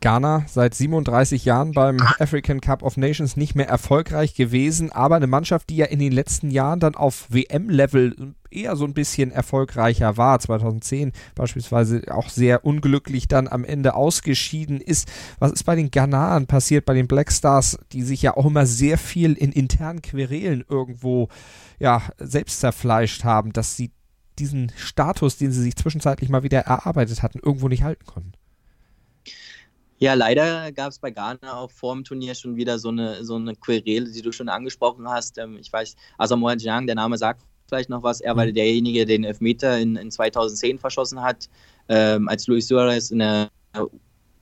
Ghana 0.00 0.44
seit 0.46 0.74
37 0.74 1.44
Jahren 1.44 1.72
beim 1.72 1.98
African 2.18 2.60
Cup 2.60 2.82
of 2.82 2.96
Nations 2.96 3.36
nicht 3.36 3.54
mehr 3.54 3.68
erfolgreich 3.68 4.34
gewesen, 4.34 4.92
aber 4.92 5.16
eine 5.16 5.26
Mannschaft, 5.26 5.70
die 5.70 5.76
ja 5.76 5.86
in 5.86 5.98
den 5.98 6.12
letzten 6.12 6.50
Jahren 6.50 6.80
dann 6.80 6.94
auf 6.94 7.26
WM-Level 7.30 8.34
eher 8.50 8.76
so 8.76 8.84
ein 8.84 8.94
bisschen 8.94 9.30
erfolgreicher 9.30 10.16
war, 10.16 10.38
2010 10.38 11.12
beispielsweise 11.34 12.02
auch 12.10 12.28
sehr 12.28 12.64
unglücklich 12.64 13.28
dann 13.28 13.48
am 13.48 13.64
Ende 13.64 13.94
ausgeschieden 13.94 14.80
ist. 14.80 15.08
Was 15.38 15.52
ist 15.52 15.64
bei 15.64 15.76
den 15.76 15.90
Ghanaren 15.90 16.46
passiert, 16.46 16.84
bei 16.84 16.94
den 16.94 17.08
Black 17.08 17.32
Stars, 17.32 17.78
die 17.92 18.02
sich 18.02 18.22
ja 18.22 18.36
auch 18.36 18.46
immer 18.46 18.66
sehr 18.66 18.98
viel 18.98 19.32
in 19.32 19.52
internen 19.52 20.02
Querelen 20.02 20.64
irgendwo 20.68 21.28
ja, 21.78 22.02
selbst 22.18 22.60
zerfleischt 22.60 23.24
haben, 23.24 23.52
dass 23.52 23.76
sie 23.76 23.92
diesen 24.38 24.72
Status, 24.76 25.38
den 25.38 25.52
sie 25.52 25.62
sich 25.62 25.76
zwischenzeitlich 25.76 26.28
mal 26.28 26.42
wieder 26.42 26.60
erarbeitet 26.60 27.22
hatten, 27.22 27.40
irgendwo 27.42 27.68
nicht 27.68 27.82
halten 27.82 28.04
konnten? 28.04 28.32
Ja, 29.98 30.14
leider 30.14 30.72
gab 30.72 30.90
es 30.90 30.98
bei 30.98 31.10
Ghana 31.10 31.54
auch 31.54 31.70
vor 31.70 31.94
dem 31.94 32.04
Turnier 32.04 32.34
schon 32.34 32.56
wieder 32.56 32.78
so 32.78 32.90
eine, 32.90 33.24
so 33.24 33.36
eine 33.36 33.54
Querele, 33.54 34.10
die 34.10 34.22
du 34.22 34.30
schon 34.30 34.48
angesprochen 34.48 35.08
hast. 35.08 35.38
Ähm, 35.38 35.56
ich 35.58 35.72
weiß, 35.72 35.96
Asamoah 36.18 36.56
Jiang, 36.56 36.86
der 36.86 36.96
Name 36.96 37.16
sagt 37.16 37.42
vielleicht 37.66 37.88
noch 37.88 38.02
was. 38.02 38.20
Er 38.20 38.36
war 38.36 38.46
mhm. 38.46 38.54
derjenige, 38.54 39.06
der 39.06 39.16
den 39.16 39.24
Elfmeter 39.24 39.78
in, 39.78 39.96
in 39.96 40.10
2010 40.10 40.78
verschossen 40.78 41.22
hat, 41.22 41.48
ähm, 41.88 42.28
als 42.28 42.46
Luis 42.46 42.68
Suarez 42.68 43.10
in 43.10 43.20
der, 43.20 43.50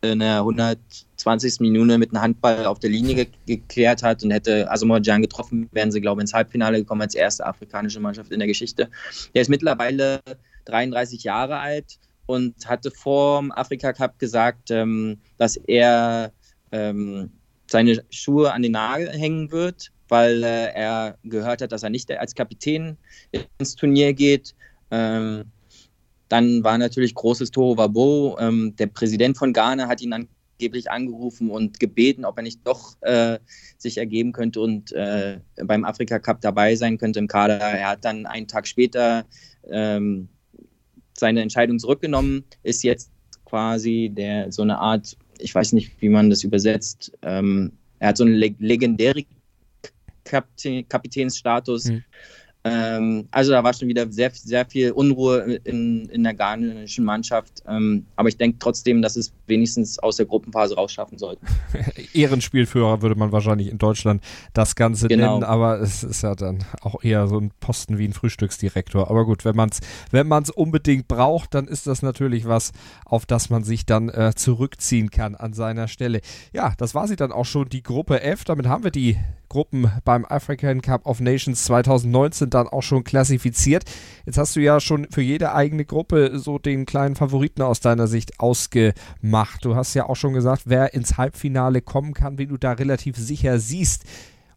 in 0.03 0.19
der 0.19 0.39
120. 0.39 1.61
Minute 1.61 1.99
mit 1.99 2.11
einem 2.11 2.23
Handball 2.23 2.67
auf 2.67 2.81
der 2.81 2.91
Linie 2.91 3.15
ge 3.15 3.29
geklärt 3.47 4.03
hat 4.03 4.25
und 4.25 4.33
hätte 4.33 4.71
Asamoah 4.71 5.01
Jiang 5.01 5.23
getroffen, 5.23 5.69
wären 5.73 5.93
sie, 5.93 6.01
glaube 6.01 6.21
ich, 6.21 6.25
ins 6.25 6.35
Halbfinale 6.35 6.79
gekommen 6.79 7.03
als 7.03 7.15
erste 7.15 7.47
afrikanische 7.47 8.01
Mannschaft 8.01 8.33
in 8.33 8.41
der 8.41 8.49
Geschichte. 8.49 8.91
Der 9.35 9.43
ist 9.43 9.49
mittlerweile 9.49 10.21
33 10.65 11.23
Jahre 11.23 11.59
alt 11.59 11.99
und 12.27 12.69
hatte 12.69 12.91
vor 12.91 13.41
dem 13.41 13.53
Afrika 13.53 13.93
Cup 13.93 14.19
gesagt, 14.19 14.71
ähm, 14.71 15.19
dass 15.37 15.57
er 15.57 16.33
ähm, 16.73 17.31
seine 17.71 18.05
Schuhe 18.11 18.53
an 18.53 18.63
den 18.63 18.73
Nagel 18.73 19.11
hängen 19.11 19.51
wird, 19.51 19.91
weil 20.09 20.43
äh, 20.43 20.73
er 20.75 21.19
gehört 21.25 21.63
hat, 21.63 21.73
dass 21.73 21.83
er 21.83 21.91
nicht 21.91 22.11
als 22.11 22.35
Kapitän 22.35 22.97
ins 23.59 23.75
Turnier 23.75 24.13
geht. 24.13 24.55
Ähm, 24.91 25.45
dann 26.29 26.65
war 26.65 26.79
natürlich 26.79 27.15
großes 27.15 27.51
Toro 27.51 27.77
Wabo. 27.77 28.37
Ähm, 28.39 28.75
der 28.77 28.87
Präsident 28.87 29.37
von 29.37 29.53
Ghana 29.53 29.89
hat 29.89 30.01
ihn 30.01 30.13
angeblich 30.13 30.91
angerufen 30.91 31.51
und 31.51 31.81
gebeten, 31.81 32.25
ob 32.25 32.39
er 32.39 32.43
nicht 32.43 32.61
doch 32.65 32.97
äh, 33.03 33.39
sich 33.77 33.99
ergeben 33.99 34.33
könnte 34.33 34.61
und 34.61 34.93
äh, 34.93 35.41
beim 35.65 35.85
Afrika 35.85 36.19
Cup 36.19 36.41
dabei 36.41 36.77
sein 36.77 36.99
könnte 36.99 37.19
im 37.19 37.29
Kader. 37.29 37.59
Er 37.59 37.91
hat 37.91 38.05
dann 38.05 38.27
einen 38.27 38.49
Tag 38.49 38.67
später 38.67 39.25
ähm, 39.71 40.29
seine 41.17 41.43
Entscheidung 41.43 41.79
zurückgenommen, 41.79 42.45
ist 42.63 42.83
jetzt 42.85 43.11
quasi 43.45 44.11
der 44.13 44.51
so 44.53 44.63
eine 44.63 44.79
Art, 44.79 45.17
ich 45.39 45.55
weiß 45.55 45.73
nicht, 45.73 45.93
wie 46.01 46.09
man 46.09 46.31
das 46.31 46.45
übersetzt, 46.45 47.13
ähm, 47.23 47.73
er 47.99 48.09
hat 48.09 48.17
so 48.17 48.25
einen 48.25 48.35
legendären 48.35 49.25
Kapitänsstatus. 50.25 51.87
Mhm. 51.87 52.05
Ähm, 52.67 53.29
also 53.31 53.53
da 53.53 53.63
war 53.63 53.75
schon 53.75 53.89
wieder 53.89 54.11
sehr, 54.11 54.31
sehr 54.33 54.65
viel 54.65 54.93
Unruhe 54.93 55.61
in, 55.65 56.09
in 56.09 56.25
der 56.25 56.33
ghanischen 56.33 57.05
Mannschaft. 57.05 57.63
Ähm, 57.69 58.07
aber 58.17 58.31
ich 58.31 58.39
denke 58.39 58.59
trotzdem, 58.59 59.03
dass 59.03 59.17
es 59.17 59.35
wenigstens 59.47 59.99
aus 59.99 60.17
der 60.17 60.25
Gruppenphase 60.25 60.75
rausschaffen 60.75 61.19
sollten. 61.19 61.47
Ehrenspielführer 62.15 63.03
würde 63.03 63.17
man 63.17 63.33
wahrscheinlich 63.33 63.69
in 63.69 63.77
Deutschland 63.77 64.23
das 64.55 64.77
Ganze 64.77 65.09
genau. 65.09 65.35
nennen, 65.35 65.45
aber 65.45 65.79
es 65.81 66.03
ist 66.03 66.23
ja 66.23 66.35
dann 66.35 66.65
auch 66.81 67.05
eher 67.05 67.27
so 67.29 67.39
ein 67.39 67.51
Posten 67.61 67.99
wie 67.99 68.09
ein 68.09 68.15
Frühstücksdirektor. 68.15 69.11
Aber 69.11 69.27
gut, 69.27 69.45
wenn 69.45 69.57
man 69.57 69.69
es 69.69 69.81
wenn 70.11 70.27
man's 70.27 70.49
unbedingt 70.49 71.07
braucht, 71.07 71.55
dann 71.55 71.69
ist 71.69 71.87
das 71.87 72.01
natürlich 72.01 72.47
was, 72.47 72.73
auf 73.05 73.27
das 73.27 73.51
man 73.51 73.63
sich 73.63 73.85
dann 73.85 74.09
äh, 74.09 74.33
zurückziehen 74.35 75.11
kann 75.11 75.35
an 75.35 75.53
seiner 75.53 75.87
Stelle. 75.87 76.23
Ja, 76.55 76.73
das 76.79 76.95
war 76.95 77.09
sie 77.09 77.17
dann 77.17 77.31
auch 77.31 77.45
schon, 77.45 77.69
die 77.69 77.83
Gruppe 77.83 78.23
F. 78.23 78.45
Damit 78.45 78.67
haben 78.67 78.85
wir 78.85 78.91
die 78.91 79.19
Gruppen 79.49 79.91
beim 80.05 80.25
African 80.25 80.83
Cup 80.83 81.07
of 81.07 81.21
Nations 81.21 81.65
2019 81.65 82.51
dann 82.51 82.69
auch 82.69 82.83
schon 82.83 83.05
klassifiziert. 83.05 83.85
Jetzt 84.27 84.39
hast 84.39 84.57
du 84.57 84.61
ja 84.61 84.81
schon 84.81 85.07
für 85.11 85.23
jede 85.23 85.55
eigene 85.55 85.85
Gruppe 85.85 86.39
so 86.39 86.59
den 86.59 86.87
kleinen 86.87 87.15
Favoriten 87.17 87.63
aus 87.63 87.81
deiner 87.81 88.07
Sicht 88.07 88.41
ausgemacht. 88.41 89.65
Du 89.65 89.77
hast 89.77 89.95
ja 89.95 90.09
auch 90.09 90.17
schon 90.17 90.35
gesagt, 90.35 90.63
wer 90.67 90.95
ins 90.95 91.17
Halbfinale 91.17 91.83
kommen 91.83 92.15
kann, 92.15 92.39
wie 92.39 92.47
du 92.47 92.57
da 92.57 92.73
relativ 92.73 93.17
sicher 93.17 93.59
siehst. 93.59 94.05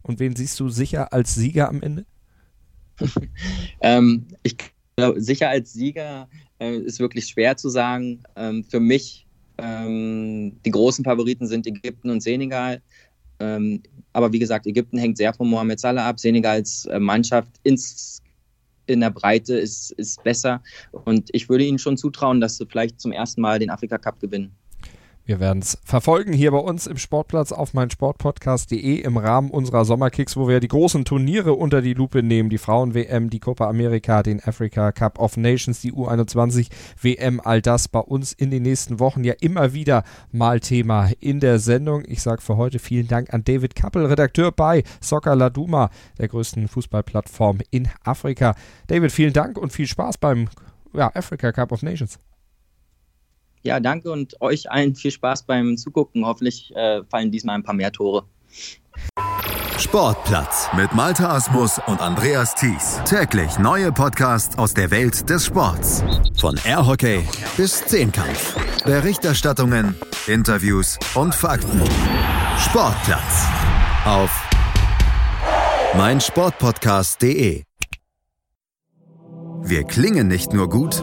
Und 0.02 0.20
wen 0.20 0.36
siehst 0.36 0.58
du 0.60 0.68
sicher 0.68 1.12
als 1.12 1.34
Sieger 1.34 1.68
am 1.68 1.82
Ende? 1.82 2.06
ähm, 3.80 4.26
ich 4.42 4.56
glaube, 4.96 5.20
sicher 5.20 5.48
als 5.48 5.72
Sieger 5.72 6.28
äh, 6.58 6.76
ist 6.76 6.98
wirklich 6.98 7.26
schwer 7.26 7.56
zu 7.56 7.68
sagen. 7.68 8.22
Ähm, 8.36 8.64
für 8.64 8.80
mich 8.80 9.26
ähm, 9.58 10.60
die 10.64 10.70
großen 10.70 11.04
Favoriten 11.04 11.46
sind 11.46 11.66
Ägypten 11.66 12.10
und 12.10 12.22
Senegal. 12.22 12.80
Aber 14.18 14.32
wie 14.32 14.40
gesagt, 14.40 14.66
Ägypten 14.66 14.98
hängt 14.98 15.16
sehr 15.16 15.32
von 15.32 15.48
Mohamed 15.48 15.78
Salah 15.78 16.08
ab. 16.08 16.18
Senegals 16.18 16.86
äh, 16.86 16.98
Mannschaft 16.98 17.52
ins, 17.62 18.20
in 18.86 18.98
der 18.98 19.10
Breite 19.10 19.54
ist, 19.54 19.92
ist 19.92 20.24
besser. 20.24 20.60
Und 20.90 21.30
ich 21.32 21.48
würde 21.48 21.62
ihnen 21.62 21.78
schon 21.78 21.96
zutrauen, 21.96 22.40
dass 22.40 22.56
sie 22.56 22.66
vielleicht 22.66 23.00
zum 23.00 23.12
ersten 23.12 23.40
Mal 23.40 23.60
den 23.60 23.70
Afrika 23.70 23.96
Cup 23.96 24.18
gewinnen. 24.18 24.50
Wir 25.28 25.40
werden 25.40 25.58
es 25.58 25.76
verfolgen 25.84 26.32
hier 26.32 26.52
bei 26.52 26.58
uns 26.58 26.86
im 26.86 26.96
Sportplatz 26.96 27.52
auf 27.52 27.74
meinsportpodcast.de 27.74 29.00
im 29.00 29.18
Rahmen 29.18 29.50
unserer 29.50 29.84
Sommerkicks, 29.84 30.38
wo 30.38 30.48
wir 30.48 30.58
die 30.58 30.68
großen 30.68 31.04
Turniere 31.04 31.52
unter 31.52 31.82
die 31.82 31.92
Lupe 31.92 32.22
nehmen. 32.22 32.48
Die 32.48 32.56
Frauen-WM, 32.56 33.28
die 33.28 33.38
Copa 33.38 33.68
America, 33.68 34.22
den 34.22 34.42
Africa 34.42 34.90
Cup 34.90 35.18
of 35.18 35.36
Nations, 35.36 35.82
die 35.82 35.92
U21 35.92 36.68
WM, 37.02 37.42
all 37.44 37.60
das 37.60 37.88
bei 37.88 37.98
uns 37.98 38.32
in 38.32 38.50
den 38.50 38.62
nächsten 38.62 39.00
Wochen 39.00 39.22
ja 39.22 39.34
immer 39.38 39.74
wieder 39.74 40.02
mal 40.32 40.60
Thema 40.60 41.10
in 41.20 41.40
der 41.40 41.58
Sendung. 41.58 42.04
Ich 42.06 42.22
sage 42.22 42.40
für 42.40 42.56
heute 42.56 42.78
vielen 42.78 43.08
Dank 43.08 43.34
an 43.34 43.44
David 43.44 43.74
Kappel, 43.74 44.06
Redakteur 44.06 44.50
bei 44.50 44.82
Soccer 45.02 45.36
Laduma, 45.36 45.90
der 46.16 46.28
größten 46.28 46.68
Fußballplattform 46.68 47.58
in 47.70 47.90
Afrika. 48.02 48.54
David, 48.86 49.12
vielen 49.12 49.34
Dank 49.34 49.58
und 49.58 49.74
viel 49.74 49.88
Spaß 49.88 50.16
beim 50.16 50.48
ja, 50.94 51.14
Africa 51.14 51.52
Cup 51.52 51.70
of 51.70 51.82
Nations. 51.82 52.18
Ja, 53.62 53.80
danke 53.80 54.10
und 54.10 54.40
euch 54.40 54.70
allen 54.70 54.94
viel 54.94 55.10
Spaß 55.10 55.44
beim 55.44 55.76
Zugucken. 55.76 56.24
Hoffentlich 56.24 56.74
äh, 56.74 57.02
fallen 57.04 57.30
diesmal 57.30 57.56
ein 57.56 57.62
paar 57.62 57.74
mehr 57.74 57.92
Tore. 57.92 58.24
Sportplatz 59.78 60.68
mit 60.76 60.92
Malta 60.92 61.36
Asmus 61.36 61.80
und 61.86 62.00
Andreas 62.00 62.54
Thies. 62.54 63.00
Täglich 63.04 63.58
neue 63.58 63.92
Podcasts 63.92 64.58
aus 64.58 64.74
der 64.74 64.90
Welt 64.90 65.30
des 65.30 65.46
Sports. 65.46 66.02
Von 66.36 66.58
Airhockey 66.64 67.24
bis 67.56 67.84
Zehnkampf. 67.86 68.56
Berichterstattungen, 68.84 69.94
Interviews 70.26 70.98
und 71.14 71.34
Fakten. 71.34 71.80
Sportplatz 72.58 73.46
auf 74.04 74.30
meinsportpodcast.de. 75.96 77.62
Wir 79.62 79.84
klingen 79.84 80.28
nicht 80.28 80.52
nur 80.52 80.68
gut 80.68 81.02